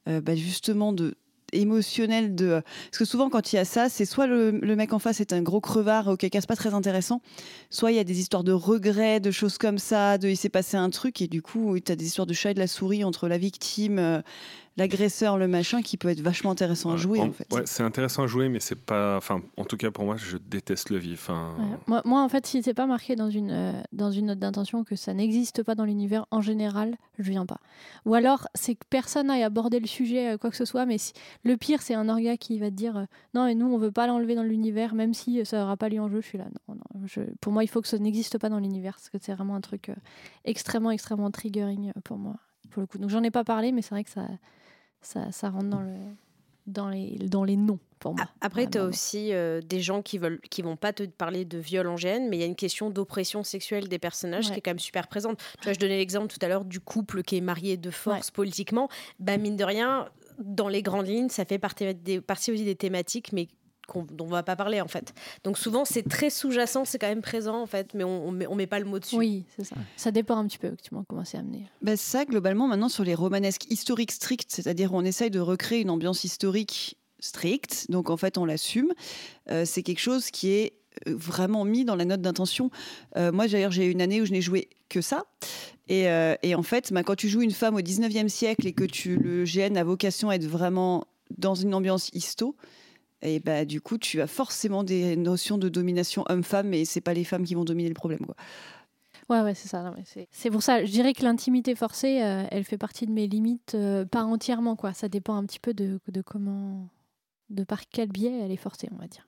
euh, 0.08 0.20
bah, 0.20 0.34
justement, 0.34 0.92
de 0.92 1.14
émotionnelles 1.52 2.34
de 2.34 2.62
parce 2.90 2.98
que 2.98 3.04
souvent 3.04 3.30
quand 3.30 3.52
il 3.52 3.56
y 3.56 3.58
a 3.58 3.64
ça 3.64 3.88
c'est 3.88 4.04
soit 4.04 4.26
le, 4.26 4.50
le 4.50 4.76
mec 4.76 4.92
en 4.92 4.98
face 4.98 5.20
est 5.20 5.32
un 5.32 5.42
gros 5.42 5.60
crevard 5.60 6.08
auquel 6.08 6.30
cas 6.30 6.40
c'est 6.40 6.48
pas 6.48 6.56
très 6.56 6.74
intéressant 6.74 7.20
soit 7.70 7.92
il 7.92 7.96
y 7.96 8.00
a 8.00 8.04
des 8.04 8.18
histoires 8.18 8.44
de 8.44 8.52
regrets 8.52 9.20
de 9.20 9.30
choses 9.30 9.56
comme 9.56 9.78
ça 9.78 10.18
de 10.18 10.28
il 10.28 10.36
s'est 10.36 10.48
passé 10.48 10.76
un 10.76 10.90
truc 10.90 11.22
et 11.22 11.28
du 11.28 11.42
coup 11.42 11.78
tu 11.78 11.92
as 11.92 11.96
des 11.96 12.06
histoires 12.06 12.26
de 12.26 12.34
chat 12.34 12.50
et 12.50 12.54
de 12.54 12.58
la 12.58 12.66
souris 12.66 13.04
entre 13.04 13.28
la 13.28 13.38
victime 13.38 13.98
euh, 13.98 14.20
l'agresseur 14.76 15.38
le 15.38 15.46
machin 15.48 15.82
qui 15.82 15.96
peut 15.96 16.08
être 16.08 16.20
vachement 16.20 16.50
intéressant 16.50 16.90
à 16.90 16.96
jouer 16.96 17.20
en, 17.20 17.30
fait 17.32 17.46
Ouais, 17.52 17.62
c'est 17.64 17.82
intéressant 17.82 18.24
à 18.24 18.26
jouer, 18.26 18.48
mais 18.48 18.60
c'est 18.60 18.74
pas. 18.74 19.16
Enfin, 19.16 19.40
en 19.56 19.64
tout 19.64 19.76
cas 19.76 19.90
pour 19.90 20.04
moi, 20.04 20.16
je 20.16 20.36
déteste 20.36 20.90
le 20.90 20.98
vif. 20.98 21.28
Ouais. 21.28 21.34
Moi, 21.86 22.02
moi, 22.04 22.22
en 22.22 22.28
fait, 22.28 22.46
si 22.46 22.62
c'est 22.62 22.74
pas 22.74 22.86
marqué 22.86 23.14
dans 23.16 23.30
une, 23.30 23.50
euh, 23.50 23.72
dans 23.92 24.10
une 24.10 24.26
note 24.26 24.38
d'intention 24.38 24.82
que 24.84 24.96
ça 24.96 25.14
n'existe 25.14 25.62
pas 25.62 25.74
dans 25.74 25.84
l'univers 25.84 26.26
en 26.30 26.40
général, 26.40 26.96
je 27.18 27.30
viens 27.30 27.46
pas. 27.46 27.60
Ou 28.04 28.14
alors, 28.14 28.48
c'est 28.54 28.74
que 28.74 28.84
personne 28.90 29.28
n'aille 29.28 29.42
aborder 29.44 29.78
le 29.80 29.86
sujet, 29.86 30.32
euh, 30.34 30.38
quoi 30.38 30.50
que 30.50 30.56
ce 30.56 30.64
soit, 30.64 30.86
mais 30.86 30.98
si- 30.98 31.12
le 31.44 31.56
pire, 31.56 31.80
c'est 31.82 31.94
un 31.94 32.08
orga 32.08 32.36
qui 32.36 32.58
va 32.58 32.70
te 32.70 32.74
dire 32.74 32.96
euh, 32.96 33.04
non, 33.34 33.46
et 33.46 33.54
nous, 33.54 33.66
on 33.66 33.78
veut 33.78 33.92
pas 33.92 34.06
l'enlever 34.06 34.34
dans 34.34 34.42
l'univers, 34.42 34.94
même 34.94 35.14
si 35.14 35.44
ça 35.46 35.58
n'aura 35.60 35.76
pas 35.76 35.88
lieu 35.88 36.00
en 36.00 36.08
jeu. 36.08 36.20
Je 36.20 36.26
suis 36.26 36.38
là, 36.38 36.46
non, 36.68 36.74
non. 36.74 37.06
je- 37.06 37.20
pour 37.40 37.52
moi, 37.52 37.62
il 37.62 37.68
faut 37.68 37.80
que 37.80 37.88
ça 37.88 37.98
n'existe 37.98 38.38
pas 38.38 38.48
dans 38.48 38.58
l'univers, 38.58 38.94
parce 38.94 39.08
que 39.10 39.18
c'est 39.20 39.34
vraiment 39.34 39.54
un 39.54 39.60
truc 39.60 39.88
euh, 39.90 39.94
extrêmement, 40.44 40.90
extrêmement 40.90 41.30
triggering 41.30 41.92
pour 42.02 42.18
moi, 42.18 42.34
pour 42.70 42.80
le 42.80 42.86
coup. 42.86 42.98
Donc, 42.98 43.10
j'en 43.10 43.22
ai 43.22 43.30
pas 43.30 43.44
parlé, 43.44 43.70
mais 43.72 43.82
c'est 43.82 43.90
vrai 43.90 44.02
que 44.04 44.10
ça, 44.10 44.26
ça, 45.04 45.30
ça 45.32 45.50
rentre 45.50 45.68
dans, 45.68 45.80
le, 45.80 45.94
dans, 46.66 46.88
les, 46.88 47.16
dans 47.18 47.44
les 47.44 47.56
noms 47.56 47.78
pour 47.98 48.14
moi. 48.14 48.26
Après, 48.40 48.68
tu 48.68 48.78
as 48.78 48.84
aussi 48.84 49.32
euh, 49.32 49.60
des 49.60 49.80
gens 49.80 50.02
qui 50.02 50.18
veulent, 50.18 50.40
qui 50.50 50.62
vont 50.62 50.76
pas 50.76 50.92
te 50.92 51.04
parler 51.04 51.44
de 51.44 51.58
viol 51.58 51.86
en 51.86 51.96
gêne, 51.96 52.28
mais 52.28 52.36
il 52.36 52.40
y 52.40 52.42
a 52.42 52.46
une 52.46 52.56
question 52.56 52.90
d'oppression 52.90 53.42
sexuelle 53.42 53.88
des 53.88 53.98
personnages 53.98 54.50
qui 54.50 54.58
est 54.58 54.60
quand 54.60 54.70
même 54.70 54.78
super 54.78 55.08
présente. 55.08 55.38
Tu 55.60 55.64
vois, 55.64 55.72
je 55.72 55.78
donnais 55.78 55.96
l'exemple 55.98 56.28
tout 56.28 56.38
à 56.42 56.48
l'heure 56.48 56.64
du 56.64 56.80
couple 56.80 57.22
qui 57.22 57.36
est 57.36 57.40
marié 57.40 57.76
de 57.76 57.90
force 57.90 58.30
politiquement. 58.30 58.88
Bah, 59.20 59.36
mine 59.36 59.56
de 59.56 59.64
rien, 59.64 60.08
dans 60.38 60.68
les 60.68 60.82
grandes 60.82 61.06
lignes, 61.06 61.28
ça 61.28 61.44
fait 61.44 61.58
partie, 61.58 61.94
des, 61.94 62.20
partie 62.20 62.52
aussi 62.52 62.64
des 62.64 62.76
thématiques, 62.76 63.32
mais 63.32 63.48
qu'on- 63.86 64.02
dont 64.10 64.24
on 64.26 64.28
va 64.28 64.42
pas 64.42 64.56
parler 64.56 64.80
en 64.80 64.88
fait. 64.88 65.14
Donc 65.44 65.58
souvent, 65.58 65.84
c'est 65.84 66.02
très 66.08 66.30
sous-jacent, 66.30 66.84
c'est 66.84 66.98
quand 66.98 67.08
même 67.08 67.22
présent 67.22 67.60
en 67.60 67.66
fait, 67.66 67.94
mais 67.94 68.04
on, 68.04 68.28
on, 68.28 68.30
met, 68.30 68.46
on 68.46 68.54
met 68.54 68.66
pas 68.66 68.78
le 68.78 68.84
mot 68.86 68.98
dessus. 68.98 69.16
Oui, 69.16 69.44
c'est 69.56 69.64
ça. 69.64 69.76
Ça 69.96 70.10
dépend 70.10 70.36
un 70.36 70.46
petit 70.46 70.58
peu 70.58 70.72
comment 71.08 71.24
c'est 71.24 71.38
amené. 71.38 71.66
Bah, 71.82 71.96
ça, 71.96 72.24
globalement, 72.24 72.66
maintenant, 72.68 72.88
sur 72.88 73.04
les 73.04 73.14
romanesques 73.14 73.70
historiques 73.70 74.12
strictes, 74.12 74.50
c'est-à-dire 74.50 74.92
on 74.94 75.04
essaye 75.04 75.30
de 75.30 75.40
recréer 75.40 75.80
une 75.80 75.90
ambiance 75.90 76.24
historique 76.24 76.96
stricte, 77.20 77.86
donc 77.90 78.10
en 78.10 78.16
fait, 78.16 78.36
on 78.38 78.44
l'assume, 78.44 78.92
euh, 79.50 79.64
c'est 79.64 79.82
quelque 79.82 80.00
chose 80.00 80.30
qui 80.30 80.50
est 80.50 80.74
euh, 81.08 81.14
vraiment 81.16 81.64
mis 81.64 81.84
dans 81.84 81.96
la 81.96 82.04
note 82.04 82.20
d'intention. 82.20 82.70
Euh, 83.16 83.32
moi, 83.32 83.48
d'ailleurs, 83.48 83.72
j'ai 83.72 83.86
eu 83.86 83.90
une 83.90 84.02
année 84.02 84.20
où 84.20 84.26
je 84.26 84.32
n'ai 84.32 84.42
joué 84.42 84.68
que 84.88 85.00
ça. 85.00 85.24
Et, 85.88 86.08
euh, 86.08 86.34
et 86.42 86.54
en 86.54 86.62
fait, 86.62 86.92
bah, 86.92 87.02
quand 87.02 87.16
tu 87.16 87.28
joues 87.28 87.42
une 87.42 87.50
femme 87.50 87.74
au 87.74 87.80
19e 87.80 88.28
siècle 88.28 88.66
et 88.66 88.72
que 88.72 88.84
tu, 88.84 89.16
le 89.16 89.44
GN 89.44 89.76
a 89.76 89.84
vocation 89.84 90.28
à 90.30 90.34
être 90.36 90.46
vraiment 90.46 91.06
dans 91.38 91.54
une 91.54 91.74
ambiance 91.74 92.10
histo, 92.12 92.54
et 93.24 93.40
bah, 93.40 93.64
du 93.64 93.80
coup, 93.80 93.98
tu 93.98 94.20
as 94.20 94.26
forcément 94.28 94.84
des 94.84 95.16
notions 95.16 95.58
de 95.58 95.68
domination 95.68 96.24
homme-femme, 96.28 96.72
et 96.74 96.84
c'est 96.84 97.00
pas 97.00 97.14
les 97.14 97.24
femmes 97.24 97.44
qui 97.44 97.54
vont 97.54 97.64
dominer 97.64 97.88
le 97.88 97.94
problème. 97.94 98.20
Quoi. 98.20 98.36
Ouais, 99.30 99.40
ouais, 99.40 99.54
c'est 99.54 99.68
ça. 99.68 99.82
non, 99.82 99.92
mais 99.96 100.04
c'est- 100.04 100.28
C'est 100.30 100.50
pour 100.50 100.62
ça, 100.62 100.84
je 100.84 100.90
dirais 100.92 101.14
que 101.14 101.22
l'intimité 101.22 101.74
forcée, 101.74 102.22
euh, 102.22 102.44
elle 102.50 102.64
fait 102.64 102.76
partie 102.78 103.06
de 103.06 103.10
mes 103.12 103.26
limites, 103.26 103.74
euh, 103.74 104.04
pas 104.04 104.22
entièrement, 104.22 104.76
quoi. 104.76 104.92
Ça 104.92 105.08
dépend 105.08 105.34
un 105.36 105.44
petit 105.46 105.58
peu 105.60 105.72
de, 105.74 105.98
de 106.08 106.20
comment, 106.22 106.88
de 107.50 107.64
par 107.64 107.88
quel 107.88 108.10
biais 108.10 108.38
elle 108.44 108.52
est 108.52 108.56
forcée, 108.56 108.88
on 108.92 108.96
va 108.98 109.06
dire. 109.08 109.26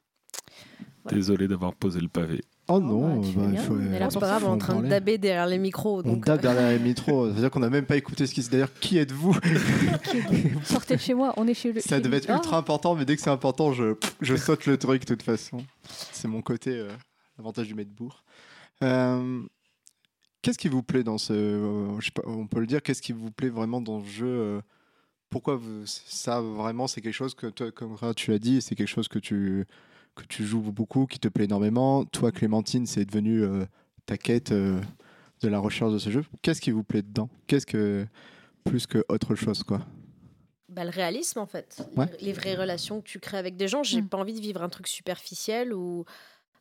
Désolé 1.08 1.48
d'avoir 1.48 1.74
posé 1.74 2.00
le 2.00 2.08
pavé. 2.08 2.42
Oh 2.68 2.80
bah, 2.80 2.86
non, 2.86 3.20
bah, 3.20 3.46
bien, 3.46 3.60
faut. 3.62 3.74
on 3.74 3.92
est 3.92 3.98
là 4.00 4.10
C'est 4.10 4.18
pas 4.18 4.26
grave, 4.26 4.44
on 4.44 4.48
est 4.48 4.50
en 4.50 4.58
train 4.58 4.82
de 4.82 4.88
daber 4.88 5.18
derrière 5.18 5.46
les 5.46 5.58
micros. 5.58 6.00
On 6.00 6.02
Donc, 6.02 6.24
tape 6.24 6.40
euh, 6.40 6.42
derrière 6.42 6.70
les 6.70 6.78
micros. 6.80 7.28
Ça 7.28 7.34
veut 7.34 7.40
dire 7.40 7.50
qu'on 7.50 7.60
n'a 7.60 7.70
même 7.70 7.86
pas 7.86 7.96
écouté 7.96 8.26
ce 8.26 8.34
qui 8.34 8.42
se. 8.42 8.50
D'ailleurs, 8.50 8.72
qui 8.80 8.98
êtes-vous 8.98 9.36
Sortez 10.64 10.96
de 10.96 11.00
chez 11.00 11.14
moi, 11.14 11.32
on 11.36 11.46
est 11.46 11.54
chez 11.54 11.72
le. 11.72 11.80
Ça 11.80 11.96
chez 11.96 12.02
devait 12.02 12.16
être 12.16 12.28
ultra 12.30 12.56
important, 12.58 12.94
mais 12.96 13.04
dès 13.04 13.14
que 13.16 13.22
c'est 13.22 13.30
important, 13.30 13.72
je, 13.72 13.94
je 14.20 14.34
saute 14.36 14.66
le 14.66 14.76
truc 14.78 15.02
de 15.02 15.06
toute 15.06 15.22
façon. 15.22 15.58
C'est 16.12 16.26
mon 16.28 16.42
côté, 16.42 16.70
euh, 16.70 16.88
l'avantage 17.38 17.68
du 17.68 17.74
Medbourg. 17.74 18.24
Euh, 18.82 19.42
qu'est-ce 20.42 20.58
qui 20.58 20.68
vous 20.68 20.82
plaît 20.82 21.04
dans 21.04 21.18
ce. 21.18 21.32
euh, 21.34 22.00
je 22.00 22.06
sais 22.06 22.10
pas, 22.10 22.22
on 22.26 22.46
peut 22.48 22.60
le 22.60 22.66
dire, 22.66 22.82
qu'est-ce 22.82 23.02
qui 23.02 23.12
vous 23.12 23.30
plaît 23.30 23.48
vraiment 23.48 23.80
dans 23.80 24.02
ce 24.02 24.08
jeu 24.08 24.60
Pourquoi 25.30 25.54
vous- 25.54 25.82
ça, 25.86 26.40
vraiment, 26.40 26.88
c'est 26.88 27.00
quelque 27.00 27.14
chose 27.14 27.34
que, 27.36 27.46
toi, 27.46 27.70
comme 27.70 27.96
tu 28.16 28.32
l'as 28.32 28.38
dit, 28.40 28.60
c'est 28.60 28.74
quelque 28.74 28.88
chose 28.88 29.06
que 29.08 29.20
tu, 29.20 29.66
que 30.16 30.24
tu 30.26 30.44
joues 30.44 30.60
beaucoup, 30.60 31.06
qui 31.06 31.18
te 31.20 31.28
plaît 31.28 31.44
énormément. 31.44 32.04
Toi, 32.06 32.32
Clémentine, 32.32 32.86
c'est 32.86 33.04
devenu 33.04 33.42
euh, 33.42 33.64
ta 34.06 34.16
quête 34.16 34.50
euh, 34.52 34.80
de 35.42 35.48
la 35.48 35.58
recherche 35.58 35.92
de 35.92 35.98
ce 35.98 36.10
jeu. 36.10 36.24
Qu'est-ce 36.42 36.60
qui 36.60 36.70
vous 36.72 36.82
plaît 36.84 37.02
dedans? 37.02 37.28
Qu'est-ce 37.46 37.66
que. 37.66 38.06
Plus 38.64 38.86
que 38.88 39.04
autre 39.08 39.36
chose, 39.36 39.62
quoi? 39.62 39.80
bah, 40.68 40.82
le 40.84 40.90
réalisme 40.90 41.38
en 41.38 41.46
fait, 41.46 41.86
Ouais. 41.96 42.06
les, 42.20 42.26
les 42.26 42.32
vraies 42.32 42.56
relations 42.56 43.00
que 43.00 43.06
tu 43.06 43.20
crées 43.20 43.38
avec 43.38 43.56
des 43.56 43.68
gens. 43.68 43.82
J'ai 43.84 44.02
Mm. 44.02 44.08
pas 44.08 44.18
envie 44.18 44.34
de 44.34 44.40
vivre 44.40 44.60
un 44.62 44.68
truc 44.68 44.88
superficiel 44.88 45.72
ou. 45.72 46.04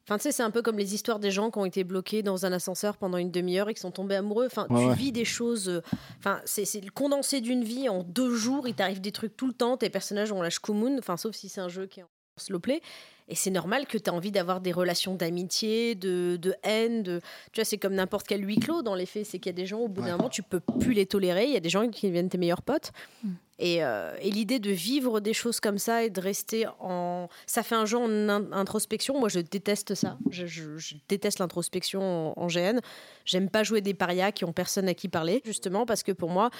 Enfin, 0.07 0.17
tu 0.17 0.23
sais, 0.23 0.31
c'est 0.31 0.43
un 0.43 0.51
peu 0.51 0.61
comme 0.61 0.77
les 0.77 0.93
histoires 0.93 1.17
des 1.19 1.31
gens 1.31 1.49
qui 1.49 1.57
ont 1.57 1.65
été 1.65 1.83
bloqués 1.83 2.21
dans 2.21 2.45
un 2.45 2.51
ascenseur 2.53 2.95
pendant 2.97 3.17
une 3.17 3.31
demi-heure 3.31 3.69
et 3.69 3.73
qui 3.73 3.81
sont 3.81 3.89
tombés 3.89 4.13
amoureux. 4.15 4.45
Enfin, 4.45 4.67
Ouais, 4.69 4.79
tu 4.81 4.87
ouais. 4.89 4.93
vis 4.93 5.11
des 5.11 5.25
choses. 5.25 5.67
euh, 5.67 5.81
Enfin, 6.19 6.39
c'est 6.45 6.63
c'est 6.63 6.79
le 6.81 6.91
condensé 6.91 7.41
d'une 7.41 7.63
vie 7.63 7.89
en 7.89 8.03
deux 8.03 8.35
jours. 8.35 8.67
Il 8.67 8.75
t'arrive 8.75 9.01
des 9.01 9.11
trucs 9.11 9.35
tout 9.35 9.47
le 9.47 9.53
temps. 9.53 9.77
Tes 9.77 9.89
personnages 9.89 10.31
ont 10.31 10.43
la 10.43 10.51
shkumun. 10.51 10.99
Enfin, 10.99 11.17
sauf 11.17 11.35
si 11.35 11.49
c'est 11.49 11.61
un 11.61 11.69
jeu 11.69 11.87
qui 11.87 12.01
est 12.01 12.03
en 12.03 12.09
slow 12.37 12.59
play. 12.59 12.81
Et 13.27 13.33
c'est 13.33 13.49
normal 13.49 13.87
que 13.87 13.97
tu 13.97 14.07
as 14.07 14.13
envie 14.13 14.31
d'avoir 14.31 14.61
des 14.61 14.71
relations 14.71 15.15
d'amitié, 15.15 15.95
de, 15.95 16.37
de 16.39 16.53
haine. 16.61 17.01
De... 17.01 17.21
Tu 17.51 17.59
vois, 17.59 17.65
c'est 17.65 17.79
comme 17.79 17.95
n'importe 17.95 18.27
quel 18.27 18.45
huis 18.47 18.57
clos 18.59 18.83
dans 18.83 18.93
les 18.93 19.07
faits. 19.07 19.25
C'est 19.25 19.39
qu'il 19.39 19.47
y 19.47 19.55
a 19.55 19.57
des 19.57 19.65
gens, 19.65 19.79
au 19.79 19.87
bout 19.87 20.01
Ouais. 20.01 20.09
d'un 20.09 20.17
moment, 20.17 20.29
tu 20.29 20.43
peux 20.43 20.59
plus 20.59 20.93
les 20.93 21.07
tolérer. 21.07 21.45
Il 21.45 21.51
y 21.53 21.57
a 21.57 21.59
des 21.61 21.69
gens 21.69 21.89
qui 21.89 22.05
deviennent 22.05 22.29
tes 22.29 22.37
meilleurs 22.37 22.61
potes. 22.61 22.91
Mm. 23.23 23.29
Et, 23.57 23.83
euh, 23.83 24.13
et 24.21 24.29
l'idée 24.29 24.59
de 24.59 24.69
vivre 24.69 25.21
des 25.21 25.33
choses 25.33 25.59
comme 25.59 25.79
ça 25.79 26.03
et 26.03 26.11
de 26.11 26.19
rester 26.21 26.67
en. 26.81 27.27
Ça 27.47 27.63
fait 27.63 27.73
un 27.73 27.85
jeu 27.85 27.97
en 27.97 28.09
in- 28.29 28.51
introspection. 28.51 29.17
Moi, 29.19 29.29
je 29.29 29.39
déteste 29.39 29.95
ça. 29.95 30.17
Je, 30.29 30.45
je- 30.45 30.77
je 30.77 30.95
déteste 31.09 31.39
l'introspection 31.39 32.33
en, 32.37 32.43
en 32.43 32.47
GN. 32.47 32.79
J'aime 33.23 33.49
pas 33.49 33.63
jouer 33.63 33.81
des 33.81 33.93
parias 33.95 34.33
qui 34.33 34.45
ont 34.45 34.53
personne 34.53 34.87
à 34.87 34.93
qui 34.93 35.07
parler, 35.07 35.41
justement, 35.45 35.85
parce 35.87 36.03
que 36.03 36.11
pour 36.11 36.29
moi, 36.29 36.51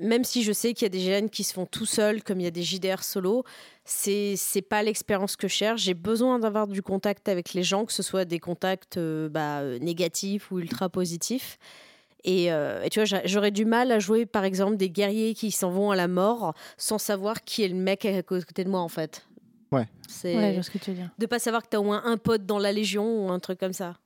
même 0.00 0.24
si 0.24 0.42
je 0.42 0.52
sais 0.52 0.72
qu'il 0.72 0.84
y 0.84 0.86
a 0.86 0.88
des 0.88 1.00
GN 1.20 1.28
qui 1.28 1.44
se 1.44 1.52
font 1.52 1.66
tout 1.66 1.84
seuls, 1.86 2.22
comme 2.22 2.40
il 2.40 2.44
y 2.44 2.46
a 2.46 2.50
des 2.50 2.62
JDR 2.62 3.02
solo, 3.02 3.44
c'est 3.84 4.34
c'est 4.36 4.62
pas 4.62 4.82
l'expérience 4.82 5.36
que 5.36 5.46
je 5.48 5.52
cherche. 5.54 5.82
J'ai 5.82 5.94
besoin 5.94 6.38
d'avoir 6.38 6.66
du 6.66 6.82
contact 6.82 7.28
avec 7.28 7.52
les 7.52 7.62
gens, 7.62 7.84
que 7.84 7.92
ce 7.92 8.02
soit 8.02 8.24
des 8.24 8.38
contacts 8.38 8.96
euh, 8.96 9.28
bah, 9.28 9.60
euh, 9.60 9.78
négatifs 9.78 10.50
ou 10.50 10.58
ultra 10.58 10.88
positifs. 10.88 11.58
Et, 12.24 12.52
euh, 12.52 12.82
et 12.82 12.90
tu 12.90 12.98
vois, 12.98 13.06
j'a- 13.06 13.22
j'aurais 13.26 13.50
du 13.50 13.64
mal 13.64 13.90
à 13.92 13.98
jouer, 13.98 14.26
par 14.26 14.44
exemple, 14.44 14.76
des 14.76 14.90
guerriers 14.90 15.34
qui 15.34 15.50
s'en 15.50 15.70
vont 15.70 15.90
à 15.90 15.96
la 15.96 16.06
mort 16.08 16.54
sans 16.76 16.98
savoir 16.98 17.44
qui 17.44 17.62
est 17.62 17.68
le 17.68 17.74
mec 17.76 18.04
à 18.04 18.22
côté 18.22 18.62
de 18.64 18.68
moi, 18.68 18.80
en 18.80 18.88
fait. 18.90 19.26
Ouais. 19.72 19.86
C'est 20.08 20.36
Ouais, 20.36 20.48
je 20.50 20.54
vois 20.54 20.62
ce 20.62 20.70
que 20.70 20.78
tu 20.78 20.90
veux 20.90 20.96
dire. 20.96 21.10
de 21.18 21.26
pas 21.26 21.38
savoir 21.38 21.62
que 21.62 21.68
tu 21.70 21.76
as 21.76 21.80
au 21.80 21.84
moins 21.84 22.02
un 22.04 22.16
pote 22.18 22.44
dans 22.44 22.58
la 22.58 22.72
Légion 22.72 23.24
ou 23.26 23.30
un 23.30 23.38
truc 23.38 23.58
comme 23.58 23.72
ça. 23.72 23.96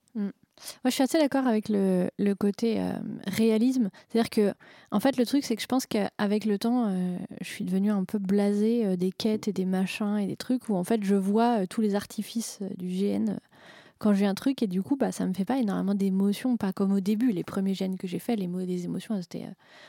Moi, 0.85 0.91
je 0.91 0.91
suis 0.91 1.03
assez 1.03 1.19
d'accord 1.19 1.47
avec 1.47 1.69
le, 1.69 2.09
le 2.19 2.35
côté 2.35 2.81
euh, 2.81 2.93
réalisme. 3.27 3.91
C'est-à-dire 4.09 4.31
que, 4.31 4.55
en 4.91 5.01
fait, 5.01 5.17
le 5.17 5.27
truc, 5.27 5.45
c'est 5.45 5.57
que 5.57 5.63
je 5.63 5.67
pense 5.67 5.87
qu'avec 5.87 6.45
le 6.45 6.59
temps, 6.59 6.89
euh, 6.89 7.17
je 7.41 7.47
suis 7.47 7.65
devenue 7.65 7.91
un 7.91 8.05
peu 8.05 8.19
blasée 8.19 8.87
euh, 8.87 8.97
des 8.97 9.11
quêtes 9.11 9.49
et 9.49 9.53
des 9.53 9.65
machins 9.65 10.19
et 10.19 10.27
des 10.27 10.37
trucs 10.37 10.69
où, 10.69 10.75
en 10.75 10.85
fait, 10.85 11.03
je 11.03 11.15
vois 11.15 11.67
tous 11.67 11.81
les 11.81 11.95
artifices 11.95 12.61
du 12.79 12.87
GN 12.87 13.37
quand 13.99 14.13
j'ai 14.13 14.27
un 14.27 14.35
truc 14.35 14.63
et 14.63 14.67
du 14.67 14.83
coup, 14.83 14.97
bah, 14.97 15.13
ça 15.13 15.27
me 15.27 15.33
fait 15.33 15.45
pas 15.45 15.59
énormément 15.59 15.95
d'émotions, 15.95 16.57
pas 16.57 16.73
comme 16.73 16.93
au 16.93 17.01
début. 17.01 17.33
Les 17.33 17.45
premiers 17.45 17.75
gènes 17.75 17.97
que 17.97 18.07
j'ai 18.07 18.19
fait, 18.19 18.37
les 18.37 18.85
émotions, 18.85 19.21
c'était 19.21 19.47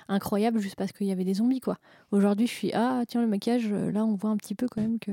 incroyable 0.07 0.59
juste 0.59 0.75
parce 0.75 0.91
qu'il 0.93 1.07
y 1.07 1.11
avait 1.11 1.25
des 1.25 1.35
zombies, 1.35 1.59
quoi. 1.59 1.77
Aujourd'hui, 2.11 2.47
je 2.47 2.51
suis 2.51 2.71
ah 2.73 3.03
tiens 3.07 3.21
le 3.21 3.27
maquillage, 3.27 3.67
là 3.67 4.05
on 4.05 4.15
voit 4.15 4.29
un 4.29 4.37
petit 4.37 4.55
peu 4.55 4.67
quand 4.67 4.81
même 4.81 4.99
que. 4.99 5.11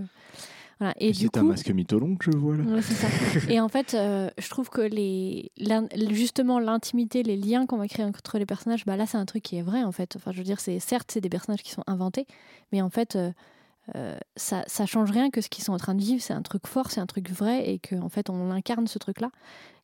Voilà. 0.82 0.96
Et 0.98 1.14
C'est 1.14 1.36
un 1.36 1.44
masque 1.44 1.70
mytholon 1.70 2.16
que 2.16 2.32
je 2.32 2.36
vois 2.36 2.56
là. 2.56 2.64
Ouais, 2.64 2.82
c'est 2.82 2.94
ça. 2.94 3.06
Et 3.48 3.60
en 3.60 3.68
fait, 3.68 3.94
euh, 3.94 4.30
je 4.36 4.48
trouve 4.48 4.68
que 4.68 4.80
les, 4.80 5.52
justement 6.10 6.58
l'intimité, 6.58 7.22
les 7.22 7.36
liens 7.36 7.66
qu'on 7.66 7.76
va 7.76 7.86
créer 7.86 8.04
entre 8.04 8.36
les 8.36 8.46
personnages, 8.46 8.84
bah 8.84 8.96
là 8.96 9.06
c'est 9.06 9.16
un 9.16 9.24
truc 9.24 9.44
qui 9.44 9.56
est 9.56 9.62
vrai 9.62 9.84
en 9.84 9.92
fait. 9.92 10.16
Enfin, 10.16 10.32
je 10.32 10.38
veux 10.38 10.44
dire, 10.44 10.58
c'est 10.58 10.80
certes 10.80 11.12
c'est 11.12 11.20
des 11.20 11.28
personnages 11.28 11.62
qui 11.62 11.70
sont 11.70 11.84
inventés, 11.86 12.26
mais 12.72 12.82
en 12.82 12.90
fait 12.90 13.14
euh, 13.14 13.30
euh, 13.94 14.18
ça, 14.34 14.64
ça 14.66 14.84
change 14.84 15.12
rien 15.12 15.30
que 15.30 15.40
ce 15.40 15.48
qu'ils 15.48 15.62
sont 15.62 15.72
en 15.72 15.78
train 15.78 15.94
de 15.94 16.02
vivre. 16.02 16.20
C'est 16.20 16.34
un 16.34 16.42
truc 16.42 16.66
fort, 16.66 16.90
c'est 16.90 17.00
un 17.00 17.06
truc 17.06 17.30
vrai 17.30 17.70
et 17.70 17.78
que 17.78 17.94
en 17.94 18.08
fait 18.08 18.28
on 18.28 18.50
incarne 18.50 18.88
ce 18.88 18.98
truc-là. 18.98 19.30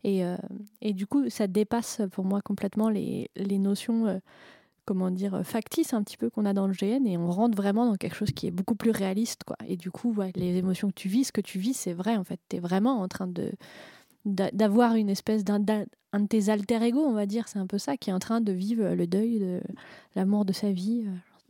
Et, 0.03 0.25
euh, 0.25 0.37
et 0.81 0.95
du 0.95 1.07
coup, 1.07 1.31
ça 1.31 1.47
dépasse 1.47 2.03
pour 2.11 2.25
moi 2.25 2.41
complètement 2.41 2.89
les, 2.89 3.31
les 3.37 3.59
notions. 3.59 4.21
Euh, 4.89 4.95
comment 4.95 5.11
dire, 5.11 5.35
euh, 5.35 5.43
factices 5.43 5.93
un 5.93 6.03
petit 6.03 6.17
peu 6.17 6.31
qu'on 6.31 6.45
a 6.45 6.53
dans 6.53 6.67
le 6.67 6.73
GN 6.75 7.07
et 7.07 7.17
on 7.17 7.31
rentre 7.31 7.57
vraiment 7.57 7.87
dans 7.87 7.97
quelque 7.97 8.17
chose 8.17 8.31
qui 8.33 8.47
est 8.47 8.51
beaucoup 8.51 8.75
plus 8.75 8.91
réaliste. 8.91 9.45
Quoi. 9.45 9.57
Et 9.67 9.77
du 9.77 9.91
coup, 9.91 10.15
les 10.35 10.57
émotions 10.57 10.89
que 10.89 10.95
tu 10.95 11.09
vis, 11.09 11.25
ce 11.25 11.33
que 11.33 11.41
tu 11.41 11.59
vis, 11.59 11.75
c'est 11.75 11.93
vrai 11.93 12.17
en 12.17 12.25
fait. 12.25 12.41
Tu 12.49 12.57
es 12.57 12.61
vraiment 12.61 13.01
en 13.01 13.09
train 13.09 13.27
de 13.27 13.53
d'a- 14.25 14.51
d'avoir 14.53 14.95
une 14.95 15.11
espèce 15.11 15.45
d'un 15.45 15.61
un 16.13 16.21
de 16.21 16.27
tes 16.27 16.49
alter 16.49 16.83
ego, 16.83 17.01
on 17.01 17.13
va 17.13 17.27
dire, 17.27 17.49
c'est 17.49 17.59
un 17.59 17.67
peu 17.67 17.77
ça, 17.79 17.99
qui 17.99 18.09
est 18.09 18.15
en 18.15 18.19
train 18.19 18.41
de 18.41 18.53
vivre 18.53 18.95
le 18.95 19.07
deuil 19.07 19.39
de 19.41 19.61
l'amour 20.17 20.47
de 20.47 20.55
sa 20.55 20.73
vie. 20.73 21.05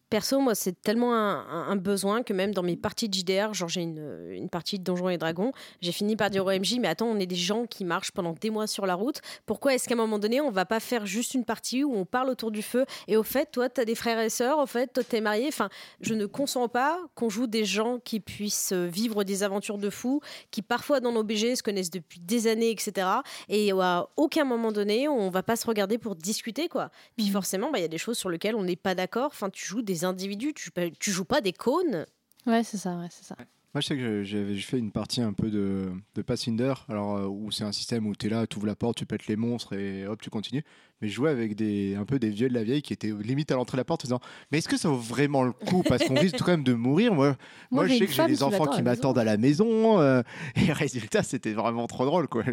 Euh. 0.08 0.18
Perso, 0.18 0.40
moi, 0.40 0.54
c'est 0.54 0.80
tellement 0.80 1.14
un, 1.14 1.46
un- 1.48 1.68
un 1.70 1.76
besoin 1.76 2.22
que 2.22 2.32
même 2.32 2.52
dans 2.54 2.62
mes 2.62 2.76
parties 2.76 3.08
de 3.08 3.14
JDR, 3.14 3.52
genre 3.54 3.68
j'ai 3.68 3.82
une, 3.82 4.28
une 4.30 4.48
partie 4.48 4.78
de 4.78 4.84
Donjons 4.84 5.08
et 5.10 5.18
Dragons, 5.18 5.52
j'ai 5.80 5.92
fini 5.92 6.16
par 6.16 6.30
dire 6.30 6.44
au 6.46 6.50
MJ, 6.50 6.78
mais 6.80 6.88
attends, 6.88 7.06
on 7.06 7.18
est 7.18 7.26
des 7.26 7.34
gens 7.36 7.66
qui 7.66 7.84
marchent 7.84 8.12
pendant 8.12 8.32
des 8.32 8.50
mois 8.50 8.66
sur 8.66 8.86
la 8.86 8.94
route. 8.94 9.20
Pourquoi 9.46 9.74
est-ce 9.74 9.88
qu'à 9.88 9.94
un 9.94 9.98
moment 9.98 10.18
donné, 10.18 10.40
on 10.40 10.50
va 10.50 10.64
pas 10.66 10.80
faire 10.80 11.06
juste 11.06 11.34
une 11.34 11.44
partie 11.44 11.84
où 11.84 11.94
on 11.94 12.04
parle 12.04 12.30
autour 12.30 12.50
du 12.50 12.62
feu 12.62 12.84
Et 13.06 13.16
au 13.16 13.22
fait, 13.22 13.50
toi, 13.50 13.68
tu 13.68 13.80
as 13.80 13.84
des 13.84 13.94
frères 13.94 14.18
et 14.20 14.30
sœurs, 14.30 14.58
au 14.58 14.66
fait, 14.66 14.92
toi, 14.92 15.04
t'es 15.04 15.20
marié? 15.20 15.46
Enfin, 15.48 15.68
je 16.00 16.14
ne 16.14 16.26
consens 16.26 16.68
pas 16.68 16.98
qu'on 17.14 17.28
joue 17.28 17.46
des 17.46 17.64
gens 17.64 17.98
qui 18.02 18.20
puissent 18.20 18.72
euh, 18.72 18.86
vivre 18.86 19.24
des 19.24 19.42
aventures 19.42 19.78
de 19.78 19.90
fous, 19.90 20.20
qui 20.50 20.62
parfois 20.62 21.00
dans 21.00 21.12
nos 21.12 21.22
BG 21.22 21.56
se 21.56 21.62
connaissent 21.62 21.90
depuis 21.90 22.20
des 22.20 22.46
années, 22.46 22.70
etc. 22.70 23.06
Et 23.48 23.72
à 23.72 24.08
aucun 24.16 24.44
moment 24.44 24.72
donné, 24.72 25.08
on 25.08 25.30
va 25.30 25.42
pas 25.42 25.56
se 25.56 25.66
regarder 25.66 25.98
pour 25.98 26.14
discuter, 26.16 26.68
quoi. 26.68 26.90
Puis 27.16 27.26
Mhm. 27.26 27.32
forcément, 27.32 27.70
bah, 27.70 27.78
il 27.78 27.82
y 27.82 27.84
a 27.84 27.88
des 27.88 27.98
choses 27.98 28.16
sur 28.18 28.30
lesquelles 28.30 28.54
on 28.56 28.62
n'est 28.64 28.76
pas 28.76 28.94
d'accord. 28.94 29.26
Enfin, 29.32 29.50
tu 29.50 29.64
joues 29.66 29.82
des 29.82 29.97
individus, 30.04 30.52
tu, 30.54 30.70
tu 30.98 31.10
joues 31.10 31.24
pas 31.24 31.40
des 31.40 31.52
cônes. 31.52 32.06
Ouais, 32.46 32.62
c'est 32.64 32.76
ça, 32.78 32.96
ouais, 32.98 33.08
c'est 33.10 33.24
ça. 33.24 33.36
Moi, 33.74 33.82
je 33.82 33.86
sais 33.88 33.96
que 33.98 34.24
j'avais 34.24 34.56
fait 34.56 34.78
une 34.78 34.90
partie 34.90 35.20
un 35.20 35.34
peu 35.34 35.50
de, 35.50 35.92
de 36.14 36.22
Pathfinder, 36.22 36.72
alors 36.88 37.16
euh, 37.18 37.26
où 37.26 37.50
c'est 37.50 37.64
un 37.64 37.72
système 37.72 38.06
où 38.06 38.16
tu 38.16 38.26
es 38.26 38.30
là, 38.30 38.46
tu 38.46 38.56
ouvres 38.56 38.66
la 38.66 38.74
porte, 38.74 38.96
tu 38.96 39.04
pètes 39.04 39.26
les 39.26 39.36
monstres 39.36 39.74
et 39.74 40.06
hop, 40.06 40.20
tu 40.22 40.30
continues. 40.30 40.64
Mais 41.02 41.08
je 41.08 41.12
jouais 41.14 41.30
avec 41.30 41.54
des, 41.54 41.94
un 41.94 42.06
peu 42.06 42.18
des 42.18 42.30
vieux 42.30 42.48
de 42.48 42.54
la 42.54 42.64
vieille 42.64 42.80
qui 42.80 42.94
étaient 42.94 43.12
limite 43.20 43.52
à 43.52 43.56
l'entrée 43.56 43.76
de 43.76 43.80
la 43.80 43.84
porte 43.84 44.04
en 44.04 44.08
disant 44.08 44.20
Mais 44.50 44.58
est-ce 44.58 44.68
que 44.68 44.78
ça 44.78 44.88
vaut 44.88 44.96
vraiment 44.96 45.42
le 45.44 45.52
coup? 45.52 45.82
Parce 45.86 46.02
qu'on 46.04 46.14
risque 46.18 46.38
quand 46.38 46.46
même 46.48 46.64
de 46.64 46.72
mourir. 46.72 47.12
Moi, 47.14 47.36
moi, 47.70 47.86
je 47.86 47.98
sais 47.98 48.06
que 48.06 48.12
j'ai 48.12 48.26
des 48.26 48.36
qui 48.36 48.42
enfants 48.42 48.64
qui 48.64 48.78
la 48.78 48.82
maison. 48.82 48.84
m'attendent 48.84 49.18
à 49.18 49.24
la 49.24 49.36
maison. 49.36 50.00
euh, 50.00 50.22
et 50.56 50.72
résultat, 50.72 51.22
c'était 51.22 51.52
vraiment 51.52 51.86
trop 51.86 52.06
drôle. 52.06 52.26
Quoi. 52.26 52.44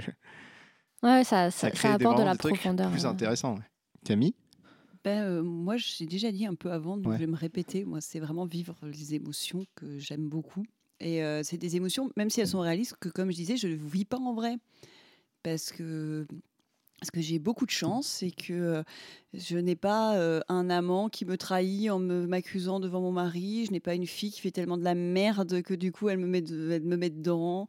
Ouais, 1.01 1.23
ça, 1.23 1.49
ça, 1.49 1.51
Ça 1.51 1.69
ça 1.69 1.71
crée 1.71 1.87
des, 1.97 2.05
apporte 2.05 2.19
de 2.19 2.23
la 2.23 2.33
des 2.33 2.37
profondeur. 2.37 2.91
plus 2.91 3.01
ouais. 3.03 3.05
intéressants. 3.09 3.55
ouais. 3.55 3.61
Camille? 4.05 4.35
Ben, 5.05 5.21
euh, 5.23 5.43
moi, 5.43 5.77
j'ai 5.77 6.05
déjà 6.07 6.31
dit 6.31 6.45
un 6.47 6.55
peu 6.55 6.71
avant, 6.71 6.97
donc 6.97 7.11
Ouais. 7.11 7.17
je 7.17 7.25
vais 7.25 7.31
me 7.31 7.37
répéter. 7.37 7.85
Moi, 7.85 8.01
c'est 8.01 8.19
vraiment 8.19 8.45
vivre 8.45 8.75
les 8.83 9.13
émotions 9.13 9.65
que 9.75 9.99
j'aime 9.99 10.27
beaucoup. 10.27 10.65
Et 10.99 11.23
euh, 11.23 11.43
c'est 11.43 11.57
des 11.57 11.75
émotions, 11.75 12.09
même 12.17 12.29
si 12.31 12.41
elles 12.41 12.47
sont 12.47 12.59
réalistes, 12.61 12.95
que 12.99 13.09
comme 13.09 13.29
je 13.29 13.35
disais, 13.35 13.55
je 13.55 13.67
ne 13.67 13.75
vis 13.75 14.03
pas 14.05 14.17
en 14.17 14.33
vrai. 14.33 14.57
Parce 15.43 15.71
que, 15.71 16.25
parce 16.99 17.11
que 17.11 17.21
j'ai 17.21 17.37
beaucoup 17.37 17.67
de 17.67 17.71
chance, 17.71 18.07
c'est 18.07 18.31
que 18.31 18.53
euh, 18.53 18.83
je 19.35 19.57
n'ai 19.57 19.75
pas 19.75 20.15
euh, 20.17 20.39
un 20.49 20.71
amant 20.71 21.07
qui 21.09 21.23
me 21.25 21.37
trahit 21.37 21.91
en 21.91 21.99
me- 21.99 22.25
m'accusant 22.25 22.79
devant 22.79 23.01
mon 23.01 23.11
mari. 23.11 23.65
Je 23.67 23.71
n'ai 23.71 23.79
pas 23.79 23.93
une 23.93 24.07
fille 24.07 24.31
qui 24.31 24.41
fait 24.41 24.49
tellement 24.51 24.77
de 24.77 24.83
la 24.83 24.95
merde 24.95 25.61
que 25.61 25.75
du 25.75 25.91
coup, 25.91 26.09
elle 26.09 26.17
me 26.17 26.25
met, 26.27 26.41
de- 26.41 26.71
elle 26.71 26.83
me 26.83 26.97
met 26.97 27.11
dedans. 27.11 27.67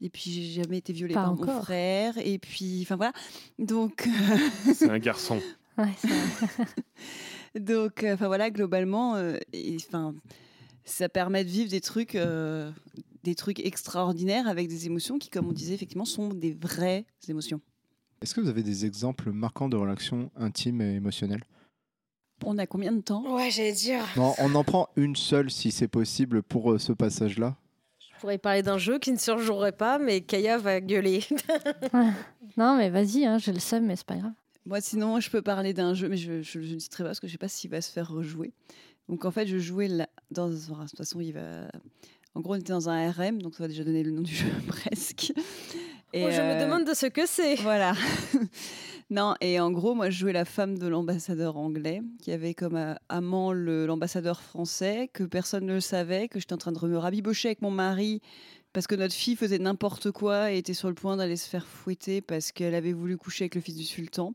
Et 0.00 0.10
puis, 0.10 0.30
j'ai 0.30 0.62
jamais 0.62 0.78
été 0.78 0.92
violée 0.92 1.14
Pas 1.14 1.24
par 1.24 1.34
mon 1.34 1.60
frère. 1.60 2.16
Et 2.18 2.38
puis, 2.38 2.78
enfin 2.82 2.94
voilà. 2.94 3.12
Donc. 3.58 4.08
C'est 4.74 4.88
un 4.88 4.98
garçon. 5.00 5.40
Ouais. 5.78 5.94
Donc, 7.60 8.02
euh, 8.04 8.14
enfin 8.14 8.26
voilà, 8.26 8.50
globalement, 8.50 9.16
euh, 9.16 9.36
enfin, 9.76 10.14
ça 10.84 11.08
permet 11.08 11.44
de 11.44 11.50
vivre 11.50 11.70
des 11.70 11.80
trucs, 11.80 12.14
euh, 12.14 12.70
des 13.24 13.34
trucs 13.34 13.60
extraordinaires 13.60 14.48
avec 14.48 14.68
des 14.68 14.86
émotions 14.86 15.18
qui, 15.18 15.30
comme 15.30 15.46
on 15.48 15.52
disait, 15.52 15.74
effectivement, 15.74 16.04
sont 16.04 16.28
des 16.28 16.52
vraies 16.52 17.06
émotions. 17.28 17.60
Est-ce 18.20 18.34
que 18.34 18.40
vous 18.40 18.48
avez 18.48 18.62
des 18.62 18.84
exemples 18.84 19.30
marquants 19.32 19.68
de 19.68 19.76
relations 19.76 20.30
intimes 20.36 20.80
et 20.82 20.94
émotionnelles? 20.94 21.44
On 22.44 22.58
a 22.58 22.66
combien 22.66 22.92
de 22.92 23.00
temps? 23.00 23.34
Ouais, 23.34 23.50
j'allais 23.50 23.72
dire. 23.72 24.04
Non, 24.16 24.34
On 24.38 24.54
en 24.54 24.64
prend 24.64 24.88
une 24.96 25.16
seule 25.16 25.50
si 25.50 25.70
c'est 25.70 25.88
possible 25.88 26.42
pour 26.42 26.72
euh, 26.72 26.78
ce 26.78 26.92
passage-là. 26.92 27.56
Je 27.98 28.20
pourrais 28.20 28.38
parler 28.38 28.62
d'un 28.62 28.78
jeu 28.78 28.98
qui 28.98 29.12
ne 29.12 29.16
se 29.16 29.30
rejouerait 29.30 29.72
pas, 29.72 29.98
mais 29.98 30.20
Kaya 30.22 30.58
va 30.58 30.80
gueuler. 30.80 31.24
non, 32.56 32.76
mais 32.76 32.90
vas-y, 32.90 33.24
hein, 33.24 33.38
j'ai 33.38 33.52
le 33.52 33.60
seum, 33.60 33.86
mais 33.86 33.94
c'est 33.96 34.06
pas 34.06 34.16
grave. 34.16 34.32
Moi, 34.68 34.80
sinon, 34.82 35.18
je 35.18 35.30
peux 35.30 35.40
parler 35.42 35.72
d'un 35.72 35.94
jeu, 35.94 36.08
mais 36.08 36.16
je 36.18 36.42
je- 36.42 36.60
je 36.60 36.74
ne 36.74 36.78
citerai 36.78 37.02
pas 37.04 37.08
parce 37.08 37.20
que 37.20 37.26
je 37.26 37.32
ne 37.32 37.34
sais 37.34 37.38
pas 37.38 37.48
s'il 37.48 37.70
va 37.70 37.80
se 37.80 37.90
faire 37.90 38.10
rejouer. 38.10 38.52
Donc, 39.08 39.24
en 39.24 39.30
fait, 39.30 39.46
je 39.46 39.56
jouais 39.58 39.88
là, 39.88 40.08
dans. 40.30 40.48
de 40.48 40.54
toute 40.56 40.96
façon, 40.98 41.20
il 41.20 41.32
va. 41.32 41.68
En 42.34 42.40
gros, 42.42 42.52
on 42.52 42.56
était 42.56 42.72
dans 42.74 42.88
un 42.90 43.10
RM, 43.10 43.40
donc 43.40 43.54
ça 43.54 43.64
va 43.64 43.68
déjà 43.68 43.82
donner 43.82 44.02
le 44.04 44.10
nom 44.10 44.20
du 44.22 44.34
jeu 44.34 44.46
presque. 44.68 45.32
Et, 46.12 46.24
Oh, 46.24 46.30
je 46.30 46.40
me 46.40 46.52
euh, 46.52 46.64
demande 46.64 46.84
de 46.86 46.94
ce 46.94 47.06
que 47.06 47.26
c'est. 47.26 47.54
Voilà. 47.56 47.94
non, 49.10 49.34
et 49.40 49.58
en 49.60 49.70
gros, 49.70 49.94
moi, 49.94 50.10
je 50.10 50.18
jouais 50.18 50.32
la 50.32 50.44
femme 50.44 50.78
de 50.78 50.86
l'ambassadeur 50.86 51.56
anglais, 51.56 52.02
qui 52.20 52.30
avait 52.32 52.54
comme 52.54 52.76
euh, 52.76 52.94
amant 53.08 53.52
l'ambassadeur 53.52 54.40
français, 54.42 55.10
que 55.12 55.24
personne 55.24 55.64
ne 55.66 55.74
le 55.74 55.80
savait, 55.80 56.28
que 56.28 56.38
j'étais 56.38 56.52
en 56.54 56.58
train 56.58 56.72
de 56.72 56.78
me 56.86 56.98
rabibocher 56.98 57.48
avec 57.48 57.62
mon 57.62 57.70
mari, 57.70 58.20
parce 58.72 58.86
que 58.86 58.94
notre 58.94 59.14
fille 59.14 59.36
faisait 59.36 59.58
n'importe 59.58 60.10
quoi 60.10 60.52
et 60.52 60.58
était 60.58 60.74
sur 60.74 60.88
le 60.88 60.94
point 60.94 61.16
d'aller 61.16 61.36
se 61.36 61.48
faire 61.48 61.66
fouetter 61.66 62.20
parce 62.20 62.52
qu'elle 62.52 62.74
avait 62.74 62.92
voulu 62.92 63.16
coucher 63.16 63.44
avec 63.44 63.54
le 63.54 63.60
fils 63.60 63.76
du 63.76 63.84
sultan. 63.84 64.34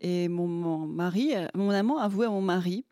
Et 0.00 0.28
mon, 0.28 0.78
mari, 0.86 1.34
euh, 1.34 1.46
mon 1.54 1.70
amant 1.70 1.98
avouait 1.98 2.26
à 2.26 2.30
mon 2.30 2.42
mari. 2.42 2.84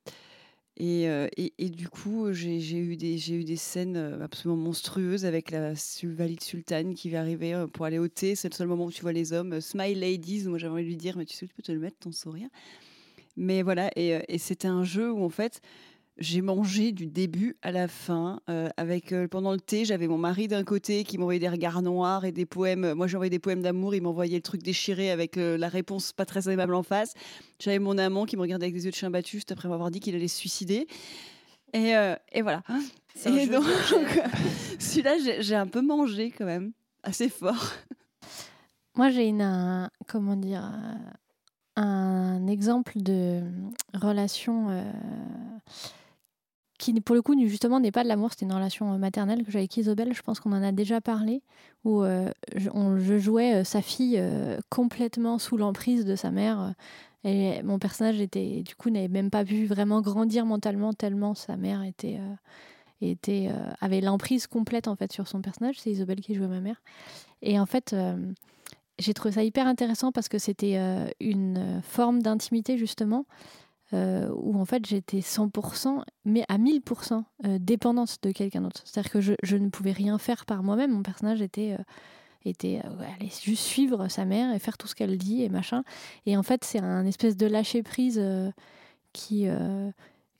Et, 0.78 1.08
euh, 1.08 1.28
et, 1.36 1.68
du 1.68 1.88
coup, 1.88 2.32
j'ai 2.32 2.56
eu, 2.56 2.96
des- 2.96 3.32
eu 3.32 3.44
des 3.44 3.56
scènes 3.56 3.96
euh, 3.96 4.24
absolument 4.24 4.60
monstrueuses 4.60 5.26
avec 5.26 5.50
la 5.50 5.74
valide 6.04 6.42
sultane 6.42 6.94
qui 6.94 7.10
va 7.10 7.20
arriver 7.20 7.66
pour 7.72 7.84
aller 7.84 7.98
au 7.98 8.08
thé. 8.08 8.34
C'est 8.34 8.48
le 8.48 8.54
seul 8.54 8.68
moment 8.68 8.86
où 8.86 8.92
tu 8.92 9.02
vois 9.02 9.12
les 9.12 9.32
hommes. 9.32 9.60
Smile 9.60 10.00
ladies, 10.00 10.44
moi 10.48 10.58
j'avais 10.58 10.72
envie 10.72 10.84
de 10.84 10.88
lui 10.88 10.96
dire, 10.96 11.16
mais 11.18 11.26
tu 11.26 11.36
sais, 11.36 11.46
tu 11.46 11.54
peux 11.54 11.62
te 11.62 11.72
le 11.72 11.78
mettre, 11.78 11.98
ton 11.98 12.12
sourire. 12.12 12.48
Mais 13.36 13.62
voilà, 13.62 13.90
et, 13.96 14.18
et 14.28 14.38
c'était 14.38 14.68
un 14.68 14.84
jeu 14.84 15.10
où 15.12 15.22
en 15.24 15.28
fait, 15.30 15.60
j'ai 16.18 16.42
mangé 16.42 16.92
du 16.92 17.06
début 17.06 17.56
à 17.62 17.72
la 17.72 17.88
fin. 17.88 18.40
euh, 18.50 18.68
avec 18.76 19.12
euh, 19.12 19.26
Pendant 19.28 19.52
le 19.52 19.60
thé, 19.60 19.84
j'avais 19.84 20.06
mon 20.08 20.18
mari 20.18 20.46
d'un 20.46 20.62
côté 20.64 21.04
qui 21.04 21.16
m'envoyait 21.18 21.40
des 21.40 21.48
regards 21.48 21.80
noirs 21.82 22.24
et 22.24 22.32
des 22.32 22.46
poèmes. 22.46 22.92
Moi, 22.94 23.06
j'envoyais 23.06 23.30
des 23.30 23.38
poèmes 23.38 23.62
d'amour. 23.62 23.94
Il 23.94 24.02
m'envoyait 24.02 24.36
le 24.36 24.42
truc 24.42 24.62
déchiré 24.62 25.10
avec 25.10 25.36
euh, 25.38 25.56
la 25.56 25.68
réponse 25.68 26.12
pas 26.12 26.26
très 26.26 26.48
aimable 26.52 26.74
en 26.74 26.82
face. 26.82 27.14
J'avais 27.58 27.78
mon 27.78 27.96
amant 27.98 28.24
qui 28.26 28.36
me 28.36 28.42
regardait 28.42 28.66
avec 28.66 28.74
des 28.74 28.84
yeux 28.84 28.90
de 28.90 28.96
chien 28.96 29.10
battu 29.10 29.36
juste 29.38 29.52
après 29.52 29.68
m'avoir 29.68 29.90
dit 29.90 30.00
qu'il 30.00 30.14
allait 30.14 30.28
se 30.28 30.36
suicider. 30.38 30.86
Et, 31.72 31.96
euh, 31.96 32.14
et 32.32 32.42
voilà. 32.42 32.62
Et 33.24 33.46
donc, 33.46 33.64
celui-là, 34.78 35.14
j'ai- 35.40 35.54
un 35.54 35.66
peu 35.66 35.80
mangé 35.80 36.30
quand 36.30 36.44
même, 36.44 36.72
assez 37.02 37.28
fort. 37.30 37.72
Moi, 38.94 39.08
j'ai 39.10 39.26
une, 39.28 39.40
un- 39.40 39.88
comment 40.06 40.36
dire, 40.36 40.62
euh, 40.64 41.80
un 41.80 42.46
exemple 42.48 42.92
de 42.96 43.40
relation 43.94 44.68
euh, 44.68 44.82
qui, 46.82 47.00
pour 47.00 47.14
le 47.14 47.22
coup, 47.22 47.38
justement, 47.46 47.78
n'est 47.78 47.92
pas 47.92 48.02
de 48.02 48.08
l'amour, 48.08 48.30
c'était 48.30 48.44
une 48.44 48.52
relation 48.52 48.92
euh, 48.92 48.98
maternelle 48.98 49.44
que 49.44 49.52
j'avais 49.52 49.62
avec 49.62 49.76
Isobel. 49.76 50.12
Je 50.12 50.22
pense 50.22 50.40
qu'on 50.40 50.52
en 50.52 50.62
a 50.62 50.72
déjà 50.72 51.00
parlé, 51.00 51.42
où 51.84 52.02
euh, 52.02 52.28
je, 52.56 53.18
jouais 53.18 53.54
euh, 53.54 53.64
sa 53.64 53.82
fille 53.82 54.20
complètement 54.68 55.38
sous 55.38 55.56
l'emprise 55.56 56.04
de 56.04 56.16
sa 56.16 56.32
mère. 56.32 56.74
Et 57.22 57.62
mon 57.62 57.78
personnage 57.78 58.20
était, 58.20 58.64
du 58.64 58.74
coup, 58.74 58.90
n'avait 58.90 59.06
même 59.06 59.30
pas 59.30 59.44
pu 59.44 59.64
vraiment 59.64 60.00
grandir 60.00 60.44
mentalement 60.44 60.92
tellement 60.92 61.34
sa 61.34 61.56
mère 61.56 61.84
était, 61.84 62.18
était, 63.00 63.48
avait 63.80 64.00
l'emprise 64.00 64.48
complète 64.48 64.88
en 64.88 64.96
fait 64.96 65.12
sur 65.12 65.28
son 65.28 65.40
personnage. 65.40 65.76
C'est 65.78 65.90
Isobel 65.90 66.20
qui 66.20 66.34
jouait 66.34 66.48
ma 66.48 66.60
mère. 66.60 66.82
Et 67.40 67.60
en 67.60 67.66
fait, 67.66 67.94
j'ai 68.98 69.14
trouvé 69.14 69.34
ça 69.34 69.44
hyper 69.44 69.68
intéressant 69.68 70.10
parce 70.10 70.28
que 70.28 70.38
c'était 70.38 70.76
une 71.20 71.80
forme 71.84 72.22
d'intimité 72.22 72.76
justement 72.76 73.24
euh, 73.94 74.30
où 74.34 74.58
en 74.58 74.64
fait 74.64 74.86
j'étais 74.86 75.18
100% 75.18 76.02
mais 76.24 76.44
à 76.48 76.56
1000% 76.56 77.24
euh, 77.44 77.58
dépendante 77.60 78.18
de 78.22 78.32
quelqu'un 78.32 78.62
d'autre. 78.62 78.82
C'est-à-dire 78.84 79.12
que 79.12 79.20
je, 79.20 79.56
ne 79.56 79.68
pouvais 79.68 79.92
rien 79.92 80.18
faire 80.18 80.46
par 80.46 80.62
moi-même. 80.62 80.92
Mon 80.92 81.02
personnage 81.02 81.42
était 81.42 81.76
euh, 81.78 81.82
était 82.44 82.80
euh, 82.84 83.26
juste 83.44 83.62
suivre 83.62 84.08
sa 84.08 84.24
mère 84.24 84.52
et 84.54 84.58
faire 84.58 84.78
tout 84.78 84.86
ce 84.86 84.94
qu'elle 84.94 85.16
dit 85.18 85.42
et 85.42 85.48
machin. 85.48 85.84
Et 86.26 86.36
en 86.36 86.42
fait, 86.42 86.64
c'est 86.64 86.80
un 86.80 87.06
espèce 87.06 87.36
de 87.36 87.46
lâcher 87.46 87.82
prise 87.82 88.20
qui 89.12 89.46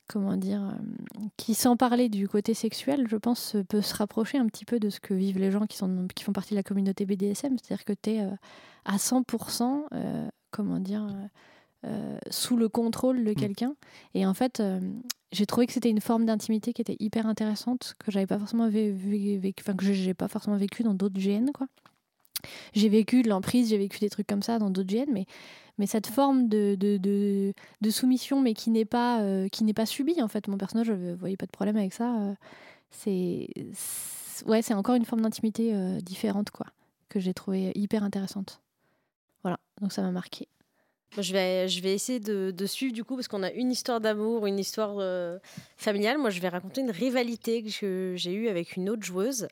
comment 0.09 0.35
dire, 0.35 0.77
qui 1.37 1.53
sans 1.53 1.77
parler 1.77 2.09
du 2.09 2.27
côté 2.27 2.53
sexuel, 2.53 3.07
je 3.07 3.15
pense, 3.15 3.55
peut 3.69 3.81
se 3.81 3.95
rapprocher 3.95 4.37
un 4.37 4.47
petit 4.47 4.65
peu 4.65 4.79
de 4.79 4.89
ce 4.89 4.99
que 4.99 5.13
vivent 5.13 5.39
les 5.39 5.49
gens 5.49 5.65
qui, 5.65 5.77
sont, 5.77 6.07
qui 6.13 6.25
font 6.25 6.33
partie 6.33 6.51
de 6.51 6.57
la 6.57 6.63
communauté 6.63 7.05
BDSM. 7.05 7.57
C'est-à-dire 7.57 7.85
que 7.85 7.93
tu 7.93 8.09
es 8.11 8.19
à 8.83 8.97
100%, 8.97 9.87
comment 10.51 10.79
dire, 10.79 11.07
sous 12.29 12.55
le 12.55 12.69
contrôle 12.69 13.23
de 13.23 13.31
Mm. 13.31 13.35
quelqu'un. 13.35 13.75
Et 14.13 14.25
en 14.25 14.33
fait, 14.33 14.61
j'ai 15.31 15.45
trouvé 15.45 15.67
que 15.67 15.73
c'était 15.73 15.89
une 15.89 16.01
forme 16.01 16.25
d'intimité 16.25 16.73
qui 16.73 16.81
était 16.81 16.97
hyper 16.99 17.25
intéressante, 17.27 17.95
que 17.99 18.11
j'avais 18.11 18.27
pas 18.27 18.39
forcément 18.39 18.69
vé- 18.69 18.93
vé- 18.93 19.39
vécu, 19.39 19.63
enfin 19.63 19.75
que 19.75 19.83
j'ai 19.91 20.13
pas 20.13 20.27
forcément 20.27 20.55
vécu 20.57 20.83
dans 20.83 20.93
d'autres 20.93 21.19
GN, 21.19 21.51
quoi. 21.53 21.67
J'ai 22.73 22.89
vécu 22.89 23.21
de 23.21 23.29
l'emprise, 23.29 23.69
j'ai 23.69 23.77
vécu 23.77 23.99
des 23.99 24.09
trucs 24.09 24.27
comme 24.27 24.41
ça 24.43 24.59
dans 24.59 24.69
d'autres 24.69 24.89
GN, 24.89 25.05
mais, 25.11 25.25
mais 25.77 25.85
cette 25.87 26.07
forme 26.07 26.49
de, 26.49 26.75
de, 26.77 26.97
de, 26.97 27.53
de 27.81 27.89
soumission, 27.89 28.41
mais 28.41 28.53
qui 28.53 28.69
n'est 28.69 28.85
pas, 28.85 29.21
euh, 29.21 29.47
qui 29.47 29.63
n'est 29.63 29.73
pas 29.73 29.85
subie, 29.85 30.21
en 30.21 30.27
fait. 30.27 30.47
Mon 30.47 30.57
personnage, 30.57 30.87
je 30.87 30.93
ne 30.93 31.13
voyais 31.15 31.37
pas 31.37 31.45
de 31.45 31.51
problème 31.51 31.77
avec 31.77 31.93
ça. 31.93 32.19
euh, 32.19 32.33
c'est, 32.91 33.47
ouais, 34.45 34.61
c'est 34.61 34.73
encore 34.73 34.95
une 34.95 35.05
forme 35.05 35.21
d'intimité 35.21 35.73
euh, 35.73 35.99
différente, 36.01 36.51
quoi, 36.51 36.67
que 37.09 37.19
j'ai 37.19 37.33
trouvé 37.33 37.71
hyper 37.75 38.03
intéressante. 38.03 38.61
Voilà, 39.41 39.57
donc 39.81 39.93
ça 39.93 40.01
m'a 40.01 40.11
marqué. 40.11 40.47
Je 41.17 41.31
vais, 41.33 41.93
essayer 41.93 42.19
de, 42.19 42.51
de 42.51 42.65
suivre 42.65 42.93
du 42.93 43.03
coup 43.03 43.15
parce 43.15 43.27
qu'on 43.27 43.43
a 43.43 43.51
une 43.51 43.71
histoire 43.71 44.01
d'amour, 44.01 44.47
une 44.47 44.57
histoire 44.57 44.95
euh, 44.99 45.37
familiale. 45.77 46.17
Moi, 46.17 46.31
je 46.31 46.39
vais 46.39 46.49
raconter 46.49 46.81
une 46.81 46.91
rivalité 46.91 47.63
que 47.63 48.13
j'ai 48.15 48.33
eue 48.33 48.47
avec 48.47 48.75
une 48.75 48.89
autre 48.89 49.03
joueuse 49.03 49.47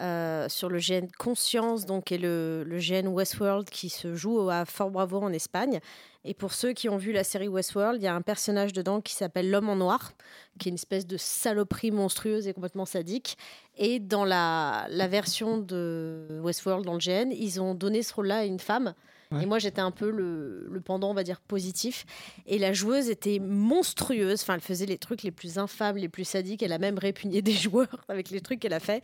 euh, 0.00 0.48
sur 0.48 0.68
le 0.68 0.78
GN 0.78 1.06
Conscience, 1.18 1.86
donc 1.86 2.12
et 2.12 2.18
le, 2.18 2.64
le 2.64 2.78
GN 2.78 3.08
Westworld 3.08 3.68
qui 3.70 3.88
se 3.88 4.14
joue 4.14 4.50
à 4.50 4.64
Fort 4.64 4.90
Bravo 4.90 5.18
en 5.18 5.32
Espagne. 5.32 5.80
Et 6.24 6.34
pour 6.34 6.52
ceux 6.52 6.72
qui 6.72 6.88
ont 6.88 6.96
vu 6.96 7.12
la 7.12 7.24
série 7.24 7.48
Westworld, 7.48 8.00
il 8.00 8.04
y 8.04 8.08
a 8.08 8.14
un 8.14 8.22
personnage 8.22 8.72
dedans 8.72 9.00
qui 9.00 9.14
s'appelle 9.14 9.50
l'homme 9.50 9.68
en 9.68 9.76
noir, 9.76 10.12
qui 10.58 10.68
est 10.68 10.70
une 10.70 10.76
espèce 10.76 11.06
de 11.06 11.16
saloperie 11.16 11.90
monstrueuse 11.90 12.46
et 12.46 12.52
complètement 12.52 12.86
sadique. 12.86 13.36
Et 13.76 13.98
dans 13.98 14.24
la, 14.24 14.86
la 14.88 15.08
version 15.08 15.58
de 15.58 16.40
Westworld, 16.42 16.84
dans 16.84 16.94
le 16.94 16.98
GN, 16.98 17.32
ils 17.32 17.60
ont 17.60 17.74
donné 17.74 18.02
ce 18.02 18.14
rôle-là 18.14 18.38
à 18.38 18.44
une 18.44 18.60
femme. 18.60 18.94
Ouais. 19.32 19.42
Et 19.42 19.46
moi, 19.46 19.58
j'étais 19.58 19.80
un 19.80 19.90
peu 19.90 20.10
le, 20.10 20.66
le 20.70 20.80
pendant, 20.80 21.10
on 21.10 21.14
va 21.14 21.24
dire, 21.24 21.40
positif. 21.40 22.04
Et 22.46 22.58
la 22.58 22.72
joueuse 22.72 23.08
était 23.08 23.38
monstrueuse. 23.38 24.42
Enfin, 24.42 24.54
elle 24.54 24.60
faisait 24.60 24.86
les 24.86 24.98
trucs 24.98 25.22
les 25.22 25.30
plus 25.30 25.58
infâmes, 25.58 25.96
les 25.96 26.08
plus 26.08 26.24
sadiques. 26.24 26.62
Elle 26.62 26.72
a 26.72 26.78
même 26.78 26.98
répugné 26.98 27.42
des 27.42 27.52
joueurs 27.52 28.04
avec 28.08 28.30
les 28.30 28.40
trucs 28.40 28.60
qu'elle 28.60 28.72
a 28.72 28.80
fait. 28.80 29.02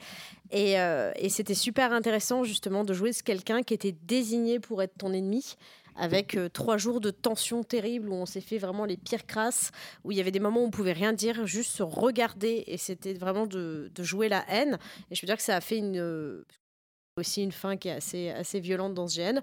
Et, 0.50 0.78
euh, 0.78 1.12
et 1.16 1.28
c'était 1.28 1.54
super 1.54 1.92
intéressant, 1.92 2.44
justement, 2.44 2.84
de 2.84 2.92
jouer 2.92 3.12
ce 3.12 3.22
quelqu'un 3.22 3.62
qui 3.62 3.74
était 3.74 3.96
désigné 4.02 4.60
pour 4.60 4.82
être 4.82 4.96
ton 4.98 5.12
ennemi. 5.12 5.56
Avec 6.00 6.36
euh, 6.36 6.48
trois 6.48 6.76
jours 6.76 7.00
de 7.00 7.10
tension 7.10 7.64
terrible 7.64 8.10
où 8.10 8.14
on 8.14 8.24
s'est 8.24 8.40
fait 8.40 8.58
vraiment 8.58 8.84
les 8.84 8.96
pires 8.96 9.26
crasses, 9.26 9.72
où 10.04 10.12
il 10.12 10.16
y 10.16 10.20
avait 10.20 10.30
des 10.30 10.38
moments 10.38 10.60
où 10.60 10.66
on 10.66 10.70
pouvait 10.70 10.92
rien 10.92 11.12
dire, 11.12 11.44
juste 11.44 11.72
se 11.72 11.82
regarder, 11.82 12.62
et 12.68 12.76
c'était 12.76 13.14
vraiment 13.14 13.48
de, 13.48 13.90
de 13.92 14.02
jouer 14.04 14.28
la 14.28 14.44
haine. 14.48 14.78
Et 15.10 15.16
je 15.16 15.22
veux 15.22 15.26
dire 15.26 15.36
que 15.36 15.42
ça 15.42 15.56
a 15.56 15.60
fait 15.60 15.76
une, 15.76 15.98
euh, 15.98 16.46
aussi 17.16 17.42
une 17.42 17.52
fin 17.52 17.76
qui 17.76 17.88
est 17.88 17.92
assez, 17.92 18.30
assez 18.30 18.60
violente 18.60 18.94
dans 18.94 19.08
ce 19.08 19.20
GN. 19.20 19.40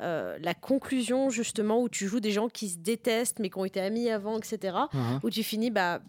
Euh, 0.00 0.38
la 0.40 0.54
conclusion, 0.54 1.30
justement, 1.30 1.82
où 1.82 1.88
tu 1.88 2.06
joues 2.06 2.20
des 2.20 2.30
gens 2.30 2.48
qui 2.48 2.68
se 2.68 2.78
détestent, 2.78 3.38
mais 3.40 3.50
qui 3.50 3.58
ont 3.58 3.64
été 3.64 3.80
amis 3.80 4.10
avant, 4.10 4.38
etc., 4.38 4.76
où 5.22 5.30
tu 5.30 5.42
finis 5.42 5.70
bah, 5.70 6.00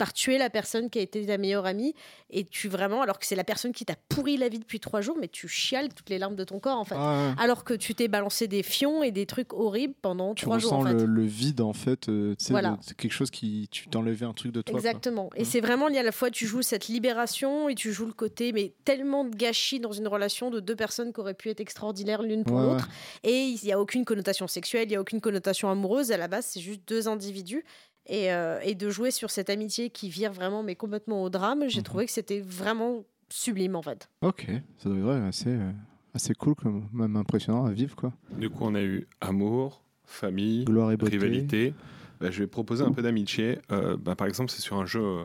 par 0.00 0.14
tuer 0.14 0.38
la 0.38 0.48
personne 0.48 0.88
qui 0.88 0.98
a 0.98 1.02
été 1.02 1.26
ta 1.26 1.36
meilleure 1.36 1.66
amie, 1.66 1.94
et 2.30 2.44
tu 2.44 2.68
vraiment, 2.68 3.02
alors 3.02 3.18
que 3.18 3.26
c'est 3.26 3.36
la 3.36 3.44
personne 3.44 3.72
qui 3.72 3.84
t'a 3.84 3.96
pourri 4.08 4.38
la 4.38 4.48
vie 4.48 4.58
depuis 4.58 4.80
trois 4.80 5.02
jours, 5.02 5.16
mais 5.20 5.28
tu 5.28 5.46
chiales 5.46 5.90
toutes 5.92 6.08
les 6.08 6.18
larmes 6.18 6.36
de 6.36 6.44
ton 6.44 6.58
corps, 6.58 6.78
en 6.78 6.84
fait. 6.86 6.94
Ah 6.96 7.34
ouais. 7.36 7.42
Alors 7.44 7.64
que 7.64 7.74
tu 7.74 7.94
t'es 7.94 8.08
balancé 8.08 8.48
des 8.48 8.62
fions 8.62 9.02
et 9.02 9.10
des 9.10 9.26
trucs 9.26 9.52
horribles 9.52 9.92
pendant 10.00 10.34
Tu 10.34 10.46
trois 10.46 10.58
jours, 10.58 10.72
ressens 10.72 10.82
en 10.84 10.86
fait. 10.86 10.94
le, 10.94 11.04
le 11.04 11.24
vide 11.26 11.60
en 11.60 11.74
fait. 11.74 12.08
euh, 12.08 12.34
tu 12.42 12.50
Voilà. 12.50 12.78
c'est 12.80 12.96
quelque 12.96 13.12
chose 13.12 13.30
qui. 13.30 13.68
Tu 13.70 13.88
t'enlevais 13.88 14.24
un 14.24 14.32
truc 14.32 14.52
de 14.52 14.62
toi. 14.62 14.72
quoi. 14.72 14.80
Exactement. 14.80 15.28
Et 15.36 15.44
c'est 15.44 15.60
vraiment 15.60 15.88
lié 15.88 15.98
à 15.98 16.02
la 16.02 16.12
fois, 16.12 16.30
tu 16.30 16.46
joues 16.46 16.62
cette 16.62 16.88
libération 16.88 17.68
et 17.68 17.74
tu 17.74 17.92
joues 17.92 18.06
le 18.06 18.14
côté, 18.14 18.52
mais 18.52 18.72
tellement 18.86 19.24
de 19.24 19.36
gâchis 19.36 19.80
dans 19.80 19.92
une 19.92 20.08
relation 20.08 20.50
de 20.50 20.60
deux 20.60 20.76
personnes 20.76 21.12
qui 21.12 21.20
auraient 21.20 21.34
pu 21.34 21.50
être 21.50 21.60
extraordinaires 21.60 22.22
l'une 22.22 22.44
pour 22.44 22.56
Ouais, 22.56 22.62
l'autre. 22.64 22.88
Et 23.22 23.42
il 23.42 23.60
n'y 23.62 23.72
a 23.72 23.78
aucune 23.78 24.06
connotation 24.06 24.46
sexuelle, 24.46 24.84
il 24.86 24.90
n'y 24.92 24.96
a 24.96 25.00
aucune 25.00 25.20
connotation 25.20 25.68
amoureuse. 25.68 26.10
À 26.10 26.16
la 26.16 26.26
base, 26.28 26.46
c'est 26.46 26.60
juste 26.60 26.80
deux 26.88 27.06
individus. 27.06 27.64
Et, 28.06 28.32
euh, 28.32 28.58
et 28.62 28.74
de 28.74 28.90
jouer 28.90 29.10
sur 29.10 29.30
cette 29.30 29.50
amitié 29.50 29.90
qui 29.90 30.08
vire 30.08 30.32
vraiment, 30.32 30.62
mais 30.62 30.74
complètement 30.74 31.22
au 31.22 31.30
drame, 31.30 31.64
j'ai 31.68 31.78
Mhm. 31.80 31.84
trouvé 31.84 32.06
que 32.06 32.12
c'était 32.12 32.40
vraiment 32.40 33.04
sublime 33.28 33.76
en 33.76 33.82
fait. 33.82 34.08
Ok, 34.22 34.46
ça 34.78 34.88
doit 34.88 35.16
être 35.16 35.24
assez, 35.24 35.50
euh, 35.50 35.70
assez 36.14 36.34
cool, 36.34 36.54
comme, 36.56 36.88
même 36.92 37.16
impressionnant 37.16 37.64
à 37.66 37.70
vivre 37.72 37.94
quoi. 37.94 38.12
Du 38.36 38.50
coup, 38.50 38.64
on 38.64 38.74
a 38.74 38.82
eu 38.82 39.06
amour, 39.20 39.84
famille, 40.04 40.64
Gloire 40.64 40.90
et 40.92 40.96
beauté. 40.96 41.18
rivalité. 41.18 41.74
Bah, 42.20 42.30
je 42.30 42.40
vais 42.40 42.46
proposer 42.48 42.84
un 42.84 42.92
peu 42.92 43.00
d'amitié. 43.02 43.58
Euh, 43.70 43.96
bah, 43.96 44.14
par 44.16 44.26
exemple, 44.26 44.50
c'est 44.50 44.60
sur 44.62 44.76
un 44.76 44.86
jeu. 44.86 45.00
euh, 45.02 45.24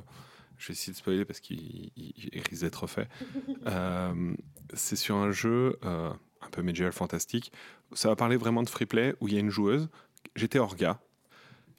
je 0.57 0.67
vais 0.67 0.73
essayer 0.73 0.93
de 0.93 0.97
spoiler 0.97 1.25
parce 1.25 1.39
qu'il 1.41 1.91
il- 1.97 2.13
il 2.33 2.41
risque 2.49 2.61
d'être 2.63 2.87
fait. 2.87 3.09
Euh, 3.67 4.33
c'est 4.75 4.95
sur 4.95 5.15
un 5.15 5.31
jeu 5.31 5.77
euh, 5.85 6.11
un 6.41 6.49
peu 6.51 6.61
médiéval 6.61 6.93
fantastique. 6.93 7.51
Ça 7.93 8.09
va 8.09 8.15
parler 8.15 8.37
vraiment 8.37 8.61
de 8.63 8.69
free 8.69 8.85
play 8.85 9.15
où 9.19 9.27
il 9.27 9.33
y 9.33 9.37
a 9.37 9.39
une 9.39 9.49
joueuse. 9.49 9.89
J'étais 10.35 10.59
orga. 10.59 10.99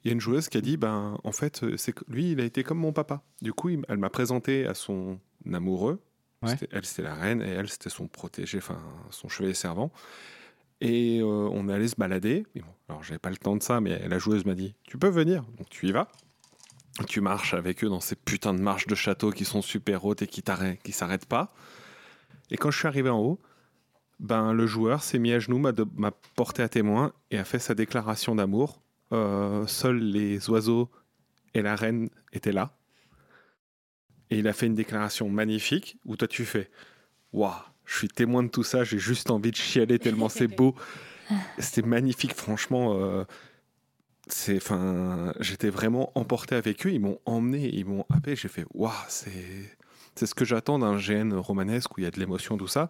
Il 0.07 0.11
y 0.11 0.11
a 0.11 0.13
une 0.13 0.21
joueuse 0.21 0.47
qui 0.47 0.57
a 0.57 0.61
dit 0.61 0.77
ben 0.77 1.17
en 1.25 1.31
fait 1.33 1.63
euh, 1.63 1.75
c'est 1.75 1.93
lui 2.07 2.31
il 2.31 2.39
a 2.39 2.45
été 2.45 2.63
comme 2.63 2.77
mon 2.77 2.93
papa. 2.93 3.23
Du 3.41 3.51
coup 3.51 3.67
il- 3.69 3.81
elle 3.89 3.97
m'a 3.97 4.09
présenté 4.09 4.65
à 4.65 4.73
son 4.73 5.19
amoureux. 5.51 5.99
Ouais. 6.43 6.55
Elle 6.71 6.85
c'était 6.85 7.01
la 7.01 7.13
reine 7.15 7.41
et 7.41 7.49
elle 7.49 7.67
c'était 7.67 7.89
son 7.89 8.07
protégé, 8.07 8.59
enfin 8.59 8.79
son 9.09 9.27
chevalier 9.27 9.53
servant. 9.53 9.91
Et 10.79 11.19
euh, 11.21 11.25
on 11.25 11.67
est 11.67 11.73
allé 11.73 11.87
se 11.87 11.95
balader. 11.95 12.45
Bon, 12.55 12.61
alors, 12.87 13.03
j'avais 13.03 13.17
pas 13.19 13.31
le 13.31 13.37
temps 13.37 13.55
de 13.57 13.63
ça, 13.63 13.81
mais 13.81 14.07
la 14.07 14.19
joueuse 14.19 14.45
m'a 14.45 14.53
dit 14.53 14.75
Tu 14.83 14.97
peux 14.99 15.09
venir. 15.09 15.41
Donc, 15.57 15.67
tu 15.69 15.87
y 15.87 15.91
vas. 15.91 16.07
Tu 17.07 17.19
marches 17.19 17.55
avec 17.55 17.83
eux 17.83 17.89
dans 17.89 17.99
ces 17.99 18.15
putains 18.15 18.53
de 18.53 18.61
marches 18.61 18.85
de 18.87 18.93
château 18.95 19.31
qui 19.31 19.43
sont 19.43 19.63
super 19.63 20.05
hautes 20.05 20.21
et 20.21 20.27
qui 20.27 20.43
t'arrêtent- 20.43 20.79
qui 20.83 20.91
s'arrêtent 20.91 21.25
pas. 21.25 21.51
Et 22.51 22.57
quand 22.57 22.69
je 22.69 22.77
suis 22.77 22.87
arrivé 22.87 23.09
en 23.09 23.19
haut, 23.19 23.39
ben, 24.19 24.53
le 24.53 24.67
joueur 24.67 25.01
s'est 25.03 25.17
mis 25.19 25.31
à 25.33 25.39
genoux, 25.39 25.57
m'a 25.59 26.11
porté 26.35 26.61
à 26.61 26.69
témoin 26.69 27.11
et 27.31 27.39
a 27.39 27.43
fait 27.43 27.59
sa 27.59 27.73
déclaration 27.73 28.35
d'amour. 28.35 28.79
Euh, 29.13 29.65
seuls 29.67 29.99
les 29.99 30.49
oiseaux 30.49 30.89
et 31.53 31.61
la 31.61 31.75
reine 31.75 32.09
étaient 32.33 32.51
là. 32.51 32.77
Et 34.29 34.39
il 34.39 34.47
a 34.47 34.53
fait 34.53 34.65
une 34.65 34.75
déclaration 34.75 35.29
magnifique 35.29 35.97
où 36.05 36.17
toi 36.17 36.27
tu 36.27 36.43
fais 36.45 36.69
Waouh, 37.31 37.53
je 37.85 37.97
suis 37.97 38.07
témoin 38.09 38.43
de 38.43 38.49
tout 38.49 38.63
ça, 38.63 38.83
j'ai 38.83 38.99
juste 38.99 39.31
envie 39.31 39.51
de 39.51 39.55
chialer 39.55 39.99
tellement 39.99 40.29
c'est 40.29 40.47
beau. 40.47 40.75
C'était 41.59 41.81
magnifique, 41.81 42.33
franchement. 42.33 42.97
euh, 42.99 43.23
c'est, 44.29 44.57
enfin, 44.57 45.33
j'étais 45.39 45.69
vraiment 45.69 46.11
emporté 46.15 46.55
avec 46.55 46.85
eux. 46.85 46.91
Ils 46.91 46.99
m'ont 46.99 47.19
emmené, 47.25 47.69
ils 47.73 47.85
m'ont 47.85 48.05
happé. 48.09 48.35
J'ai 48.35 48.49
fait 48.49 48.65
Waouh, 48.73 48.91
c'est, 49.07 49.77
c'est 50.15 50.25
ce 50.25 50.35
que 50.35 50.43
j'attends 50.43 50.79
d'un 50.79 50.97
GN 50.97 51.33
romanesque 51.33 51.97
où 51.97 52.01
il 52.01 52.03
y 52.03 52.07
a 52.07 52.11
de 52.11 52.19
l'émotion, 52.19 52.57
tout 52.57 52.67
ça. 52.67 52.89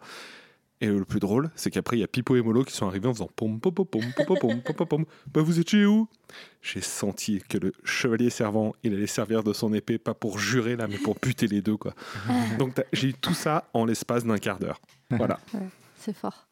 Et 0.80 0.88
le 0.88 1.06
plus 1.06 1.20
drôle, 1.20 1.50
c'est 1.56 1.72
qu'après, 1.72 1.98
il 1.98 2.02
y 2.02 2.04
a 2.04 2.08
Pipo 2.08 2.36
et 2.36 2.42
Molo 2.42 2.64
qui 2.64 2.74
sont 2.74 2.86
arrivés 2.88 3.08
en 3.08 3.14
faisant 3.14 3.30
pom 3.36 3.60
pom 3.60 3.74
pom 3.74 3.86
pom 3.86 4.02
pom 4.16 4.26
pom 4.26 4.62
pom 4.62 4.76
pom 4.76 4.88
pom. 4.88 5.06
Bah, 5.34 5.42
vous 5.42 5.60
étiez 5.60 5.86
où? 5.86 6.08
J'ai 6.62 6.82
senti 6.82 7.42
que 7.50 7.58
le 7.58 7.74
chevalier 7.84 8.30
servant, 8.30 8.74
il 8.84 8.94
allait 8.94 9.08
servir 9.08 9.44
de 9.44 9.54
son 9.54 9.74
épée, 9.74 9.98
pas 9.98 10.14
pour 10.14 10.38
jurer 10.38 10.76
là, 10.76 10.88
mais 10.88 10.98
pour 10.98 11.18
buter 11.20 11.48
les 11.48 11.62
deux, 11.62 11.78
quoi. 11.78 11.96
Donc, 12.60 12.76
j'ai 12.94 13.10
eu 13.10 13.14
tout 13.14 13.34
ça 13.34 13.70
en 13.74 13.86
l'espace 13.86 14.24
d'un 14.24 14.38
quart 14.38 14.60
d'heure. 14.60 14.80
Voilà. 15.10 15.40
C'est 15.96 16.16
fort. 16.16 16.48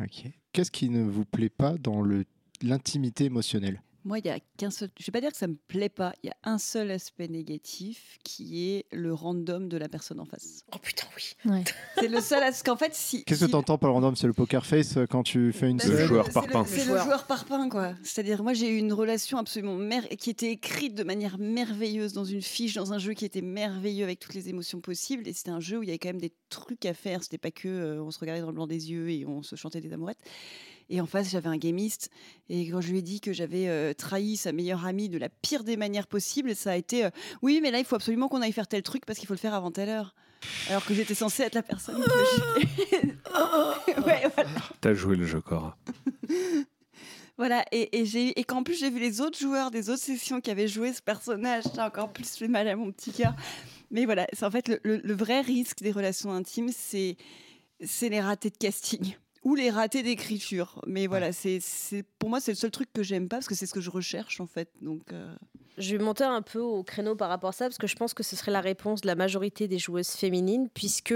Ok. 0.00 0.30
Qu'est-ce 0.52 0.70
qui 0.70 0.88
ne 0.88 1.02
vous 1.02 1.24
plaît 1.24 1.48
pas 1.48 1.74
dans 1.76 2.02
le 2.02 2.24
l'intimité 2.62 3.24
émotionnelle? 3.24 3.82
Moi, 4.06 4.20
il 4.20 4.26
y 4.26 4.30
a 4.30 4.38
qu'un 4.56 4.70
seul. 4.70 4.88
Je 5.00 5.04
vais 5.06 5.10
pas 5.10 5.20
dire 5.20 5.32
que 5.32 5.36
ça 5.36 5.48
me 5.48 5.56
plaît 5.66 5.88
pas. 5.88 6.12
Il 6.22 6.28
y 6.28 6.30
a 6.30 6.36
un 6.44 6.58
seul 6.58 6.92
aspect 6.92 7.26
négatif 7.26 8.18
qui 8.22 8.70
est 8.70 8.84
le 8.92 9.12
random 9.12 9.68
de 9.68 9.76
la 9.76 9.88
personne 9.88 10.20
en 10.20 10.24
face. 10.24 10.62
Oh 10.72 10.78
putain, 10.80 11.06
oui. 11.16 11.32
Ouais. 11.50 11.64
C'est 11.98 12.06
le 12.06 12.20
seul. 12.20 12.38
Parce 12.38 12.62
qu'en 12.62 12.76
fait, 12.76 12.94
si. 12.94 13.24
Qu'est-ce 13.24 13.40
si- 13.40 13.46
que 13.46 13.50
tu 13.50 13.56
entends 13.56 13.78
par 13.78 13.90
le 13.90 13.94
random? 13.94 14.14
C'est 14.14 14.28
le 14.28 14.32
poker 14.32 14.64
face 14.64 14.96
euh, 14.96 15.06
quand 15.06 15.24
tu 15.24 15.52
fais 15.52 15.68
une 15.68 15.78
Bah, 15.78 15.84
Le 15.88 16.06
joueur 16.06 16.26
c'est 16.26 16.32
parpaing. 16.34 16.64
C'est 16.64 16.76
Le 16.76 16.80
le 16.82 16.86
joueur. 16.86 17.04
joueur 17.04 17.26
parpaing, 17.26 17.68
quoi. 17.68 17.94
C'est-à-dire, 18.04 18.44
moi, 18.44 18.54
j'ai 18.54 18.68
eu 18.70 18.78
une 18.78 18.92
relation 18.92 19.38
absolument 19.38 19.74
mer- 19.74 20.08
qui 20.18 20.30
était 20.30 20.52
écrite 20.52 20.94
de 20.94 21.02
manière 21.02 21.38
merveilleuse 21.38 22.12
dans 22.12 22.24
une 22.24 22.42
fiche, 22.42 22.74
dans 22.74 22.92
un 22.92 22.98
jeu 22.98 23.12
qui 23.14 23.24
était 23.24 23.42
merveilleux 23.42 24.04
avec 24.04 24.20
toutes 24.20 24.34
les 24.34 24.48
émotions 24.48 24.80
possibles. 24.80 25.26
Et 25.26 25.32
c'était 25.32 25.50
un 25.50 25.58
jeu 25.60 25.78
où 25.78 25.82
il 25.82 25.86
y 25.86 25.90
avait 25.90 25.98
quand 25.98 26.10
même 26.10 26.20
des 26.20 26.32
trucs 26.48 26.86
à 26.86 26.94
faire. 26.94 27.24
C'était 27.24 27.38
pas 27.38 27.50
que 27.50 27.66
euh, 27.66 28.02
on 28.04 28.12
se 28.12 28.20
regardait 28.20 28.40
dans 28.40 28.46
le 28.46 28.52
blanc 28.52 28.68
des 28.68 28.92
yeux 28.92 29.10
et 29.10 29.26
on 29.26 29.42
se 29.42 29.56
chantait 29.56 29.80
des 29.80 29.92
amourettes. 29.92 30.20
Et 30.88 31.00
en 31.00 31.06
face, 31.06 31.30
j'avais 31.30 31.48
un 31.48 31.56
gamiste. 31.56 32.10
Et 32.48 32.68
quand 32.70 32.80
je 32.80 32.90
lui 32.92 32.98
ai 32.98 33.02
dit 33.02 33.20
que 33.20 33.32
j'avais 33.32 33.68
euh, 33.68 33.92
trahi 33.92 34.36
sa 34.36 34.52
meilleure 34.52 34.86
amie 34.86 35.08
de 35.08 35.18
la 35.18 35.28
pire 35.28 35.64
des 35.64 35.76
manières 35.76 36.06
possibles, 36.06 36.54
ça 36.54 36.70
a 36.72 36.76
été 36.76 37.04
euh, 37.04 37.10
oui, 37.42 37.58
mais 37.62 37.70
là, 37.72 37.78
il 37.80 37.84
faut 37.84 37.96
absolument 37.96 38.28
qu'on 38.28 38.40
aille 38.42 38.52
faire 38.52 38.68
tel 38.68 38.82
truc 38.82 39.04
parce 39.04 39.18
qu'il 39.18 39.26
faut 39.26 39.34
le 39.34 39.38
faire 39.38 39.54
avant 39.54 39.70
telle 39.72 39.88
heure. 39.88 40.14
Alors 40.68 40.84
que 40.84 40.94
j'étais 40.94 41.14
censée 41.14 41.42
être 41.42 41.54
la 41.54 41.62
personne 41.62 41.96
ouais, 44.06 44.22
voilà. 44.34 44.50
T'as 44.80 44.94
joué 44.94 45.16
le 45.16 45.26
jeu, 45.26 45.40
Cora. 45.40 45.76
Voilà, 47.38 47.64
et, 47.70 47.98
et, 48.00 48.40
et 48.40 48.44
qu'en 48.44 48.62
plus 48.62 48.78
j'ai 48.78 48.88
vu 48.88 48.98
les 48.98 49.20
autres 49.20 49.38
joueurs 49.38 49.70
des 49.70 49.90
autres 49.90 50.00
sessions 50.02 50.40
qui 50.40 50.50
avaient 50.50 50.68
joué 50.68 50.92
ce 50.94 51.02
personnage, 51.02 51.64
ça 51.64 51.84
a 51.84 51.88
encore 51.88 52.10
plus 52.10 52.28
fait 52.34 52.48
mal 52.48 52.66
à 52.66 52.76
mon 52.76 52.90
petit 52.92 53.12
cœur. 53.12 53.34
Mais 53.90 54.06
voilà, 54.06 54.26
c'est 54.32 54.44
en 54.46 54.50
fait 54.50 54.68
le, 54.68 54.80
le- 54.84 55.00
le 55.04 55.14
vrai 55.14 55.42
risque 55.42 55.82
des 55.82 55.92
relations 55.92 56.32
intimes, 56.32 56.70
c'est 56.74 57.16
c'est 57.84 58.08
les 58.08 58.20
ratés 58.22 58.48
de 58.48 58.56
casting 58.56 59.16
ou 59.46 59.54
les 59.54 59.70
ratés 59.70 60.02
d'écriture. 60.02 60.82
Mais 60.88 61.06
voilà, 61.06 61.30
c'est 61.32 61.60
c'est 61.60 62.02
pour 62.18 62.28
moi 62.28 62.40
c'est 62.40 62.50
le 62.50 62.56
seul 62.56 62.72
truc 62.72 62.92
que 62.92 63.04
j'aime 63.04 63.28
pas 63.28 63.36
parce 63.36 63.46
que 63.46 63.54
c'est 63.54 63.66
ce 63.66 63.72
que 63.72 63.80
je 63.80 63.90
recherche 63.90 64.40
en 64.40 64.48
fait. 64.48 64.68
Donc 64.82 65.12
euh, 65.12 65.36
je 65.78 65.96
vais 65.96 66.02
monter 66.02 66.24
un 66.24 66.42
peu 66.42 66.58
au 66.58 66.82
créneau 66.82 67.14
par 67.14 67.28
rapport 67.28 67.50
à 67.50 67.52
ça, 67.52 67.66
parce 67.66 67.78
que 67.78 67.86
je 67.86 67.94
pense 67.94 68.12
que 68.12 68.24
ce 68.24 68.34
serait 68.34 68.50
la 68.50 68.60
réponse 68.60 69.02
de 69.02 69.06
la 69.06 69.14
majorité 69.14 69.68
des 69.68 69.78
joueuses 69.78 70.10
féminines, 70.10 70.68
puisque 70.74 71.14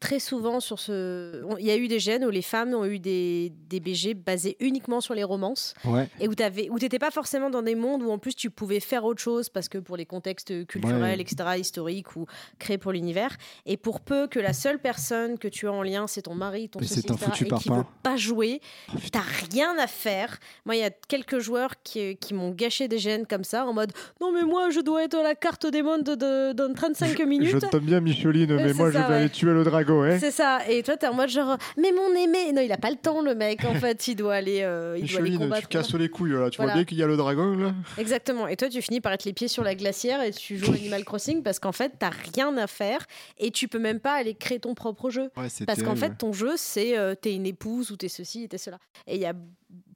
très 0.00 0.20
souvent 0.20 0.60
sur 0.60 0.78
ce. 0.78 1.42
Il 1.58 1.66
y 1.66 1.70
a 1.70 1.76
eu 1.76 1.88
des 1.88 1.98
gènes 1.98 2.24
où 2.24 2.30
les 2.30 2.42
femmes 2.42 2.72
ont 2.72 2.84
eu 2.84 2.98
des, 3.00 3.52
des 3.68 3.80
BG 3.80 4.14
basés 4.14 4.56
uniquement 4.60 5.00
sur 5.00 5.14
les 5.14 5.24
romances 5.24 5.74
Ouais. 5.84 6.08
et 6.20 6.28
où 6.28 6.34
tu 6.34 6.44
n'étais 6.82 6.98
pas 7.00 7.10
forcément 7.10 7.50
dans 7.50 7.62
des 7.62 7.74
mondes 7.74 8.02
où 8.02 8.10
en 8.10 8.18
plus 8.18 8.34
tu 8.36 8.48
pouvais 8.50 8.78
faire 8.80 9.04
autre 9.04 9.20
chose 9.20 9.48
parce 9.48 9.68
que 9.68 9.78
pour 9.78 9.96
les 9.96 10.06
contextes 10.06 10.66
culturels, 10.66 11.18
Ouais. 11.18 11.20
etc., 11.20 11.36
historiques 11.58 12.14
ou 12.16 12.26
créés 12.60 12.78
pour 12.78 12.92
l'univers. 12.92 13.36
Et 13.66 13.76
pour 13.76 14.00
peu 14.00 14.28
que 14.28 14.38
la 14.38 14.52
seule 14.52 14.78
personne 14.78 15.36
que 15.38 15.48
tu 15.48 15.66
as 15.66 15.72
en 15.72 15.82
lien, 15.82 16.06
c'est 16.06 16.22
ton 16.22 16.34
mari, 16.34 16.68
ton 16.68 16.78
ceci, 16.80 17.00
c'est 17.02 17.10
un 17.10 17.14
etc., 17.14 17.30
foutu 17.30 17.44
et 17.44 17.46
qui 17.46 17.50
parpaing. 17.68 17.78
veut 17.78 17.86
pas 18.02 18.16
jouer, 18.16 18.60
Oh, 18.94 18.98
putain. 18.98 19.18
t'as 19.20 19.46
rien 19.50 19.76
à 19.78 19.86
faire. 19.88 20.38
Moi, 20.64 20.76
il 20.76 20.80
y 20.80 20.84
a 20.84 20.90
quelques 20.90 21.40
joueurs 21.40 21.82
qui, 21.82 22.16
qui 22.16 22.34
m'ont 22.34 22.50
gâché 22.50 22.86
des 22.88 22.98
gènes 22.98 23.26
comme 23.26 23.44
ça, 23.44 23.66
en 23.66 23.72
mode 23.72 23.92
non, 24.20 24.32
mais 24.32 24.42
moi, 24.44 24.70
je 24.70 24.80
dois 24.80 25.02
être 25.04 25.16
à 25.16 25.22
la 25.22 25.34
carte 25.34 25.66
des 25.66 25.82
mondes 25.82 26.04
de, 26.04 26.14
de- 26.14 26.52
dans 26.52 26.72
35 26.72 27.18
minutes. 27.26 27.48
Je 27.50 27.58
t'aime 27.58 27.80
bien, 27.84 28.00
Micheline, 28.00 28.52
Ouais, 28.52 28.62
mais 28.64 28.72
moi, 28.74 28.90
je 28.92 28.98
vais 28.98 29.04
ouais. 29.04 29.14
aller 29.14 29.30
tuer 29.30 29.52
le 29.52 29.64
dragon, 29.64 29.87
hein. 29.90 30.18
C'est 30.20 30.30
ça. 30.30 30.60
Et 30.68 30.82
toi, 30.82 30.96
t'es 30.96 31.06
en 31.06 31.14
mode 31.14 31.28
genre, 31.28 31.56
mais 31.76 31.92
mon 31.92 32.14
aimé. 32.14 32.52
Non, 32.52 32.60
il 32.62 32.72
a 32.72 32.76
pas 32.78 32.90
le 32.90 32.96
temps, 32.96 33.22
le 33.22 33.34
mec. 33.34 33.64
En 33.64 33.74
fait, 33.74 34.08
il 34.08 34.14
doit 34.16 34.34
aller, 34.34 34.62
euh, 34.62 34.96
il 34.98 35.06
doit 35.08 35.20
aller 35.20 35.30
Micheline, 35.30 35.54
tu 35.60 35.66
casses 35.68 35.94
les 35.94 36.08
couilles, 36.08 36.32
là. 36.32 36.50
Tu 36.50 36.56
vois 36.56 36.66
Voilà. 36.66 36.74
bien 36.74 36.84
qu'il 36.84 36.98
y 36.98 37.02
a 37.02 37.06
le 37.06 37.16
dragon, 37.16 37.56
là 37.56 37.74
Exactement. 37.98 38.46
Et 38.48 38.56
toi, 38.56 38.68
tu 38.68 38.80
finis 38.82 39.00
par 39.00 39.12
être 39.12 39.24
les 39.24 39.32
pieds 39.32 39.48
sur 39.48 39.64
la 39.64 39.74
glacière 39.74 40.22
et 40.22 40.32
tu 40.32 40.56
joues 40.58 40.72
Animal 40.72 41.04
Crossing 41.04 41.42
parce 41.42 41.58
qu'en 41.58 41.72
fait, 41.72 41.92
t'as 41.98 42.10
rien 42.34 42.56
à 42.56 42.66
faire 42.66 43.04
et 43.38 43.50
tu 43.50 43.68
peux 43.68 43.78
même 43.78 44.00
pas 44.00 44.12
aller 44.14 44.34
créer 44.34 44.60
ton 44.60 44.74
propre 44.74 45.10
jeu. 45.10 45.30
Ouais, 45.36 45.48
Parce 45.66 45.82
qu'en 45.82 45.96
fait, 45.96 46.16
ton 46.18 46.32
jeu, 46.32 46.52
c'est 46.56 46.96
euh, 46.98 47.14
t'es 47.14 47.34
une 47.34 47.46
épouse 47.46 47.90
ou 47.90 47.96
t'es 47.96 48.08
ceci 48.08 48.44
et 48.44 48.48
t'es 48.48 48.58
cela. 48.58 48.78
Et 49.06 49.16
il 49.16 49.20
y 49.20 49.26
a 49.26 49.32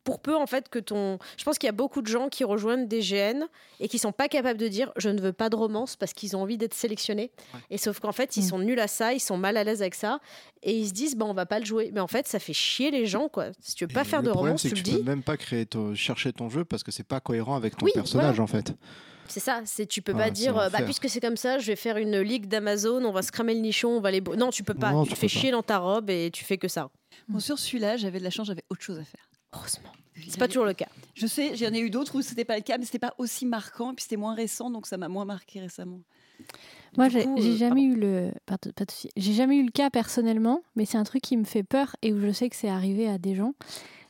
pour 0.05 0.21
peu 0.21 0.35
en 0.37 0.47
fait 0.47 0.69
que 0.69 0.79
ton. 0.79 1.19
Je 1.37 1.45
pense 1.45 1.59
qu'il 1.59 1.67
y 1.67 1.69
a 1.69 1.73
beaucoup 1.73 2.03
de 2.03 2.07
gens 2.07 2.29
qui 2.29 2.45
rejoignent 2.45 2.87
des 2.87 3.01
GN 3.01 3.45
et 3.81 3.89
qui 3.89 3.99
sont 3.99 4.13
pas 4.13 4.29
capables 4.29 4.59
de 4.59 4.69
dire 4.69 4.93
je 4.97 5.09
ne 5.09 5.21
veux 5.21 5.33
pas 5.33 5.49
de 5.49 5.57
romance 5.57 5.97
parce 5.97 6.13
qu'ils 6.13 6.37
ont 6.37 6.43
envie 6.43 6.59
d'être 6.59 6.75
sélectionnés. 6.75 7.31
Et 7.71 7.79
sauf 7.79 8.01
qu'en 8.01 8.13
fait, 8.13 8.37
ils 8.37 8.45
Mm. 8.45 8.49
sont 8.49 8.59
nuls 8.59 8.81
à 8.81 8.89
ça, 8.89 9.13
ils 9.13 9.21
sont 9.21 9.37
mal 9.37 9.57
à 9.57 9.65
l'aise 9.65 9.81
avec 9.83 9.95
ça 9.95 10.21
et 10.63 10.77
ils 10.77 10.89
se 10.89 10.93
disent 10.93 11.15
bah 11.17 11.27
on 11.27 11.35
va 11.35 11.47
pas 11.47 11.59
le 11.59 11.65
jouer. 11.65 11.91
Mais 11.95 12.01
en 12.01 12.09
fait, 12.09 12.27
ça 12.27 12.39
fait 12.39 12.53
chier 12.53 12.91
les 12.91 13.07
gens 13.07 13.29
quoi. 13.29 13.47
Si 13.61 13.75
tu 13.75 13.85
veux 13.87 13.93
pas 13.93 14.03
Et 14.03 14.05
faire 14.05 14.23
de 14.23 14.31
problème, 14.31 14.49
romance, 14.53 14.63
tu 14.63 14.71
que 14.71 14.75
le 14.75 14.83
tu 14.83 14.83
dis. 14.91 14.97
peux 14.97 15.03
même 15.05 15.23
pas 15.23 15.37
créer 15.37 15.67
ton- 15.67 15.95
chercher 15.95 16.33
ton 16.33 16.49
jeu 16.51 16.65
parce 16.65 16.83
que 16.83 16.91
c'est 16.91 17.07
pas 17.07 17.21
cohérent 17.21 17.55
avec 17.57 17.77
ton 17.77 17.87
Oui, 17.87 17.93
personnage, 17.95 18.41
en 18.41 18.47
fait. 18.47 18.75
C'est 19.29 19.41
ça, 19.41 19.63
c'est 19.65 19.87
tu 19.87 20.03
peux 20.03 20.13
pas 20.15 20.31
dire 20.31 20.59
euh, 20.59 20.69
bah 20.69 20.83
puisque 20.83 21.09
c'est 21.09 21.21
comme 21.21 21.37
ça, 21.37 21.59
je 21.59 21.67
vais 21.69 21.77
faire 21.77 21.97
une 21.97 22.19
ligue 22.21 22.49
d'Amazon, 22.49 23.03
on 23.05 23.13
va 23.13 23.23
se 23.23 23.31
cramer 23.33 23.55
le 23.55 23.61
nichon, 23.61 23.89
on 23.89 24.01
va 24.01 24.11
les 24.11 24.21
Non, 24.21 24.51
tu 24.51 24.63
peux 24.65 24.75
pas, 24.75 24.91
Non, 24.91 25.05
tu 25.05 25.11
tu 25.11 25.15
te 25.15 25.21
fais 25.21 25.27
pas. 25.29 25.41
chier 25.41 25.51
dans 25.53 25.63
ta 25.63 25.79
robe 25.79 26.11
et 26.11 26.31
tu 26.33 26.45
fais 26.45 26.59
que 26.59 26.67
ça. 26.69 26.91
Bon, 27.29 27.39
sur 27.39 27.59
celui-là, 27.59 27.97
j'avais 27.97 28.19
de 28.19 28.25
la 28.25 28.31
chance, 28.31 28.49
j'avais 28.49 28.65
autre 28.69 28.83
chose 28.83 28.99
à 28.99 29.05
faire. 29.05 29.21
Heureusement. 29.53 29.91
C'est 30.29 30.39
pas 30.39 30.49
toujours 30.49 30.65
le 30.67 30.75
cas. 30.75 30.89
Je 31.15 31.27
sais, 31.27 31.57
j'en 31.57 31.73
ai 31.73 31.81
eu 31.81 31.91
d'autres 31.91 32.17
où 32.17 32.23
c'était 32.23 32.45
pas 32.45 32.57
le 32.57 32.63
cas, 32.63 32.79
mais 32.79 32.85
c'était 32.85 32.99
pas 32.99 33.15
aussi 33.19 33.47
marquant, 33.47 33.93
et 33.93 33.95
puis 33.95 34.05
c'était 34.05 34.17
moins 34.17 34.35
récent, 34.35 34.71
donc 34.71 34.87
ça 34.87 34.97
m'a 34.97 35.09
moins 35.09 35.25
marqué 35.25 35.61
récemment. 35.61 36.01
Moi, 36.97 37.09
j'ai 37.09 37.27
euh, 37.27 37.57
jamais 37.57 37.85
eu 37.85 37.97
le, 37.97 38.33
pardon, 38.45 38.71
pas 38.75 38.85
de 38.85 38.91
souci. 38.91 39.09
j'ai 39.17 39.33
jamais 39.33 39.57
eu 39.57 39.65
le 39.65 39.71
cas 39.71 39.91
personnellement, 39.91 40.63
mais 40.77 40.85
c'est 40.85 40.99
un 40.99 41.05
truc 41.05 41.23
qui 41.23 41.37
me 41.37 41.45
fait 41.45 41.63
peur 41.63 41.97
et 42.03 42.13
où 42.13 42.21
je 42.21 42.31
sais 42.31 42.51
que 42.51 42.57
c'est 42.57 42.69
arrivé 42.69 43.09
à 43.09 43.19
des 43.19 43.35
gens. 43.35 43.55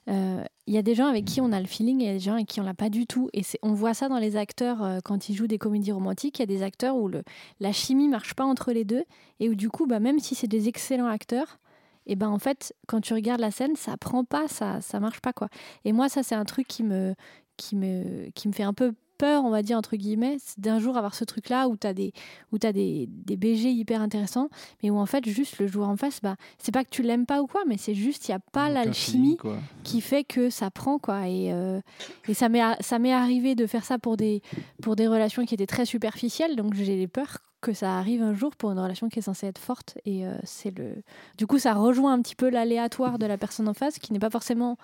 Euh, 0.09 0.43
Il 0.67 0.75
y 0.75 0.79
a 0.79 0.83
des 0.83 0.97
gens 0.97 1.07
avec 1.07 1.25
qui 1.25 1.41
on 1.41 1.53
a 1.53 1.61
le 1.61 1.67
feeling 1.67 2.01
et 2.01 2.05
il 2.05 2.07
y 2.07 2.11
a 2.11 2.15
des 2.15 2.21
gens 2.21 2.35
avec 2.35 2.49
qui 2.49 2.61
on 2.61 2.65
l'a 2.65 2.75
pas 2.75 2.89
du 2.89 3.07
tout. 3.07 3.29
Et 3.33 3.43
on 3.63 3.73
voit 3.73 3.95
ça 3.95 4.09
dans 4.09 4.19
les 4.19 4.37
acteurs 4.37 4.83
euh, 4.83 4.99
quand 5.05 5.29
ils 5.29 5.37
jouent 5.37 5.47
des 5.47 5.59
comédies 5.59 5.93
romantiques. 5.93 6.39
Il 6.39 6.43
y 6.43 6.43
a 6.43 6.47
des 6.47 6.63
acteurs 6.63 6.97
où 6.97 7.07
le, 7.07 7.23
la 7.61 7.73
chimie 7.73 8.09
marche 8.09 8.35
pas 8.35 8.45
entre 8.45 8.73
les 8.73 8.85
deux 8.85 9.05
et 9.39 9.49
où 9.49 9.55
du 9.55 9.69
coup, 9.69 9.87
bah, 9.87 10.01
même 10.01 10.19
si 10.19 10.35
c'est 10.35 10.49
des 10.49 10.67
excellents 10.67 11.07
acteurs, 11.07 11.61
et 12.07 12.17
ben 12.17 12.29
en 12.29 12.39
fait, 12.39 12.75
quand 12.87 13.01
tu 13.01 13.15
regardes 13.15 13.41
la 13.41 13.51
scène, 13.51 13.77
ça 13.77 13.97
prend 13.97 14.25
pas, 14.25 14.49
ça 14.49 14.81
ça 14.81 15.01
marche 15.01 15.21
pas 15.21 15.33
quoi. 15.33 15.49
Et 15.85 15.93
moi, 15.93 16.09
ça 16.09 16.23
c'est 16.23 16.35
un 16.35 16.45
truc 16.45 16.67
qui 16.67 16.83
me 16.83 17.15
qui 17.57 17.77
me 17.77 18.31
qui 18.35 18.49
me 18.49 18.53
fait 18.53 18.63
un 18.65 18.75
peu 18.75 18.95
peur, 19.19 19.45
on 19.45 19.51
va 19.51 19.63
dire 19.63 19.79
entre 19.79 19.95
guillemets, 19.95 20.39
d'un 20.59 20.81
jour 20.81 20.97
avoir 20.97 21.15
ce 21.15 21.23
truc 21.23 21.49
là 21.49 21.69
où 21.69 21.77
tu 21.77 21.87
as 21.87 21.95
des 21.95 22.13
où 22.51 22.59
as 22.61 22.73
des, 22.73 23.07
des 23.09 23.37
BG 23.37 23.71
hyper 23.71 24.01
intéressants, 24.03 24.49
mais 24.83 24.91
où 24.91 24.97
en 24.99 25.07
fait, 25.07 25.25
juste 25.29 25.61
le 25.61 25.69
joueur 25.69 25.89
en 25.89 25.97
face, 25.97 26.21
bah, 26.21 26.35
c'est 26.59 26.73
pas 26.73 26.83
que 26.83 26.91
tu 26.91 27.03
l'aimes 27.03 27.25
pas 27.27 27.41
ou 27.41 27.47
quoi, 27.47 27.63
mais 27.69 27.77
c'est 27.77 27.95
juste, 27.95 28.27
il 28.27 28.33
n'y 28.33 28.35
a 28.35 28.41
pas 28.41 28.69
l'alchimie 28.69 29.37
qui 29.85 30.01
fait 30.01 30.25
que 30.25 30.51
ça 30.51 30.73
prend, 30.73 30.99
quoi. 30.99 31.29
Et, 31.29 31.53
euh, 31.53 31.81
et 32.27 32.35
ça 32.35 32.49
m'est 32.49 32.63
ça 32.81 32.99
m'est 32.99 33.13
arrivé 33.13 33.55
de 33.55 33.67
faire 33.67 33.85
ça 33.85 33.97
pour 33.97 34.17
des, 34.17 34.43
pour 34.83 34.97
des 34.97 35.07
relations 35.07 35.45
qui 35.45 35.55
étaient 35.55 35.67
très 35.67 35.87
superficielles, 35.87 36.57
donc 36.57 36.75
j'ai 36.75 37.07
peur 37.07 37.39
que 37.63 37.73
ça 37.73 37.99
arrive 37.99 38.21
un 38.23 38.35
jour 38.35 38.55
pour 38.57 38.71
une 38.73 38.79
relation 38.79 39.09
qui 39.09 39.21
est 39.21 39.23
censée 39.23 39.47
être 39.47 39.59
forte. 39.59 39.97
Et 40.05 40.27
euh, 40.27 40.35
c'est 40.45 40.77
le. 40.77 40.97
Du 41.39 41.47
coup, 41.47 41.59
ça 41.59 41.73
rejoint 41.73 42.13
un 42.13 42.21
petit 42.21 42.35
peu 42.35 42.51
l'aléatoire 42.51 43.19
de 43.19 43.25
la 43.25 43.39
personne 43.39 43.69
en 43.69 43.75
face, 43.75 43.99
qui 43.99 44.13
n'est 44.13 44.19
pas 44.19 44.29
forcément 44.31 44.77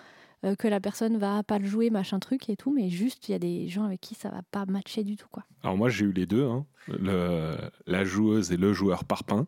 euh, 0.45 0.55
que 0.55 0.67
la 0.69 0.81
personne 0.81 1.19
va 1.19 1.43
pas 1.43 1.59
le 1.59 1.67
jouer, 1.67 1.91
machin 1.91 2.19
truc 2.21 2.49
et 2.49 2.57
tout, 2.57 2.73
mais 2.73 2.89
juste, 2.89 3.29
il 3.29 3.33
y 3.33 3.35
a 3.35 3.39
des 3.39 3.69
gens 3.69 3.85
avec 3.85 4.01
qui 4.01 4.15
ça 4.15 4.31
va 4.31 4.41
pas 4.51 4.65
matcher 4.67 5.03
du 5.05 5.17
tout, 5.17 5.27
quoi. 5.31 5.43
Alors 5.63 5.77
moi 5.77 5.91
j'ai 5.91 6.05
eu 6.07 6.13
les 6.13 6.25
deux, 6.27 6.45
hein. 6.47 6.65
Le- 6.87 7.57
la 7.87 8.05
joueuse 8.05 8.53
et 8.53 8.57
le 8.57 8.73
joueur 8.73 9.05
parpaing. 9.05 9.47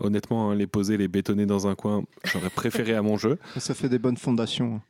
Honnêtement, 0.00 0.50
hein, 0.50 0.54
les 0.54 0.66
poser, 0.66 0.96
les 0.96 1.08
bétonner 1.08 1.44
dans 1.46 1.66
un 1.66 1.74
coin, 1.74 2.04
j'aurais 2.24 2.50
préféré 2.50 2.94
à 2.94 3.02
mon 3.02 3.16
jeu. 3.16 3.38
Ça 3.58 3.74
fait 3.74 3.88
des 3.88 3.98
bonnes 3.98 4.16
fondations. 4.16 4.80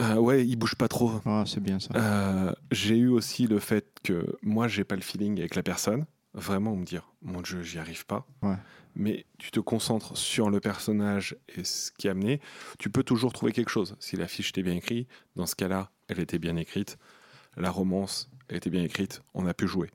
Euh, 0.00 0.16
ouais, 0.16 0.46
ils 0.46 0.56
bougent 0.56 0.76
pas 0.76 0.88
trop. 0.88 1.10
Ah, 1.26 1.44
c'est 1.46 1.60
bien 1.60 1.78
ça. 1.78 1.90
Euh, 1.96 2.52
j'ai 2.70 2.96
eu 2.96 3.08
aussi 3.08 3.46
le 3.46 3.58
fait 3.58 3.84
que 4.02 4.24
moi 4.42 4.66
j'ai 4.66 4.84
pas 4.84 4.94
le 4.96 5.02
feeling 5.02 5.38
avec 5.38 5.54
la 5.54 5.62
personne. 5.62 6.06
Vraiment 6.34 6.76
me 6.76 6.84
dire, 6.84 7.12
mon 7.20 7.44
jeu, 7.44 7.62
j'y 7.62 7.78
arrive 7.78 8.06
pas. 8.06 8.26
Ouais. 8.42 8.56
Mais 8.94 9.26
tu 9.38 9.50
te 9.50 9.60
concentres 9.60 10.16
sur 10.16 10.48
le 10.48 10.60
personnage 10.60 11.36
et 11.56 11.64
ce 11.64 11.90
qui 11.92 12.06
est 12.06 12.10
amené. 12.10 12.40
Tu 12.78 12.88
peux 12.90 13.02
toujours 13.02 13.32
trouver 13.32 13.52
quelque 13.52 13.68
chose. 13.70 13.96
Si 14.00 14.16
la 14.16 14.26
fiche 14.28 14.48
était 14.50 14.62
bien 14.62 14.74
écrite, 14.74 15.08
dans 15.36 15.46
ce 15.46 15.54
cas-là, 15.56 15.90
elle 16.08 16.20
était 16.20 16.38
bien 16.38 16.56
écrite. 16.56 16.98
La 17.56 17.70
romance, 17.70 18.30
elle 18.48 18.56
était 18.56 18.70
bien 18.70 18.82
écrite. 18.82 19.22
On 19.34 19.46
a 19.46 19.52
pu 19.54 19.66
jouer. 19.66 19.90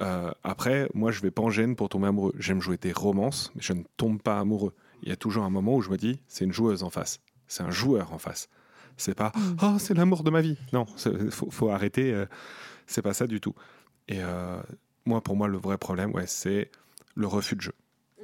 Euh, 0.00 0.30
après, 0.44 0.88
moi, 0.94 1.10
je 1.12 1.20
vais 1.20 1.30
pas 1.30 1.42
en 1.42 1.50
gêne 1.50 1.76
pour 1.76 1.90
tomber 1.90 2.06
amoureux. 2.08 2.32
J'aime 2.38 2.60
jouer 2.62 2.78
des 2.78 2.92
romances, 2.92 3.52
mais 3.54 3.60
je 3.62 3.74
ne 3.74 3.82
tombe 3.98 4.20
pas 4.22 4.38
amoureux. 4.38 4.74
Il 5.02 5.10
y 5.10 5.12
a 5.12 5.16
toujours 5.16 5.44
un 5.44 5.50
moment 5.50 5.76
où 5.76 5.82
je 5.82 5.90
me 5.90 5.96
dis, 5.98 6.20
c'est 6.26 6.44
une 6.46 6.52
joueuse 6.52 6.82
en 6.82 6.90
face. 6.90 7.20
C'est 7.48 7.62
un 7.62 7.70
joueur 7.70 8.12
en 8.14 8.18
face. 8.18 8.48
C'est 8.96 9.14
pas, 9.14 9.32
oh, 9.62 9.76
c'est 9.78 9.94
l'amour 9.94 10.22
de 10.24 10.30
ma 10.30 10.40
vie. 10.40 10.56
Non, 10.72 10.86
il 11.06 11.30
faut, 11.30 11.50
faut 11.50 11.70
arrêter. 11.70 12.12
euh, 12.12 12.26
c'est 12.86 13.02
pas 13.02 13.14
ça 13.14 13.26
du 13.26 13.40
tout. 13.40 13.54
Et 14.08 14.22
euh, 14.22 14.60
moi, 15.10 15.20
pour 15.20 15.36
moi, 15.36 15.48
le 15.48 15.58
vrai 15.58 15.76
problème, 15.76 16.12
ouais, 16.12 16.26
c'est 16.26 16.70
le 17.14 17.26
refus 17.26 17.56
de 17.56 17.60
jeu. 17.60 17.72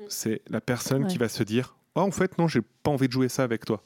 C'est 0.08 0.40
la 0.48 0.60
personne 0.60 1.06
qui 1.08 1.18
va 1.18 1.28
se 1.28 1.42
dire, 1.42 1.76
oh, 1.96 2.00
en 2.00 2.10
fait, 2.12 2.38
non, 2.38 2.46
j'ai 2.46 2.60
pas 2.82 2.90
envie 2.92 3.08
de 3.08 3.12
jouer 3.12 3.28
ça 3.28 3.42
avec 3.42 3.64
toi. 3.64 3.82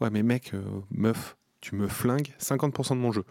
Ouais, 0.00 0.08
mais 0.10 0.22
mec, 0.22 0.52
euh, 0.54 0.62
meuf, 0.92 1.36
tu 1.60 1.74
me 1.74 1.88
flingues 1.88 2.32
50% 2.40 2.90
de 2.90 2.94
mon 3.00 3.10
jeu. 3.12 3.24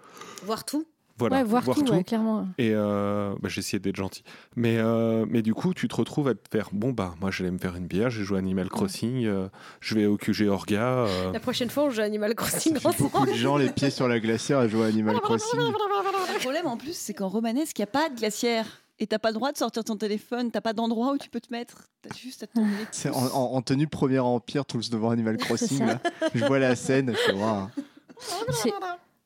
Voir 0.43 0.65
tout. 0.65 0.85
Voilà, 1.19 1.37
ouais, 1.37 1.43
voir, 1.43 1.63
tout, 1.63 1.87
ouais, 1.91 2.03
clairement. 2.03 2.47
et 2.57 2.71
euh, 2.73 3.35
bah, 3.39 3.47
j'ai 3.47 3.59
essayé 3.59 3.79
d'être 3.79 3.95
gentil. 3.95 4.23
Mais, 4.55 4.77
euh, 4.79 5.27
mais 5.29 5.43
du 5.43 5.53
coup, 5.53 5.75
tu 5.75 5.87
te 5.87 5.95
retrouves 5.95 6.27
à 6.27 6.33
te 6.33 6.49
faire 6.51 6.69
bon, 6.73 6.91
bah, 6.91 7.13
moi, 7.21 7.29
j'allais 7.29 7.51
me 7.51 7.59
faire 7.59 7.75
une 7.75 7.85
bière, 7.85 8.09
j'ai 8.09 8.23
joué 8.23 8.39
Animal 8.39 8.67
Crossing, 8.67 9.23
euh, 9.27 9.47
je 9.79 9.93
vais 9.93 10.07
au 10.07 10.17
QG 10.17 10.47
Orga. 10.49 11.05
euh, 11.05 11.31
La 11.31 11.39
prochaine 11.39 11.69
fois, 11.69 11.83
on 11.83 11.91
joue 11.91 12.01
Animal 12.01 12.33
Crossing 12.33 12.73
J'ai 12.75 12.89
beaucoup 12.97 13.17
ensemble. 13.17 13.27
de 13.29 13.33
gens 13.35 13.57
les 13.57 13.69
pieds 13.69 13.91
sur 13.91 14.07
la 14.07 14.19
glacière 14.19 14.57
à 14.57 14.67
jouer 14.67 14.85
à 14.85 14.87
Animal 14.87 15.15
Crossing. 15.21 15.59
Le 15.59 16.39
problème 16.39 16.65
en 16.65 16.77
plus, 16.77 16.97
c'est 16.97 17.13
qu'en 17.13 17.29
romanesque, 17.29 17.77
il 17.77 17.81
n'y 17.83 17.87
a 17.87 17.87
pas 17.87 18.09
de 18.09 18.15
glacière. 18.17 18.65
Et 19.03 19.07
t'as 19.07 19.19
pas 19.19 19.31
le 19.31 19.33
droit 19.33 19.51
de 19.51 19.57
sortir 19.57 19.83
ton 19.83 19.97
téléphone, 19.97 20.49
t'as 20.49 20.61
pas 20.61 20.71
d'endroit 20.71 21.11
où 21.11 21.17
tu 21.17 21.29
peux 21.29 21.41
te 21.41 21.51
mettre. 21.51 21.89
T'as 22.01 22.15
juste 22.15 22.43
à 22.43 22.47
te 22.47 22.57
C'est 22.93 23.09
en, 23.09 23.25
en- 23.35 23.53
en 23.55 23.61
tenue 23.61 23.85
premier 23.85 24.19
empire, 24.19 24.65
tous 24.65 24.89
devant 24.89 25.09
Animal 25.09 25.35
Crossing. 25.39 25.85
là. 25.85 25.99
Je 26.33 26.45
vois 26.45 26.57
la 26.57 26.73
scène, 26.77 27.11
je 27.13 27.33
fais. 27.33 28.71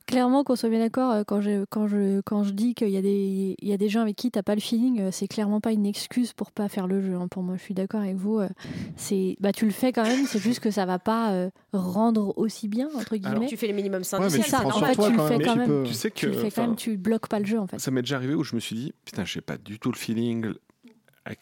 Clairement, 0.08 0.46
qu'on 0.46 0.56
soit 0.56 0.70
bien 0.70 0.80
d'accord, 0.80 1.12
euh, 1.12 1.24
quand 1.26 1.42
je, 1.42 1.66
quand, 1.66 1.88
je, 1.88 2.22
quand 2.22 2.44
je 2.44 2.52
dis 2.52 2.74
qu'il 2.76 2.90
y, 2.90 2.98
a 2.98 3.02
des- 3.02 3.56
il 3.60 3.68
y 3.68 3.74
a 3.74 3.78
des 3.78 3.90
gens 3.90 4.02
avec 4.02 4.16
qui 4.16 4.32
t'as 4.32 4.42
pas 4.42 4.56
le 4.56 4.62
feeling, 4.62 5.02
euh, 5.02 5.10
c'est 5.12 5.28
clairement 5.28 5.60
pas 5.60 5.74
une 5.74 5.86
excuse 5.86 6.32
pour 6.32 6.52
pas 6.54 6.70
faire 6.70 6.88
le 6.88 7.02
jeu. 7.02 7.16
hein. 7.16 7.28
Pour 7.28 7.44
moi, 7.44 7.58
je 7.58 7.62
suis 7.62 7.74
d'accord 7.74 8.00
avec 8.02 8.16
vous. 8.16 8.40
euh, 8.40 8.48
C'est, 8.96 9.36
bah, 9.42 9.52
tu 9.52 9.66
le 9.66 9.72
fais 9.72 9.92
quand 9.92 10.04
même, 10.04 10.26
c'est 10.26 10.40
juste 10.40 10.62
que 10.62 10.72
ça 10.72 10.86
va 10.86 10.98
pas 10.98 11.32
euh, 11.34 11.50
rendre 11.74 12.34
aussi 12.38 12.70
bien, 12.70 12.88
entre 12.96 13.18
guillemets. 13.18 13.48
Tu 13.48 13.58
fais 13.58 13.68
les 13.68 13.74
minimums 13.74 14.00
Ouais, 14.00 14.04
syndicaux. 14.06 14.32
mais 14.32 14.38
c'est 14.38 14.44
tu 14.44 14.50
ça, 14.50 14.66
en 14.66 14.72
fait, 14.80 14.94
toi 14.96 15.08
tu 15.08 15.12
le 15.12 15.18
quand 15.18 15.28
fais 15.28 15.38
même, 15.38 15.46
quand 15.46 15.54
tu 15.54 15.60
même. 15.60 15.68
peux. 15.68 15.84
tu 15.84 15.94
sais 15.94 16.10
que. 16.10 16.16
tu 16.20 16.26
le 16.28 16.34
fais 16.34 16.52
quand 16.52 16.62
même, 16.62 16.76
tu 16.78 16.96
bloques 16.98 17.28
pas 17.28 17.40
le 17.40 17.46
jeu 17.46 17.60
en 17.60 17.68
fait. 17.68 17.78
Ça 17.80 17.92
m'est 17.92 18.02
déjà 18.02 18.16
arrivé 18.16 18.34
où 18.34 18.44
je 18.46 18.56
me 18.56 18.62
suis 18.62 18.76
dit, 18.78 18.94
putain, 19.04 19.26
j'ai 19.26 19.42
pas 19.42 19.58
du 19.58 19.78
tout 19.78 19.92
le 19.92 19.98
feeling. 19.98 20.54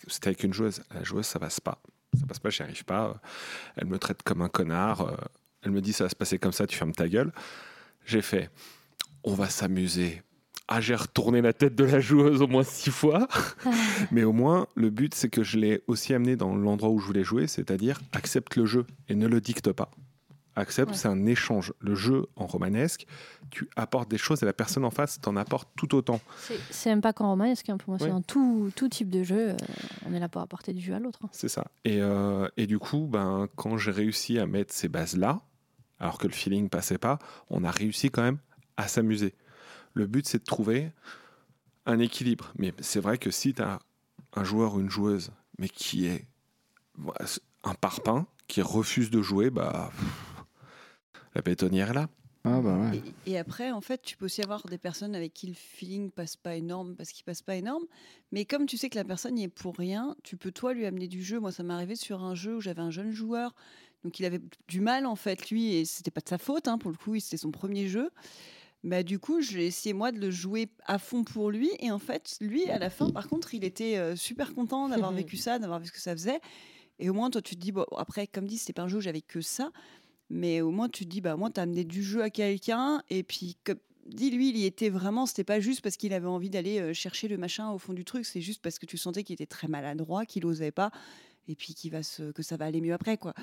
C'était 0.07 0.30
avec 0.30 0.43
une 0.43 0.53
joueuse. 0.53 0.82
La 0.93 1.03
joueuse, 1.03 1.26
ça 1.28 1.38
passe 1.38 1.59
pas. 1.59 1.78
Ça 2.20 2.26
passe 2.26 2.39
pas, 2.39 2.49
j'y 2.49 2.63
arrive 2.63 2.84
pas. 2.86 3.22
Elle 3.78 3.86
me 3.86 3.99
traite 3.99 4.24
comme 4.24 4.41
un 4.41 4.49
connard. 4.49 5.16
Elle 5.61 5.70
me 5.72 5.82
dit, 5.82 5.93
ça 5.93 6.05
va 6.05 6.09
se 6.09 6.16
passer 6.16 6.39
comme 6.39 6.51
ça, 6.53 6.66
tu 6.66 6.76
fermes 6.76 6.93
ta 6.93 7.07
gueule. 7.07 7.32
J'ai 8.06 8.22
fait, 8.22 8.49
on 9.24 9.34
va 9.34 9.49
s'amuser. 9.49 10.22
Ah, 10.68 10.82
j'ai 10.82 10.95
retourné 10.95 11.41
la 11.41 11.53
tête 11.53 11.76
de 11.76 11.84
la 11.84 11.99
joueuse 11.99 12.41
au 12.41 12.47
moins 12.47 12.64
six 12.64 12.89
fois. 12.89 13.28
Mais 14.12 14.24
au 14.24 14.32
moins, 14.34 14.68
le 14.76 14.89
but, 14.89 15.14
c'est 15.14 15.30
que 15.30 15.43
je 15.43 15.58
l'ai 15.60 15.84
aussi 15.88 16.14
amené 16.14 16.36
dans 16.36 16.56
l'endroit 16.56 16.89
où 16.89 16.99
je 16.99 17.06
voulais 17.06 17.24
jouer, 17.24 17.45
c'est-à-dire 17.47 17.99
accepte 18.14 18.56
le 18.56 18.66
jeu 18.66 18.86
et 19.08 19.14
ne 19.16 19.28
le 19.28 19.41
dicte 19.41 19.72
pas. 19.72 19.91
Accepte, 20.58 20.91
Ouais. 20.91 20.95
c'est 20.97 21.10
un 21.10 21.26
échange. 21.26 21.74
Le 21.82 21.95
jeu 21.95 22.28
en 22.38 22.47
romanesque, 22.47 23.06
tu 23.51 23.70
apportes 23.76 24.10
des 24.10 24.18
choses 24.18 24.41
et 24.41 24.45
la 24.45 24.53
personne 24.53 24.86
en 24.86 24.89
face 24.89 25.20
t'en 25.20 25.36
apporte 25.36 25.68
tout 25.76 25.93
autant. 25.95 26.22
C'est- 26.72 26.89
même 26.89 27.01
pas 27.01 27.12
qu'en 27.14 27.30
romanesque, 27.30 27.70
hein, 27.70 27.78
pour 27.78 27.89
moi, 27.89 27.99
c'est 27.99 28.08
dans 28.08 28.22
tout, 28.22 28.72
tout 28.76 28.88
type 28.88 29.10
de 29.10 29.22
jeu. 29.22 29.49
euh, 29.49 29.58
on 30.08 30.14
est 30.14 30.20
là 30.20 30.30
pour 30.30 30.41
apporter 30.41 30.72
du 30.74 30.82
jeu 30.82 30.93
à 30.93 30.99
l'autre. 30.99 31.20
hein. 31.26 31.30
C'est 31.34 31.49
ça. 31.49 31.66
Et, 31.84 32.01
euh, 32.01 32.47
et 32.58 32.68
du 32.68 32.80
coup, 32.80 33.06
ben, 33.12 33.49
quand 33.58 33.78
j'ai 33.78 33.91
réussi 33.91 34.39
à 34.39 34.47
mettre 34.47 34.74
ces 34.74 34.88
bases-là, 34.88 35.41
alors 36.00 36.18
que 36.18 36.28
le 36.28 36.34
feeling 36.34 36.70
passait 36.70 36.98
pas, 36.98 37.20
on 37.50 37.64
a 37.64 37.72
réussi 37.72 38.10
quand 38.10 38.24
même 38.24 38.39
à 38.78 38.88
s'amuser. 38.88 39.34
Le 39.93 40.08
but, 40.08 40.28
c'est 40.28 40.39
de 40.39 40.43
trouver 40.43 40.91
un 41.86 42.00
équilibre. 42.00 42.52
Mais 42.58 42.74
c'est 42.80 43.00
vrai 43.00 43.18
que 43.18 43.32
si 43.32 43.54
tu 43.54 43.62
as 43.62 43.80
un 44.34 44.43
joueur 44.43 44.76
ou 44.76 44.82
une 44.82 44.89
joueuse, 44.89 45.32
mais 45.58 45.70
qui 45.70 46.06
est 46.06 46.28
voilà, 46.96 47.26
un 47.64 47.74
parpaing, 47.74 48.28
qui 48.48 48.62
refuse 48.62 49.10
de 49.10 49.22
jouer, 49.22 49.50
bah, 49.50 49.91
pff, 49.96 50.46
la 51.34 51.41
bétonnière 51.41 51.91
est 51.91 51.96
là. 51.96 52.10
Ah 52.48 52.62
bah 52.62 52.78
ouais. 52.78 53.02
Et, 53.26 53.32
et 53.32 53.38
après, 53.39 53.72
en 53.72 53.82
fait, 53.82 54.04
tu 54.04 54.18
peux 54.18 54.26
aussi 54.26 54.43
avoir 54.43 54.64
des 54.68 54.78
personnes 54.78 55.16
avec 55.16 55.34
qui 55.34 55.48
le 55.48 55.56
feeling 55.56 56.12
passe 56.12 56.36
pas 56.36 56.56
énorme 56.56 56.96
parce 56.96 57.12
qu'il 57.12 57.26
passe 57.26 57.41
pas 57.41 57.56
énorme. 57.56 57.86
Mais 58.32 58.46
comme 58.46 58.68
tu 58.68 58.78
sais 58.78 58.88
que 58.89 58.98
la 58.98 59.04
personne 59.04 59.39
y 59.39 59.43
est 59.43 59.48
pour 59.48 59.76
rien, 59.76 60.16
tu 60.22 60.38
peux 60.38 60.52
toi 60.52 60.76
lui 60.76 60.86
amener 60.86 61.08
du 61.08 61.24
jeu. 61.24 61.39
Moi, 61.39 61.52
ça 61.52 61.64
m'est 61.64 61.74
arrivé 61.74 61.96
sur 61.96 62.24
un 62.24 62.36
jeu 62.36 62.58
où 62.58 62.62
j'avais 62.62 62.84
un 62.84 62.91
jeune 62.91 63.12
joueur, 63.12 63.56
donc 64.06 64.20
il 64.20 64.26
avait 64.26 64.41
du 64.68 64.82
mal 64.82 65.06
en 65.06 65.16
fait 65.16 65.49
lui, 65.49 65.74
et 65.74 65.84
c'était 65.84 66.12
pas 66.12 66.22
de 66.22 66.30
sa 66.30 66.38
faute 66.38 66.68
hein, 66.68 66.78
pour 66.78 66.91
le 66.91 66.97
coup. 66.97 67.20
C'était 67.20 67.38
son 67.38 67.51
premier 67.51 67.88
jeu. 67.88 68.12
Bah, 68.86 69.01
du 69.01 69.18
coup, 69.18 69.41
j'ai 69.41 69.66
essayé 69.66 69.93
moi 69.93 70.12
de 70.12 70.20
le 70.20 70.30
jouer 70.30 70.70
à 70.86 70.99
fond 70.99 71.24
pour 71.24 71.49
lui. 71.49 71.72
Et 71.80 71.89
en 71.89 71.97
fait, 71.97 72.38
lui, 72.39 72.70
à 72.70 72.78
la 72.78 72.91
fin, 72.91 73.10
par 73.10 73.28
contre, 73.28 73.56
il 73.56 73.64
était 73.64 73.97
euh, 73.97 74.16
super 74.16 74.53
content 74.53 74.88
d'avoir 74.89 75.12
vécu 75.12 75.38
ça, 75.38 75.58
d'avoir 75.58 75.80
vu 75.80 75.88
ce 75.88 75.91
que 75.91 75.99
ça 75.99 76.12
faisait. 76.12 76.39
Et 76.99 77.10
au 77.10 77.14
moins, 77.14 77.32
toi, 77.32 77.41
tu 77.41 77.56
te 77.56 77.60
dis, 77.62 77.72
bon, 77.72 77.84
après, 77.97 78.28
comme 78.28 78.45
dit, 78.45 78.60
c'était 78.60 78.74
pas 78.74 78.84
un 78.84 78.88
jeu 78.88 78.99
où 78.99 79.01
j'avais 79.01 79.22
que 79.22 79.41
ça. 79.41 79.72
Mais 80.30 80.62
au 80.62 80.70
moins, 80.70 80.88
tu 80.88 81.06
te 81.06 81.10
dis, 81.10 81.20
bah, 81.20 81.36
moi, 81.36 81.49
tu 81.49 81.60
as 81.60 81.64
amené 81.64 81.84
du 81.84 82.03
jeu 82.03 82.22
à 82.22 82.30
quelqu'un. 82.30 83.01
Et 83.10 83.24
puis, 83.24 83.58
comme 83.64 83.80
dit 84.06 84.30
lui, 84.30 84.49
il 84.49 84.58
y 84.58 84.66
était 84.66 84.89
vraiment. 84.89 85.26
C'était 85.26 85.43
pas 85.43 85.60
juste 85.60 85.82
parce 85.82 85.97
qu'il 85.97 86.14
avait 86.14 86.28
envie 86.28 86.51
d'aller 86.51 86.80
euh, 86.80 86.93
chercher 86.93 87.28
le 87.28 87.38
machin 87.38 87.72
au 87.72 87.80
fond 87.80 87.93
du 87.93 88.06
truc. 88.06 88.24
C'est 88.24 88.41
juste 88.41 88.62
parce 88.62 88.78
que 88.78 88.86
tu 88.86 88.99
sentais 88.99 89.24
qu'il 89.24 89.34
était 89.34 89.47
très 89.47 89.68
maladroit, 89.68 90.28
qu'il 90.28 90.45
osait 90.45 90.70
pas. 90.70 90.91
Et 91.47 91.56
puis 91.56 91.74
qu'il 91.74 91.91
va 91.91 92.03
se, 92.03 92.32
que 92.32 92.43
ça 92.43 92.56
va 92.56 92.66
aller 92.66 92.82
mieux 92.82 92.93
après, 92.93 93.18
quoi. 93.18 93.34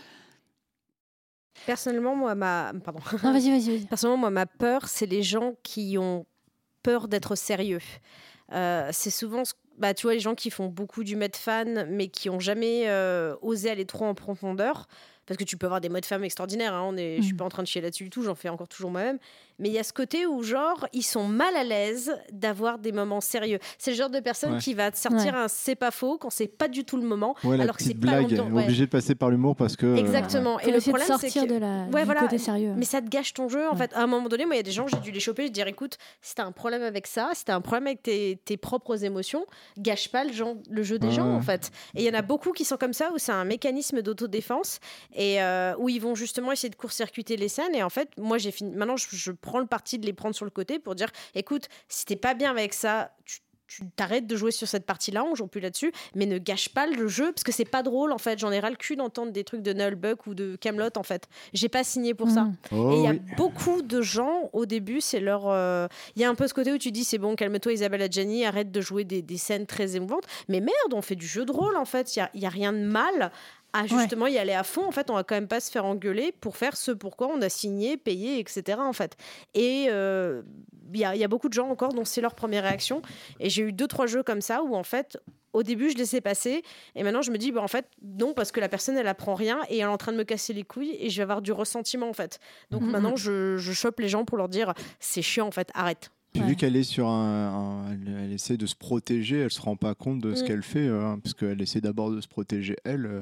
Personnellement, 1.66 2.16
moi, 2.16 2.34
ma. 2.34 2.72
Pardon. 2.84 3.00
Non, 3.22 3.32
vas-y, 3.32 3.50
vas-y, 3.50 3.70
vas-y. 3.76 3.86
Personnellement, 3.86 4.18
moi, 4.20 4.30
ma 4.30 4.46
peur, 4.46 4.88
c'est 4.88 5.06
les 5.06 5.22
gens 5.22 5.54
qui 5.62 5.96
ont 5.98 6.26
peur 6.82 7.08
d'être 7.08 7.34
sérieux. 7.36 7.80
Euh, 8.52 8.88
c'est 8.92 9.10
souvent, 9.10 9.44
ce- 9.44 9.54
bah, 9.78 9.94
tu 9.94 10.02
vois, 10.06 10.14
les 10.14 10.20
gens 10.20 10.34
qui 10.34 10.50
font 10.50 10.66
beaucoup 10.66 11.04
du 11.04 11.16
mode 11.16 11.36
fan, 11.36 11.86
mais 11.90 12.08
qui 12.08 12.28
ont 12.28 12.40
jamais 12.40 12.88
euh, 12.88 13.34
osé 13.42 13.70
aller 13.70 13.86
trop 13.86 14.04
en 14.04 14.14
profondeur. 14.14 14.86
Parce 15.24 15.38
que 15.38 15.44
tu 15.44 15.56
peux 15.56 15.66
avoir 15.66 15.80
des 15.80 15.88
modes 15.88 16.04
femmes 16.04 16.24
extraordinaires. 16.24 16.74
Hein, 16.74 16.82
on 16.84 16.96
est, 16.96 17.18
Je 17.18 17.22
suis 17.22 17.34
Mm. 17.34 17.36
pas 17.36 17.44
en 17.44 17.48
train 17.48 17.62
de 17.62 17.68
chier 17.68 17.80
là-dessus 17.80 18.04
du 18.04 18.10
tout. 18.10 18.22
J'en 18.24 18.34
fais 18.34 18.48
encore 18.48 18.66
toujours 18.66 18.90
moi-même. 18.90 19.18
Mais 19.62 19.68
il 19.68 19.72
y 19.74 19.78
a 19.78 19.84
ce 19.84 19.92
côté 19.92 20.26
où, 20.26 20.42
genre, 20.42 20.86
ils 20.92 21.02
sont 21.04 21.24
mal 21.26 21.56
à 21.56 21.64
l'aise 21.64 22.12
d'avoir 22.32 22.78
des 22.78 22.92
moments 22.92 23.20
sérieux. 23.20 23.60
C'est 23.78 23.92
le 23.92 23.96
genre 23.96 24.10
de 24.10 24.20
personne 24.20 24.54
Ouais. 24.54 24.58
qui 24.58 24.74
va 24.74 24.90
te 24.90 24.98
sortir 24.98 25.34
un 25.36 25.46
c'est 25.48 25.76
pas 25.76 25.90
faux 25.92 26.18
quand 26.18 26.30
c'est 26.30 26.48
pas 26.48 26.68
du 26.68 26.84
tout 26.84 26.96
le 26.96 27.04
moment. 27.04 27.34
Ouais, 27.44 27.56
la 27.56 27.62
alors 27.62 27.76
que 27.76 27.82
c'est 27.84 27.94
pas 27.94 28.00
blague, 28.22 28.30
ouais. 28.32 28.64
obligé 28.64 28.86
de 28.86 28.90
passer 28.90 29.14
par 29.14 29.30
l'humour 29.30 29.54
parce 29.56 29.76
que. 29.76 29.86
euh, 29.86 29.96
Exactement. 29.96 30.58
Et 30.60 30.70
le 30.72 30.80
problème, 30.80 31.06
c'est 31.06 31.12
sortir 31.30 31.44
que 31.44 31.48
de 31.48 31.54
la, 31.58 31.84
Ouais, 31.92 32.00
du 32.00 32.04
voilà. 32.06 32.20
côté 32.22 32.38
sérieux. 32.38 32.74
mais 32.76 32.84
ça 32.84 33.00
te 33.00 33.08
gâche 33.08 33.32
ton 33.34 33.48
jeu. 33.48 33.66
En 33.68 33.72
Ouais. 33.72 33.78
fait, 33.78 33.94
à 33.94 34.02
un 34.02 34.06
moment 34.06 34.28
donné, 34.28 34.44
moi, 34.46 34.56
il 34.56 34.58
y 34.58 34.60
a 34.60 34.64
des 34.64 34.72
gens, 34.72 34.86
j'ai 34.88 34.98
dû 34.98 35.12
les 35.12 35.20
choper, 35.20 35.46
je 35.46 35.52
dire, 35.52 35.68
écoute, 35.68 35.96
si 36.20 36.34
t'as 36.34 36.44
un 36.44 36.52
problème 36.52 36.82
avec 36.82 37.06
ça, 37.06 37.30
si 37.34 37.44
t'as 37.44 37.54
un 37.54 37.60
problème 37.60 37.86
avec 37.86 38.02
tes, 38.02 38.38
tes 38.44 38.56
propres 38.56 39.04
émotions, 39.04 39.46
gâche 39.78 40.08
pas 40.10 40.24
le, 40.24 40.32
jeu 40.32 40.98
des 40.98 41.06
Ouais, 41.06 41.12
gens, 41.12 41.32
en 41.32 41.40
fait. 41.40 41.70
Et 41.94 42.02
il 42.02 42.06
y 42.06 42.10
en 42.10 42.18
a 42.18 42.22
beaucoup 42.22 42.50
qui 42.52 42.64
sont 42.64 42.76
comme 42.76 42.92
ça, 42.92 43.12
où 43.14 43.18
c'est 43.18 43.32
un 43.32 43.44
mécanisme 43.44 44.02
d'autodéfense, 44.02 44.80
et 45.14 45.40
euh, 45.42 45.74
où 45.78 45.88
ils 45.88 46.00
vont 46.00 46.14
justement 46.16 46.50
essayer 46.50 46.70
de 46.70 46.74
court-circuiter 46.76 47.36
les 47.36 47.48
scènes. 47.48 47.74
Et 47.74 47.82
en 47.84 47.90
fait, 47.90 48.08
moi, 48.18 48.38
j'ai 48.38 48.50
fini. 48.50 48.74
Maintenant, 48.74 48.96
je, 48.96 49.06
je 49.12 49.30
prends 49.30 49.51
le 49.60 49.66
parti 49.66 49.98
de 49.98 50.06
les 50.06 50.12
prendre 50.12 50.34
sur 50.34 50.44
le 50.44 50.50
côté 50.50 50.78
pour 50.78 50.94
dire, 50.94 51.08
écoute, 51.34 51.68
si 51.88 52.04
t'es 52.04 52.16
pas 52.16 52.34
bien 52.34 52.50
avec 52.50 52.74
ça, 52.74 53.12
tu 53.24 53.38
tu 53.68 53.88
t'arrêtes 53.96 54.26
de 54.26 54.36
jouer 54.36 54.50
sur 54.50 54.68
cette 54.68 54.84
partie-là, 54.84 55.24
on 55.24 55.34
joue 55.34 55.46
plus 55.46 55.62
là-dessus, 55.62 55.92
mais 56.14 56.26
ne 56.26 56.36
gâche 56.36 56.68
pas 56.68 56.86
le 56.86 57.08
jeu 57.08 57.32
parce 57.32 57.42
que 57.42 57.52
c'est 57.52 57.64
pas 57.64 57.82
drôle 57.82 58.12
en 58.12 58.18
fait. 58.18 58.38
J'en 58.38 58.52
ai 58.52 58.60
ras 58.60 58.68
le 58.68 58.76
cul 58.76 58.96
d'entendre 58.96 59.32
des 59.32 59.44
trucs 59.44 59.62
de 59.62 59.72
Nullbuck 59.72 60.26
ou 60.26 60.34
de 60.34 60.56
Camelot 60.56 60.90
en 60.96 61.02
fait. 61.02 61.26
J'ai 61.54 61.70
pas 61.70 61.82
signé 61.82 62.12
pour 62.12 62.28
ça. 62.28 62.42
Mhm. 62.42 62.54
Oh, 62.72 62.90
Et 62.92 62.96
il 62.96 63.02
y 63.04 63.06
a 63.06 63.12
oui. 63.12 63.20
beaucoup 63.38 63.80
de 63.80 64.02
gens, 64.02 64.50
au 64.52 64.66
début, 64.66 65.00
c'est 65.00 65.20
leur. 65.20 65.44
euh, 65.48 65.88
Il 66.16 66.20
y 66.20 66.24
a 66.26 66.28
un 66.28 66.34
peu 66.34 66.46
ce 66.48 66.52
côté 66.52 66.70
où 66.70 66.76
tu 66.76 66.92
dis 66.92 67.02
c'est 67.02 67.16
bon, 67.16 67.34
calme-toi 67.34 67.72
Isabelle 67.72 68.02
Adjani, 68.02 68.44
arrête 68.44 68.70
de 68.70 68.80
jouer 68.82 69.04
des, 69.04 69.22
des 69.22 69.38
scènes 69.38 69.64
très 69.64 69.96
émouvantes. 69.96 70.24
Mais 70.48 70.60
merde, 70.60 70.92
on 70.92 71.00
fait 71.00 71.16
du 71.16 71.26
jeu 71.26 71.46
de 71.46 71.52
rôle 71.52 71.76
en 71.78 71.86
fait. 71.86 72.14
Il 72.14 72.18
n'y 72.18 72.22
a, 72.24 72.30
il 72.34 72.40
y 72.42 72.46
a 72.46 72.50
rien 72.50 72.74
de 72.74 72.84
mal 72.84 73.32
à 73.72 73.86
justement 73.86 74.26
y 74.26 74.38
aller 74.38 74.52
à 74.52 74.62
fond. 74.64 74.84
En 74.86 74.90
fait, 74.92 75.10
on 75.10 75.14
va 75.14 75.24
quand 75.24 75.34
même 75.34 75.48
pas 75.48 75.60
se 75.60 75.70
faire 75.70 75.84
engueuler 75.84 76.32
pour 76.40 76.56
faire 76.56 76.76
ce 76.76 76.90
pourquoi 76.90 77.28
on 77.28 77.40
a 77.42 77.48
signé, 77.48 77.96
payé, 77.96 78.38
etc. 78.38 78.78
En 78.80 78.92
fait. 78.92 79.16
Et 79.54 79.86
euh, 79.88 80.42
il 80.92 81.00
y, 81.00 81.04
a, 81.04 81.14
il 81.14 81.20
y 81.20 81.24
a 81.24 81.28
beaucoup 81.28 81.48
de 81.48 81.54
gens 81.54 81.68
encore 81.68 81.92
dont 81.94 82.04
c'est 82.04 82.20
leur 82.20 82.34
première 82.34 82.64
réaction. 82.64 83.00
Et 83.40 83.48
j'ai 83.50 83.62
eu 83.62 83.72
deux, 83.72 83.86
trois 83.86 84.06
jeux 84.06 84.22
comme 84.22 84.40
ça 84.40 84.62
où 84.62 84.74
en 84.74 84.82
fait. 84.84 85.18
Au 85.54 85.62
début, 85.62 85.90
je 85.90 85.98
laissais 85.98 86.22
passer, 86.22 86.62
et 86.94 87.02
maintenant 87.02 87.20
je 87.20 87.30
me 87.30 87.36
dis, 87.36 87.52
bah, 87.52 87.60
en 87.60 87.68
fait, 87.68 87.84
non, 88.02 88.32
parce 88.32 88.52
que 88.52 88.58
la 88.60 88.70
personne, 88.70 88.96
elle 88.96 89.06
apprend 89.06 89.34
rien, 89.34 89.60
et 89.68 89.74
elle 89.76 89.82
est 89.82 89.84
en 89.84 89.98
train 89.98 90.12
de 90.12 90.16
me 90.16 90.24
casser 90.24 90.54
les 90.54 90.62
couilles, 90.62 90.96
et 90.98 91.10
je 91.10 91.16
vais 91.18 91.24
avoir 91.24 91.42
du 91.42 91.52
ressentiment, 91.52 92.08
en 92.08 92.14
fait. 92.14 92.40
Donc 92.70 92.80
Mhm. 92.80 92.90
maintenant, 92.90 93.16
je, 93.16 93.58
je 93.58 93.72
chope 93.74 94.00
les 94.00 94.08
gens 94.08 94.24
pour 94.24 94.38
leur 94.38 94.48
dire, 94.48 94.72
c'est 94.98 95.20
chiant, 95.20 95.46
en 95.46 95.50
fait, 95.50 95.68
arrête. 95.74 96.10
Puis 96.32 96.40
Ouais. 96.42 96.48
vu 96.48 96.56
qu'elle 96.56 96.74
est 96.74 96.82
sur 96.84 97.06
un, 97.06 97.84
un- 97.84 97.92
elle, 97.92 98.16
elle 98.24 98.32
essaie 98.32 98.56
de 98.56 98.64
se 98.64 98.74
protéger, 98.74 99.40
elle 99.40 99.50
se 99.50 99.60
rend 99.60 99.76
pas 99.76 99.94
compte 99.94 100.20
de 100.20 100.34
ce 100.34 100.42
Mm. 100.42 100.46
qu'elle 100.46 100.62
fait, 100.62 100.88
euh, 100.88 101.16
parce 101.22 101.34
qu'elle 101.34 101.60
essaie 101.60 101.82
d'abord 101.82 102.10
de 102.10 102.22
se 102.22 102.28
protéger 102.28 102.76
elle 102.84 103.04
euh, 103.04 103.20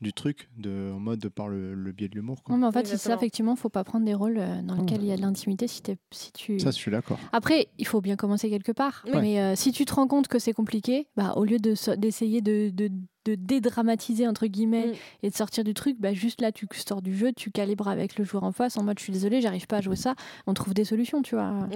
du 0.00 0.12
truc, 0.14 0.48
de, 0.56 0.90
en 0.94 0.98
mode 0.98 1.28
par 1.28 1.48
le, 1.48 1.74
le 1.74 1.92
biais 1.92 2.08
de 2.08 2.14
l'humour. 2.14 2.42
quoi. 2.42 2.54
Non, 2.54 2.60
mais 2.62 2.66
en 2.68 2.72
fait, 2.72 2.86
c'est 2.86 2.96
ça, 2.96 3.14
effectivement, 3.14 3.54
faut 3.54 3.68
pas 3.68 3.84
prendre 3.84 4.06
des 4.06 4.14
rôles 4.14 4.38
euh, 4.38 4.62
dans 4.62 4.74
lesquels 4.76 5.02
il 5.02 5.08
y 5.08 5.12
a 5.12 5.16
de 5.16 5.20
l'intimité 5.20 5.66
si, 5.68 5.82
t'es- 5.82 5.98
si 6.10 6.32
tu. 6.32 6.58
Ça, 6.58 6.70
je 6.70 6.76
suis 6.76 6.90
d'accord. 6.90 7.18
Après, 7.32 7.68
il 7.78 7.86
faut 7.86 8.00
bien 8.00 8.16
commencer 8.16 8.48
quelque 8.48 8.72
part. 8.72 9.04
Oui. 9.06 9.12
Mais 9.20 9.40
euh, 9.40 9.54
si 9.56 9.72
tu 9.72 9.84
te 9.84 9.92
rends 9.92 10.06
compte 10.06 10.26
que 10.28 10.38
c'est 10.38 10.54
compliqué, 10.54 11.06
bah, 11.16 11.34
au 11.36 11.44
lieu 11.44 11.58
de 11.58 11.74
d'essayer 11.96 12.40
de, 12.40 12.70
de, 12.70 12.90
de 13.24 13.34
dédramatiser, 13.34 14.26
entre 14.26 14.46
guillemets, 14.46 14.88
Mm. 14.88 14.94
et 15.24 15.30
de 15.30 15.34
sortir 15.34 15.62
du 15.64 15.74
truc, 15.74 15.96
bah, 16.00 16.12
juste 16.14 16.40
là, 16.40 16.52
tu 16.52 16.66
sors 16.86 17.02
du 17.02 17.16
jeu, 17.16 17.32
tu 17.32 17.50
calibres 17.50 17.88
avec 17.88 18.18
le 18.18 18.24
joueur 18.24 18.44
en 18.44 18.52
face 18.52 18.76
en 18.78 18.82
mode 18.82 18.98
je 18.98 19.04
suis 19.04 19.12
désolé, 19.12 19.40
j'arrive 19.40 19.66
pas 19.66 19.78
à 19.78 19.80
jouer 19.80 19.96
ça. 19.96 20.14
On 20.46 20.54
trouve 20.54 20.72
des 20.74 20.84
solutions, 20.84 21.20
tu 21.22 21.34
vois. 21.34 21.68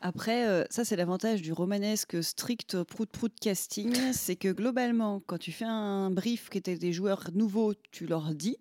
Après, 0.00 0.46
euh, 0.46 0.64
ça, 0.70 0.84
c'est 0.84 0.96
l'avantage 0.96 1.42
du 1.42 1.52
romanesque 1.52 2.22
strict 2.22 2.82
prout-prout 2.84 3.32
casting. 3.40 3.94
c'est 4.12 4.36
que 4.36 4.52
globalement, 4.52 5.20
quand 5.26 5.38
tu 5.38 5.52
fais 5.52 5.64
un 5.64 6.10
brief 6.10 6.48
qui 6.48 6.58
était 6.58 6.76
des 6.76 6.92
joueurs 6.92 7.24
nouveaux, 7.34 7.74
tu 7.90 8.06
leur 8.06 8.34
dis. 8.34 8.56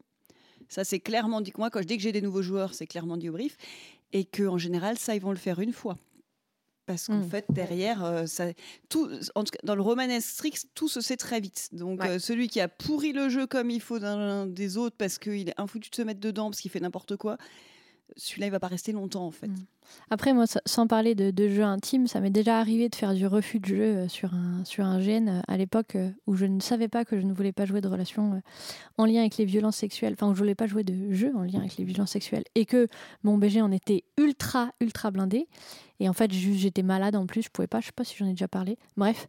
Ça, 0.67 0.83
c'est 0.83 0.99
clairement 0.99 1.41
dit. 1.41 1.53
Moi, 1.57 1.69
quand 1.69 1.81
je 1.81 1.87
dis 1.87 1.95
que 1.97 2.01
j'ai 2.03 2.11
des 2.11 2.21
nouveaux 2.21 2.41
joueurs, 2.41 2.73
c'est 2.73 2.87
clairement 2.87 3.17
dit 3.17 3.29
au 3.29 3.33
brief. 3.33 3.57
Et 4.13 4.25
qu'en 4.25 4.57
général, 4.57 4.97
ça, 4.97 5.13
ils 5.15 5.21
vont 5.21 5.31
le 5.31 5.37
faire 5.37 5.59
une 5.59 5.73
fois. 5.73 5.97
Parce 6.85 7.07
qu'en 7.07 7.17
Mm. 7.17 7.29
fait, 7.29 7.45
derrière, 7.49 8.03
euh, 8.03 8.25
ça, 8.27 8.45
tout, 8.89 9.09
en 9.33 9.43
tout 9.43 9.51
cas, 9.51 9.59
dans 9.63 9.75
le 9.75 9.81
romanesque 9.81 10.29
strict, 10.29 10.65
tout 10.75 10.87
se 10.87 11.01
sait 11.01 11.17
très 11.17 11.39
vite. 11.39 11.69
Donc, 11.71 12.01
Ouais. 12.01 12.09
euh, 12.09 12.19
celui 12.19 12.47
qui 12.47 12.61
a 12.61 12.67
pourri 12.67 13.11
le 13.11 13.27
jeu 13.29 13.47
comme 13.47 13.71
il 13.71 13.81
faut 13.81 13.97
d'un 13.99 14.45
des 14.45 14.77
autres 14.77 14.95
parce 14.97 15.17
qu'il 15.17 15.49
est 15.49 15.59
infoutu 15.59 15.89
de 15.89 15.95
se 15.95 16.01
mettre 16.03 16.19
dedans, 16.19 16.49
parce 16.51 16.61
qu'il 16.61 16.69
fait 16.71 16.79
n'importe 16.79 17.15
quoi, 17.17 17.37
celui-là, 18.15 18.47
il 18.47 18.51
va 18.51 18.59
pas 18.59 18.67
rester 18.67 18.91
longtemps, 18.91 19.25
en 19.25 19.31
fait. 19.31 19.47
Mm. 19.47 19.65
Après, 20.09 20.33
moi, 20.33 20.47
sa- 20.47 20.61
sans 20.65 20.87
parler 20.87 21.15
de, 21.15 21.47
jeux 21.47 21.63
intimes, 21.63 22.07
ça 22.07 22.19
m'est 22.19 22.29
déjà 22.29 22.59
arrivé 22.59 22.89
de 22.89 22.95
faire 22.95 23.13
du 23.13 23.27
refus 23.27 23.59
de 23.59 23.65
jeu 23.65 23.81
euh, 23.81 24.07
sur 24.07 24.33
un, 24.33 24.63
sur 24.65 24.85
un 24.85 24.99
GN 24.99 25.27
euh, 25.27 25.41
à 25.47 25.57
l'époque 25.57 25.95
euh, 25.95 26.09
où 26.27 26.35
je 26.35 26.45
ne 26.45 26.59
savais 26.59 26.87
pas 26.87 27.05
que 27.05 27.19
je 27.19 27.25
ne 27.25 27.33
voulais 27.33 27.51
pas 27.51 27.65
jouer 27.65 27.81
de 27.81 27.87
relations 27.87 28.41
en 28.97 29.05
lien 29.05 29.21
avec 29.21 29.37
les 29.37 29.45
violences 29.45 29.77
sexuelles, 29.77 30.13
enfin, 30.13 30.29
où 30.29 30.33
je 30.33 30.39
voulais 30.39 30.55
pas 30.55 30.67
jouer 30.67 30.83
de 30.83 31.11
jeux 31.13 31.33
en 31.35 31.43
lien 31.43 31.59
avec 31.59 31.77
les 31.77 31.85
violences 31.85 32.11
sexuelles, 32.11 32.45
et 32.55 32.65
que 32.65 32.87
mon 33.23 33.37
BG 33.37 33.61
en 33.61 33.71
était 33.71 34.03
ultra, 34.17 34.71
ultra 34.79 35.11
blindé. 35.11 35.47
Et 35.99 36.09
en 36.09 36.13
fait, 36.13 36.31
j'étais 36.31 36.83
malade 36.83 37.15
en 37.15 37.25
plus, 37.25 37.43
je 37.43 37.49
pouvais 37.49 37.67
pas, 37.67 37.79
je 37.79 37.87
sais 37.87 37.91
pas 37.91 38.03
si 38.03 38.15
j'en 38.17 38.25
ai 38.27 38.31
déjà 38.31 38.47
parlé. 38.47 38.77
Bref, 38.97 39.27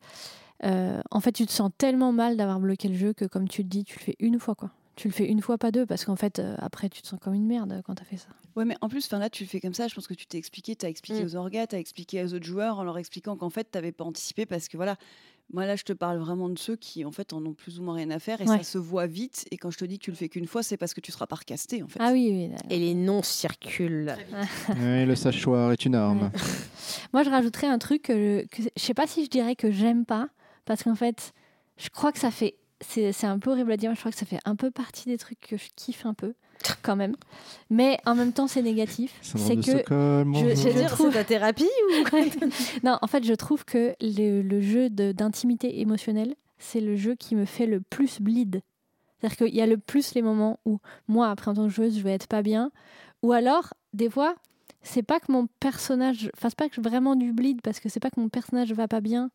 en 0.62 1.20
fait, 1.20 1.32
tu 1.32 1.46
te 1.46 1.52
sens 1.52 1.70
tellement 1.78 2.12
mal 2.12 2.36
d'avoir 2.36 2.58
bloqué 2.60 2.88
le 2.88 2.96
jeu 2.96 3.12
que, 3.12 3.24
comme 3.24 3.46
tu 3.46 3.62
le 3.62 3.68
dis, 3.68 3.84
tu 3.84 3.98
le 3.98 4.04
fais 4.04 4.16
une 4.18 4.40
fois, 4.40 4.54
quoi. 4.54 4.70
Tu 4.96 5.08
le 5.08 5.12
fais 5.12 5.26
une 5.26 5.42
fois, 5.42 5.58
pas 5.58 5.70
deux, 5.70 5.84
parce 5.84 6.04
qu'en 6.06 6.16
fait, 6.16 6.38
euh, 6.38 6.54
après, 6.58 6.88
tu 6.88 7.02
te 7.02 7.06
sens 7.06 7.20
comme 7.20 7.34
une 7.34 7.46
merde 7.46 7.82
quand 7.84 7.94
t'as 7.96 8.04
fait 8.04 8.16
ça. 8.16 8.28
Ouais, 8.56 8.64
mais 8.64 8.76
en 8.80 8.88
plus, 8.88 9.04
enfin 9.06 9.18
là, 9.18 9.28
tu 9.28 9.44
le 9.44 9.48
fais 9.48 9.60
comme 9.60 9.74
ça. 9.74 9.88
Je 9.88 9.94
pense 9.94 10.06
que 10.06 10.14
tu 10.14 10.26
t'es 10.26 10.38
expliqué, 10.38 10.74
tu 10.74 10.86
as 10.86 10.88
expliqué 10.88 11.22
Mm. 11.22 11.26
aux 11.26 11.36
orgas, 11.36 11.66
tu 11.66 11.76
as 11.76 11.78
expliqué 11.78 12.24
aux 12.24 12.32
autres 12.32 12.46
joueurs 12.46 12.78
en 12.78 12.84
leur 12.84 12.96
expliquant 12.96 13.36
qu'en 13.36 13.50
fait, 13.50 13.64
tu 13.70 13.76
n'avais 13.76 13.92
pas 13.92 14.04
anticipé 14.04 14.46
parce 14.46 14.68
que 14.68 14.78
voilà, 14.78 14.96
moi 15.52 15.66
là, 15.66 15.76
je 15.76 15.84
te 15.84 15.92
parle 15.92 16.16
vraiment 16.18 16.48
de 16.48 16.58
ceux 16.58 16.76
qui 16.76 17.04
en 17.04 17.12
fait 17.12 17.34
en 17.34 17.44
ont 17.44 17.52
plus 17.52 17.78
ou 17.78 17.82
moins 17.82 17.94
rien 17.96 18.10
à 18.10 18.18
faire 18.18 18.40
et 18.40 18.48
Ouais. 18.48 18.56
ça 18.56 18.62
se 18.64 18.78
voit 18.78 19.06
vite. 19.06 19.44
Et 19.50 19.58
quand 19.58 19.70
je 19.70 19.76
te 19.76 19.84
dis 19.84 19.98
que 19.98 20.04
tu 20.04 20.10
le 20.10 20.16
fais 20.16 20.30
qu'une 20.30 20.46
fois, 20.46 20.62
c'est 20.62 20.78
parce 20.78 20.94
que 20.94 21.02
tu 21.02 21.12
seras 21.12 21.26
pas 21.26 21.36
recasté 21.36 21.82
en 21.82 21.88
fait. 21.88 22.00
Ah 22.02 22.12
oui, 22.12 22.30
oui. 22.50 22.56
Et 22.70 22.78
les 22.78 22.94
noms 22.94 23.22
circulent. 23.22 24.16
Ouais, 24.80 25.04
le 25.04 25.14
sachoir 25.14 25.72
est 25.72 25.84
une 25.84 25.94
arme. 25.94 26.30
Moi, 27.12 27.22
je 27.22 27.28
rajouterais 27.28 27.66
un 27.66 27.78
truc 27.78 28.02
que, 28.04 28.46
que 28.46 28.62
je 28.62 28.82
sais 28.82 28.94
pas 28.94 29.06
si 29.06 29.24
je 29.26 29.28
dirais 29.30 29.56
que 29.56 29.70
j'aime 29.70 30.06
pas, 30.06 30.30
parce 30.64 30.82
qu'en 30.82 30.94
fait, 30.94 31.34
je 31.76 31.90
crois 31.90 32.12
que 32.12 32.18
ça 32.18 32.30
fait. 32.30 32.56
C'est 32.82 33.12
c'est 33.12 33.26
un 33.26 33.38
peu 33.38 33.50
horrible 33.52 33.72
à 33.72 33.76
dire, 33.76 33.90
mais 33.90 33.96
je 33.96 34.00
crois 34.00 34.12
que 34.12 34.18
ça 34.18 34.26
fait 34.26 34.38
un 34.44 34.54
peu 34.56 34.70
partie 34.70 35.06
des 35.08 35.16
trucs 35.16 35.40
que 35.40 35.56
je 35.56 35.68
kiffe 35.76 36.04
un 36.04 36.12
peu, 36.14 36.34
quand 36.82 36.94
même. 36.96 37.16
Mais 37.70 37.98
en 38.04 38.14
même 38.14 38.32
temps, 38.32 38.46
c'est 38.48 38.60
négatif. 38.62 39.14
C'est 39.22 39.56
que. 39.56 39.62
Stockholm, 39.62 40.34
je-. 40.34 40.50
Je 40.50 40.54
Je 40.56 40.68
dire, 40.78 40.90
trouve- 40.90 41.06
c'est 41.12 41.18
ta 41.18 41.24
thérapie 41.24 41.64
ou 41.90 42.04
non, 42.84 42.98
en 43.00 43.06
fait, 43.06 43.24
je 43.24 43.32
trouve 43.32 43.64
que 43.64 43.94
le, 44.00 44.42
le 44.42 44.60
jeu 44.60 44.90
de- 44.90 45.12
d'intimité 45.12 45.80
émotionnelle, 45.80 46.34
c'est 46.58 46.80
le 46.80 46.96
jeu 46.96 47.14
qui 47.14 47.34
me 47.34 47.44
fait 47.46 47.66
le 47.66 47.80
plus 47.80 48.20
bleed. 48.20 48.60
C'est-à-dire 49.20 49.36
qu'il 49.38 49.54
y 49.54 49.62
a 49.62 49.66
le 49.66 49.78
plus 49.78 50.14
les 50.14 50.20
moments 50.22 50.60
où 50.66 50.78
moi, 51.08 51.30
après 51.30 51.50
en 51.50 51.54
tant 51.54 51.64
que 51.64 51.72
joueuse, 51.72 51.96
je 51.96 52.02
vais 52.02 52.12
être 52.12 52.26
pas 52.26 52.42
bien. 52.42 52.70
Ou 53.22 53.32
alors, 53.32 53.72
des 53.94 54.10
fois, 54.10 54.34
c'est 54.82 55.02
pas 55.02 55.18
que 55.20 55.32
mon 55.32 55.46
personnage. 55.60 56.30
Enfin, 56.36 56.50
c'est 56.50 56.58
pas 56.58 56.68
que 56.68 56.80
vraiment 56.82 57.16
du 57.16 57.32
bleed, 57.32 57.62
parce 57.62 57.80
que 57.80 57.88
c'est 57.88 58.00
pas 58.00 58.10
que 58.10 58.20
mon 58.20 58.28
personnage 58.28 58.72
va 58.74 58.86
pas 58.86 59.00
bien. 59.00 59.30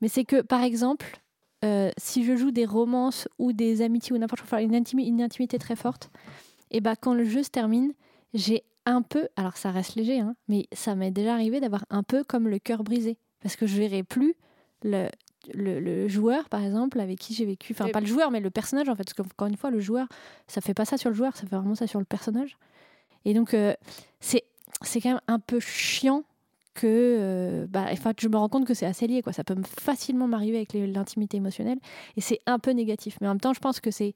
Mais 0.00 0.06
c'est 0.08 0.24
que, 0.24 0.40
par 0.40 0.62
exemple, 0.62 1.20
euh, 1.64 1.90
si 1.98 2.24
je 2.24 2.36
joue 2.36 2.50
des 2.50 2.64
romances 2.66 3.28
ou 3.38 3.52
des 3.52 3.82
amitiés 3.82 4.14
ou 4.14 4.18
n'importe 4.18 4.42
quoi, 4.48 4.62
une, 4.62 4.74
intimi- 4.74 5.06
une 5.06 5.22
intimité 5.22 5.58
très 5.58 5.76
forte, 5.76 6.10
et 6.70 6.80
bah 6.80 6.96
quand 6.96 7.14
le 7.14 7.24
jeu 7.24 7.42
se 7.42 7.50
termine, 7.50 7.92
j'ai 8.34 8.62
un 8.86 9.02
peu, 9.02 9.28
alors 9.36 9.56
ça 9.56 9.70
reste 9.70 9.94
léger, 9.96 10.20
hein, 10.20 10.34
mais 10.48 10.66
ça 10.72 10.94
m'est 10.94 11.10
déjà 11.10 11.34
arrivé 11.34 11.60
d'avoir 11.60 11.84
un 11.90 12.02
peu 12.02 12.24
comme 12.24 12.48
le 12.48 12.58
cœur 12.58 12.82
brisé. 12.84 13.18
parce 13.42 13.56
que 13.56 13.66
je 13.66 13.76
verrai 13.76 14.02
plus 14.02 14.34
le, 14.82 15.08
le, 15.54 15.80
le 15.80 16.08
joueur, 16.08 16.48
par 16.48 16.62
exemple, 16.62 17.00
avec 17.00 17.18
qui 17.18 17.34
j'ai 17.34 17.44
vécu. 17.44 17.72
Enfin, 17.72 17.88
pas 17.88 18.00
le 18.00 18.06
joueur, 18.06 18.30
mais 18.30 18.40
le 18.40 18.50
personnage, 18.50 18.88
en 18.88 18.94
fait. 18.94 19.04
Parce 19.04 19.14
qu'encore 19.14 19.48
une 19.48 19.56
fois, 19.56 19.70
le 19.70 19.80
joueur, 19.80 20.06
ça 20.46 20.60
fait 20.60 20.74
pas 20.74 20.84
ça 20.84 20.96
sur 20.96 21.10
le 21.10 21.16
joueur, 21.16 21.36
ça 21.36 21.46
fait 21.46 21.56
vraiment 21.56 21.74
ça 21.74 21.86
sur 21.86 21.98
le 21.98 22.04
personnage. 22.04 22.56
Et 23.24 23.34
donc, 23.34 23.54
euh, 23.54 23.74
c'est 24.20 24.44
c'est 24.82 25.00
quand 25.00 25.10
même 25.10 25.20
un 25.26 25.38
peu 25.38 25.60
chiant 25.60 26.24
que. 26.74 26.86
euh, 26.86 27.66
bah, 27.68 27.86
enfin, 27.92 28.12
je 28.18 28.28
me 28.28 28.36
rends 28.36 28.48
compte 28.48 28.66
que 28.66 28.74
c'est 28.74 28.86
assez 28.86 29.06
lié, 29.06 29.22
quoi. 29.22 29.32
Ça 29.32 29.44
peut 29.44 29.54
me- 29.54 29.62
facilement 29.64 30.26
m'arriver 30.28 30.56
avec 30.58 30.72
l'intimité 30.74 31.36
émotionnelle. 31.38 31.78
Et 32.16 32.20
c'est 32.20 32.40
un 32.46 32.58
peu 32.58 32.70
négatif. 32.72 33.16
Mais 33.20 33.26
en 33.28 33.30
même 33.32 33.40
temps, 33.40 33.52
je 33.54 33.60
pense 33.60 33.80
que 33.80 33.90
c'est 33.90 34.14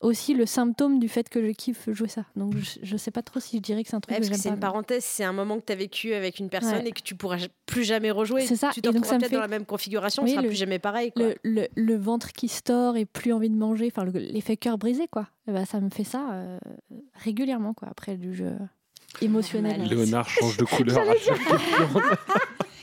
aussi 0.00 0.32
le 0.32 0.46
symptôme 0.46 1.00
du 1.00 1.08
fait 1.08 1.28
que 1.28 1.44
je 1.44 1.50
kiffe 1.50 1.90
jouer 1.90 2.06
ça. 2.06 2.24
Donc, 2.36 2.54
je, 2.56 2.78
je 2.80 2.96
sais 2.96 3.10
pas 3.10 3.20
trop 3.22 3.40
si 3.40 3.56
je 3.56 3.62
dirais 3.62 3.82
que 3.82 3.88
c'est 3.88 3.96
un 3.96 4.00
truc 4.00 4.12
Ouais, 4.12 4.18
parce 4.20 4.30
que 4.30 4.36
c'est 4.36 4.48
une 4.48 4.60
parenthèse, 4.60 5.02
c'est 5.02 5.24
un 5.24 5.32
moment 5.32 5.58
que 5.58 5.64
tu 5.66 5.72
as 5.72 5.74
vécu 5.74 6.14
avec 6.14 6.38
une 6.38 6.48
personne 6.50 6.74
Ouais. 6.84 6.88
et 6.88 6.92
que 6.92 7.02
tu 7.02 7.16
pourras 7.16 7.38
plus 7.66 7.82
jamais 7.82 8.12
rejouer. 8.12 8.42
C'est 8.46 8.54
ça, 8.54 8.70
Tu 8.72 8.78
et 8.78 8.82
te 8.82 8.88
retrouveras 8.88 9.16
peut-être 9.18 9.30
fait- 9.30 9.34
dans 9.34 9.40
la 9.42 9.48
même 9.48 9.64
configuration, 9.66 10.22
Oui, 10.22 10.28
ce 10.28 10.34
sera 10.34 10.42
le- 10.42 10.48
plus 10.50 10.56
jamais 10.56 10.78
pareil. 10.78 11.10
Quoi. 11.10 11.24
le, 11.24 11.34
le, 11.42 11.66
le 11.74 11.96
ventre 11.96 12.30
qui 12.32 12.46
se 12.46 12.62
tord 12.62 12.96
et 12.96 13.06
plus 13.06 13.32
envie 13.32 13.50
de 13.50 13.56
manger, 13.56 13.88
enfin 13.92 14.04
le- 14.04 14.12
l'effet 14.12 14.56
cœur 14.56 14.78
brisé 14.78 15.08
quoi. 15.10 15.26
Eh 15.48 15.52
ben, 15.52 15.64
ça 15.64 15.80
me 15.80 15.90
fait 15.90 16.04
ça 16.04 16.30
euh, 16.32 16.58
régulièrement 17.14 17.74
quoi 17.74 17.88
après 17.90 18.16
du 18.16 18.34
jeu 18.36 18.52
émotionnel. 19.20 19.82
Léonard 19.88 20.28
change 20.28 20.56
de 20.56 20.64
couleur 20.64 20.98
à 20.98 21.14
chaque. 21.16 21.40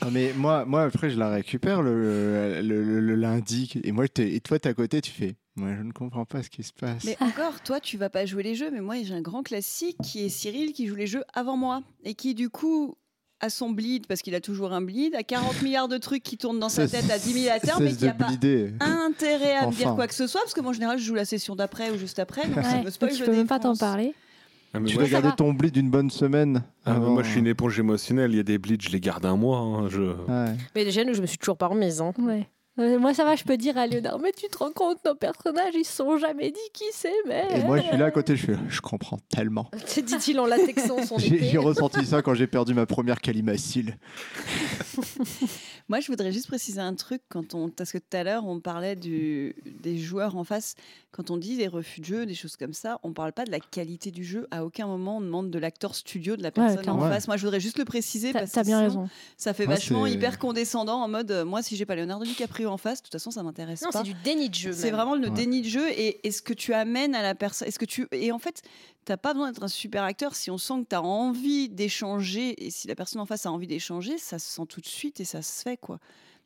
Non, 0.04 0.12
mais 0.12 0.32
moi, 0.36 0.64
moi, 0.66 0.82
après, 0.84 1.10
je 1.10 1.18
la 1.18 1.30
récupère 1.30 1.82
le, 1.82 2.60
le, 2.62 2.82
le- 2.84 3.00
le 3.00 3.14
lundi. 3.16 3.72
Et 3.82 3.90
moi, 3.90 4.04
et 4.18 4.40
toi, 4.40 4.58
t'es 4.58 4.68
à 4.68 4.74
côté, 4.74 5.00
tu 5.00 5.10
fais. 5.10 5.34
Moi, 5.56 5.70
je 5.76 5.82
ne 5.82 5.90
comprends 5.90 6.24
pas 6.24 6.42
ce 6.44 6.50
qui 6.50 6.62
se 6.62 6.72
passe. 6.72 7.02
Mais 7.04 7.16
encore, 7.20 7.60
toi, 7.64 7.80
tu 7.80 7.96
vas 7.96 8.08
pas 8.10 8.24
jouer 8.24 8.44
les 8.44 8.54
jeux, 8.54 8.70
mais 8.70 8.80
moi, 8.80 8.94
j'ai 9.02 9.14
un 9.14 9.22
grand 9.22 9.42
classique 9.42 9.96
qui 10.04 10.24
est 10.24 10.28
Cyril 10.28 10.74
qui 10.74 10.86
joue 10.86 10.94
les 10.94 11.08
jeux 11.08 11.24
avant 11.34 11.56
moi 11.56 11.82
et 12.04 12.14
qui, 12.14 12.34
du 12.34 12.50
coup, 12.50 12.94
a 13.40 13.50
son 13.50 13.70
bleed, 13.70 14.06
parce 14.06 14.22
qu'il 14.22 14.34
a 14.36 14.40
toujours 14.40 14.72
un 14.72 14.80
bleed, 14.82 15.14
a 15.16 15.24
40 15.24 15.62
milliards 15.62 15.88
de 15.88 15.98
trucs 15.98 16.22
qui 16.22 16.36
tournent 16.36 16.60
dans 16.60 16.68
sa 16.68 16.86
tête 16.86 17.10
à 17.10 17.18
10 17.18 17.32
000 17.44 17.54
à 17.54 17.58
terre, 17.58 17.80
mais 17.80 17.92
qui 17.92 18.06
a 18.06 18.12
de 18.12 18.18
pas 18.78 18.86
intérêt 18.86 19.56
à 19.56 19.66
me 19.66 19.72
dire 19.72 19.94
quoi 19.94 20.06
que 20.06 20.14
ce 20.14 20.26
soit, 20.28 20.40
parce 20.42 20.54
que 20.54 20.60
moi, 20.60 20.70
en 20.70 20.74
général, 20.74 20.98
je 20.98 21.04
joue 21.04 21.14
la 21.14 21.24
session 21.24 21.56
d'après 21.56 21.90
ou 21.90 21.98
juste 21.98 22.18
après, 22.20 22.46
donc 22.46 22.62
ça 22.62 22.74
Ouais, 22.76 22.84
me 22.84 22.90
spoil, 22.90 23.10
donc 23.10 23.18
tu 23.18 23.24
je 23.24 23.28
peux 23.30 23.36
même 23.36 23.46
pas 23.48 23.58
t'en 23.58 23.74
parler. 23.76 24.14
Ah, 24.76 24.80
mais 24.80 24.88
Tu 24.88 24.96
dois 24.96 25.08
garder 25.08 25.30
ton 25.36 25.52
bleed 25.52 25.72
d'une 25.72 25.90
bonne 25.90 26.10
semaine. 26.10 26.62
ah, 26.84 26.92
avant. 26.96 27.10
moi, 27.10 27.22
je 27.22 27.30
suis 27.30 27.40
une 27.40 27.46
éponge 27.46 27.78
émotionnelle. 27.78 28.32
Il 28.32 28.36
y 28.36 28.40
a 28.40 28.44
des 28.44 28.58
bleeds, 28.58 28.78
je 28.80 28.90
les 28.90 29.00
garde 29.00 29.24
un 29.24 29.36
mois. 29.36 29.58
hein, 29.58 29.88
je... 29.88 30.02
Ouais. 30.02 30.54
Mais 30.74 30.84
déjà, 30.84 31.04
nous, 31.04 31.14
je 31.14 31.22
me 31.22 31.26
suis 31.26 31.38
toujours 31.38 31.56
pas 31.56 31.66
remise. 31.68 32.00
Hein. 32.00 32.12
Ouais. 32.18 32.46
Euh, 32.78 32.98
moi 32.98 33.14
ça 33.14 33.24
va, 33.24 33.36
je 33.36 33.44
peux 33.44 33.56
dire 33.56 33.78
à 33.78 33.86
Léonard, 33.86 34.18
mais 34.18 34.32
tu 34.32 34.48
te 34.48 34.58
rends 34.58 34.70
compte, 34.70 34.98
nos 35.06 35.14
personnages 35.14 35.72
ils 35.74 35.84
se 35.84 35.96
sont 35.96 36.18
jamais 36.18 36.50
dit 36.50 36.60
qui 36.74 36.84
c'est, 36.92 37.08
mais. 37.26 37.46
Et 37.54 37.64
moi, 37.64 37.78
je 37.78 37.84
suis 37.84 37.96
là 37.96 38.04
à 38.06 38.10
côté, 38.10 38.36
je 38.36 38.44
fais. 38.44 38.56
Je 38.68 38.82
comprends 38.82 39.16
tellement. 39.30 39.70
Dit-il 39.96 40.38
en 40.38 40.44
latexant 40.44 41.02
son 41.02 41.16
j'ai 41.18 41.56
ressenti 41.56 42.04
ça 42.04 42.20
quand 42.20 42.34
j'ai 42.34 42.46
perdu 42.46 42.74
ma 42.74 42.84
première 42.84 43.22
calimacile. 43.22 43.96
Moi, 45.88 46.00
je 46.00 46.08
voudrais 46.08 46.32
juste 46.32 46.48
préciser 46.48 46.80
un 46.80 46.94
truc 46.94 47.22
quand 47.28 47.54
on, 47.54 47.68
parce 47.68 47.92
que 47.92 47.98
tout 47.98 48.16
à 48.16 48.24
l'heure, 48.24 48.44
on 48.44 48.58
parlait 48.58 48.96
du, 48.96 49.54
des 49.82 49.96
joueurs 49.98 50.36
en 50.36 50.42
face. 50.42 50.74
Quand 51.12 51.30
on 51.30 51.36
dit 51.36 51.56
des 51.56 51.68
refus 51.68 52.00
de 52.00 52.04
jeu, 52.06 52.26
des 52.26 52.34
choses 52.34 52.56
comme 52.56 52.72
ça, 52.72 52.98
on 53.04 53.12
parle 53.12 53.32
pas 53.32 53.44
de 53.44 53.52
la 53.52 53.60
qualité 53.60 54.10
du 54.10 54.24
jeu. 54.24 54.48
À 54.50 54.64
aucun 54.64 54.86
moment, 54.88 55.18
on 55.18 55.20
demande 55.20 55.50
de 55.50 55.58
l'acteur 55.60 55.94
studio 55.94 56.36
de 56.36 56.42
la 56.42 56.50
personne 56.50 56.88
en 56.88 56.98
face. 56.98 57.28
Moi, 57.28 57.36
je 57.36 57.42
voudrais 57.44 57.60
juste 57.60 57.78
le 57.78 57.84
préciser 57.84 58.32
T'as 58.32 58.40
parce 58.40 58.52
que 58.52 58.60
bien 58.64 58.78
sinon, 58.88 59.02
raison. 59.02 59.08
ça 59.36 59.54
fait 59.54 59.66
Ouais, 59.66 59.74
vachement 59.74 60.06
hyper 60.06 60.38
condescendant 60.40 61.00
en 61.02 61.08
mode, 61.08 61.30
euh, 61.30 61.44
moi, 61.44 61.62
si 61.62 61.76
j'ai 61.76 61.86
pas 61.86 61.94
Leonardo 61.94 62.24
DiCaprio 62.24 62.68
en 62.68 62.78
face, 62.78 62.98
de 62.98 63.04
toute 63.04 63.12
façon, 63.12 63.30
ça 63.30 63.42
m'intéresse 63.44 63.82
Non, 63.82 63.90
pas. 63.90 63.98
c'est 63.98 64.04
du 64.10 64.14
déni 64.24 64.48
de 64.50 64.54
jeu. 64.54 64.72
C'est 64.72 64.90
vraiment 64.90 65.14
le 65.14 65.28
Ouais. 65.28 65.34
déni 65.34 65.62
de 65.62 65.68
jeu 65.68 65.88
et 65.90 66.26
est-ce 66.26 66.42
que 66.42 66.52
tu 66.52 66.74
amènes 66.74 67.14
à 67.14 67.22
la 67.22 67.34
personne 67.36 67.68
Est-ce 67.68 67.78
que 67.78 67.84
tu 67.84 68.06
et 68.12 68.32
en 68.32 68.38
fait 68.40 68.62
t'as 69.06 69.16
pas 69.16 69.32
besoin 69.32 69.50
d'être 69.50 69.62
un 69.62 69.68
super 69.68 70.02
acteur 70.02 70.34
si 70.34 70.50
on 70.50 70.58
sent 70.58 70.82
que 70.82 70.88
tu 70.90 70.96
as 70.96 71.02
envie 71.02 71.68
d'échanger 71.70 72.66
et 72.66 72.70
si 72.70 72.88
la 72.88 72.94
personne 72.94 73.20
en 73.20 73.26
face 73.26 73.46
a 73.46 73.52
envie 73.52 73.66
d'échanger, 73.68 74.18
ça 74.18 74.38
se 74.38 74.50
sent 74.50 74.66
tout 74.68 74.80
de 74.80 74.86
suite 74.86 75.20
et 75.20 75.24
ça 75.24 75.40
se 75.40 75.62
fait 75.62 75.76
quoi. 75.78 75.98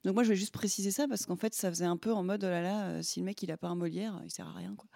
Donc 0.04 0.14
moi 0.14 0.22
je 0.22 0.28
vais 0.28 0.36
juste 0.36 0.52
préciser 0.52 0.90
ça 0.90 1.08
parce 1.08 1.26
qu'en 1.26 1.36
fait 1.36 1.54
ça 1.54 1.70
faisait 1.70 1.86
un 1.86 1.96
peu 1.96 2.12
en 2.12 2.22
mode 2.22 2.44
oh 2.44 2.48
là 2.50 2.62
là 2.62 2.82
euh, 2.84 3.02
si 3.02 3.18
le 3.20 3.26
mec 3.26 3.42
il 3.42 3.50
a 3.50 3.56
pas 3.56 3.68
un 3.68 3.74
Molière 3.74 4.20
il 4.24 4.30
sert 4.30 4.46
à 4.46 4.52
rien 4.52 4.74
quoi. 4.76 4.86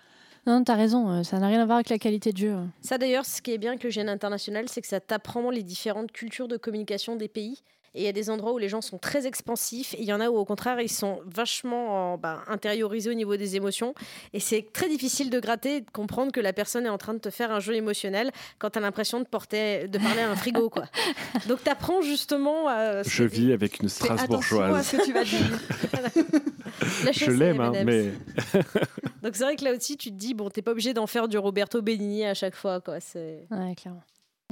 Non, 0.47 0.63
t'as 0.63 0.75
raison, 0.75 1.09
euh, 1.11 1.23
ça 1.23 1.39
n'a 1.39 1.47
rien 1.49 1.63
à 1.63 1.65
voir 1.65 1.77
avec 1.77 1.89
la 1.89 1.99
qualité 1.99 2.31
de 2.33 2.37
jeu. 2.37 2.53
hein. 2.53 2.69
Ça 2.83 2.99
d'ailleurs, 2.99 3.25
ce 3.25 3.41
qui 3.41 3.53
est 3.53 3.57
bien 3.59 3.71
avec 3.71 3.83
le 3.83 3.89
GN 3.89 4.11
international, 4.11 4.69
c'est 4.69 4.83
que 4.83 4.87
ça 4.87 5.01
t'apprend 5.01 5.49
les 5.49 5.63
différentes 5.63 6.13
cultures 6.13 6.49
de 6.49 6.59
communication 6.59 7.17
des 7.17 7.29
pays. 7.29 7.63
Et 7.95 8.03
il 8.03 8.05
y 8.05 8.09
a 8.09 8.13
des 8.13 8.29
endroits 8.31 8.53
où 8.53 8.59
les 8.59 8.69
gens 8.69 8.81
sont 8.81 8.99
très 8.99 9.27
expansifs, 9.27 9.95
et 9.95 10.01
il 10.01 10.05
y 10.05 10.13
en 10.13 10.21
a 10.21 10.29
où 10.29 10.37
au 10.37 10.45
contraire 10.45 10.81
ils 10.81 10.89
sont 10.91 11.21
vachement 11.27 12.15
euh, 12.15 12.17
bah, 12.17 12.43
intériorisés 12.49 13.11
au 13.11 13.15
niveau 13.15 13.37
des 13.37 13.57
émotions. 13.57 13.95
Et 14.33 14.41
c'est 14.41 14.73
très 14.73 14.89
difficile 14.89 15.31
de 15.31 15.39
gratter 15.39 15.77
et 15.77 15.81
de 15.81 15.91
comprendre 15.91 16.33
que 16.33 16.41
la 16.41 16.53
personne 16.53 16.87
est 16.87 16.91
en 16.91 16.99
train 16.99 17.15
de 17.15 17.19
te 17.21 17.31
faire 17.31 17.53
un 17.53 17.61
jeu 17.61 17.75
émotionnel 17.75 18.33
quand 18.59 18.71
tu 18.71 18.79
as 18.79 18.83
l'impression 18.83 19.21
de, 19.21 19.27
porter, 19.27 19.87
de 19.89 19.99
parler 19.99 20.23
à 20.23 20.31
un 20.31 20.37
frigo. 20.37 20.71
Quoi. 20.71 20.87
Donc 21.49 21.63
tu 21.63 21.71
apprends 21.71 22.03
justement. 22.03 22.69
euh, 22.71 23.03
Je 23.07 23.25
vis 23.25 23.53
avec 23.53 23.79
une 23.81 23.87
attention 23.87 24.11
à 24.11 24.19
Strasbourgeoise. 24.19 24.87
ce 24.87 24.97
que 24.97 25.05
tu 25.05 25.13
vas 25.13 25.25
dire. 25.25 25.61
la 27.05 27.13
Je 27.13 27.31
l'aime, 27.31 27.61
hein, 27.61 27.73
mais 27.85 28.13
Donc 29.23 29.37
c'est 29.37 29.45
vrai 29.45 29.57
que 29.57 29.65
là 29.65 29.73
aussi 29.73 29.97
tu 29.97 30.11
te 30.11 30.17
dis, 30.17 30.35
bon, 30.35 30.51
t'es 30.51 30.63
pas 30.63 30.73
obligé 30.73 30.95
d'en 30.95 31.07
faire 31.07 31.29
du 31.29 31.39
Roberto 31.39 31.81
Benigni 31.81 32.25
à 32.25 32.35
chaque 32.35 32.57
fois. 32.57 32.81
Quoi. 32.81 33.01
C'est... 33.01 33.47
Ouais, 33.51 33.75
clairement. 33.75 34.03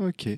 Ok. 0.00 0.28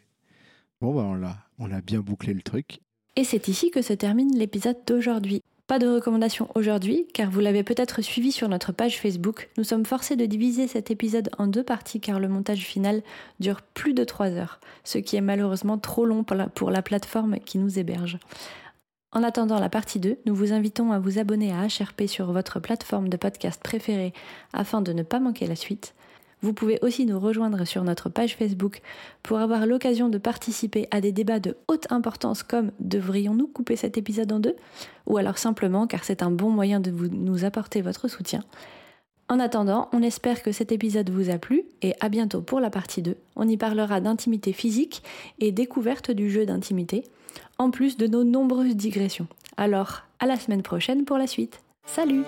Bon, 0.80 0.94
bah, 0.94 1.02
on 1.02 1.14
l'a, 1.14 1.36
on 1.58 1.70
a 1.70 1.80
bien 1.80 2.00
bouclé 2.00 2.34
le 2.34 2.42
truc. 2.42 2.80
Et 3.16 3.22
c'est 3.22 3.46
ici 3.46 3.70
que 3.70 3.80
se 3.80 3.92
termine 3.92 4.36
l'épisode 4.36 4.78
d'aujourd'hui. 4.86 5.40
Pas 5.68 5.78
de 5.78 5.86
recommandation 5.86 6.48
aujourd'hui, 6.56 7.06
car 7.14 7.30
vous 7.30 7.38
l'avez 7.38 7.62
peut-être 7.62 8.02
suivi 8.02 8.32
sur 8.32 8.48
notre 8.48 8.72
page 8.72 8.98
Facebook. 8.98 9.48
Nous 9.56 9.62
sommes 9.62 9.86
forcés 9.86 10.16
de 10.16 10.26
diviser 10.26 10.66
cet 10.66 10.90
épisode 10.90 11.30
en 11.38 11.46
deux 11.46 11.62
parties 11.62 12.00
car 12.00 12.18
le 12.18 12.28
montage 12.28 12.66
final 12.66 13.02
dure 13.38 13.62
plus 13.62 13.94
de 13.94 14.02
3 14.02 14.32
heures, 14.32 14.58
ce 14.82 14.98
qui 14.98 15.14
est 15.14 15.20
malheureusement 15.20 15.78
trop 15.78 16.04
long 16.04 16.24
pour 16.24 16.36
la, 16.36 16.48
pour 16.48 16.70
la 16.72 16.82
plateforme 16.82 17.38
qui 17.38 17.58
nous 17.58 17.78
héberge. 17.78 18.18
En 19.12 19.22
attendant 19.22 19.60
la 19.60 19.68
partie 19.68 20.00
2, 20.00 20.18
nous 20.26 20.34
vous 20.34 20.52
invitons 20.52 20.90
à 20.90 20.98
vous 20.98 21.20
abonner 21.20 21.52
à 21.52 21.68
HRP 21.68 22.08
sur 22.08 22.32
votre 22.32 22.58
plateforme 22.58 23.08
de 23.08 23.16
podcast 23.16 23.62
préférée 23.62 24.12
afin 24.52 24.82
de 24.82 24.92
ne 24.92 25.04
pas 25.04 25.20
manquer 25.20 25.46
la 25.46 25.54
suite. 25.54 25.94
Vous 26.44 26.52
pouvez 26.52 26.78
aussi 26.82 27.06
nous 27.06 27.18
rejoindre 27.18 27.64
sur 27.64 27.82
notre 27.84 28.10
page 28.10 28.36
Facebook 28.36 28.82
pour 29.22 29.38
avoir 29.38 29.64
l'occasion 29.64 30.10
de 30.10 30.18
participer 30.18 30.86
à 30.90 31.00
des 31.00 31.10
débats 31.10 31.40
de 31.40 31.56
haute 31.68 31.90
importance 31.90 32.42
comme 32.42 32.70
devrions-nous 32.80 33.46
couper 33.46 33.76
cet 33.76 33.96
épisode 33.96 34.30
en 34.30 34.40
deux 34.40 34.54
ou 35.06 35.16
alors 35.16 35.38
simplement 35.38 35.86
car 35.86 36.04
c'est 36.04 36.22
un 36.22 36.30
bon 36.30 36.50
moyen 36.50 36.80
de 36.80 36.90
vous, 36.90 37.08
nous 37.08 37.46
apporter 37.46 37.80
votre 37.80 38.08
soutien. 38.08 38.44
En 39.30 39.40
attendant, 39.40 39.88
on 39.94 40.02
espère 40.02 40.42
que 40.42 40.52
cet 40.52 40.70
épisode 40.70 41.08
vous 41.08 41.30
a 41.30 41.38
plu 41.38 41.62
et 41.80 41.94
à 42.00 42.10
bientôt 42.10 42.42
pour 42.42 42.60
la 42.60 42.68
partie 42.68 43.00
2. 43.00 43.16
On 43.36 43.48
y 43.48 43.56
parlera 43.56 44.02
d'intimité 44.02 44.52
physique 44.52 45.02
et 45.38 45.50
découverte 45.50 46.10
du 46.10 46.28
jeu 46.28 46.44
d'intimité, 46.44 47.04
en 47.56 47.70
plus 47.70 47.96
de 47.96 48.06
nos 48.06 48.22
nombreuses 48.22 48.76
digressions. 48.76 49.28
Alors, 49.56 50.02
à 50.20 50.26
la 50.26 50.36
semaine 50.36 50.62
prochaine 50.62 51.06
pour 51.06 51.16
la 51.16 51.26
suite. 51.26 51.62
Salut 51.86 52.24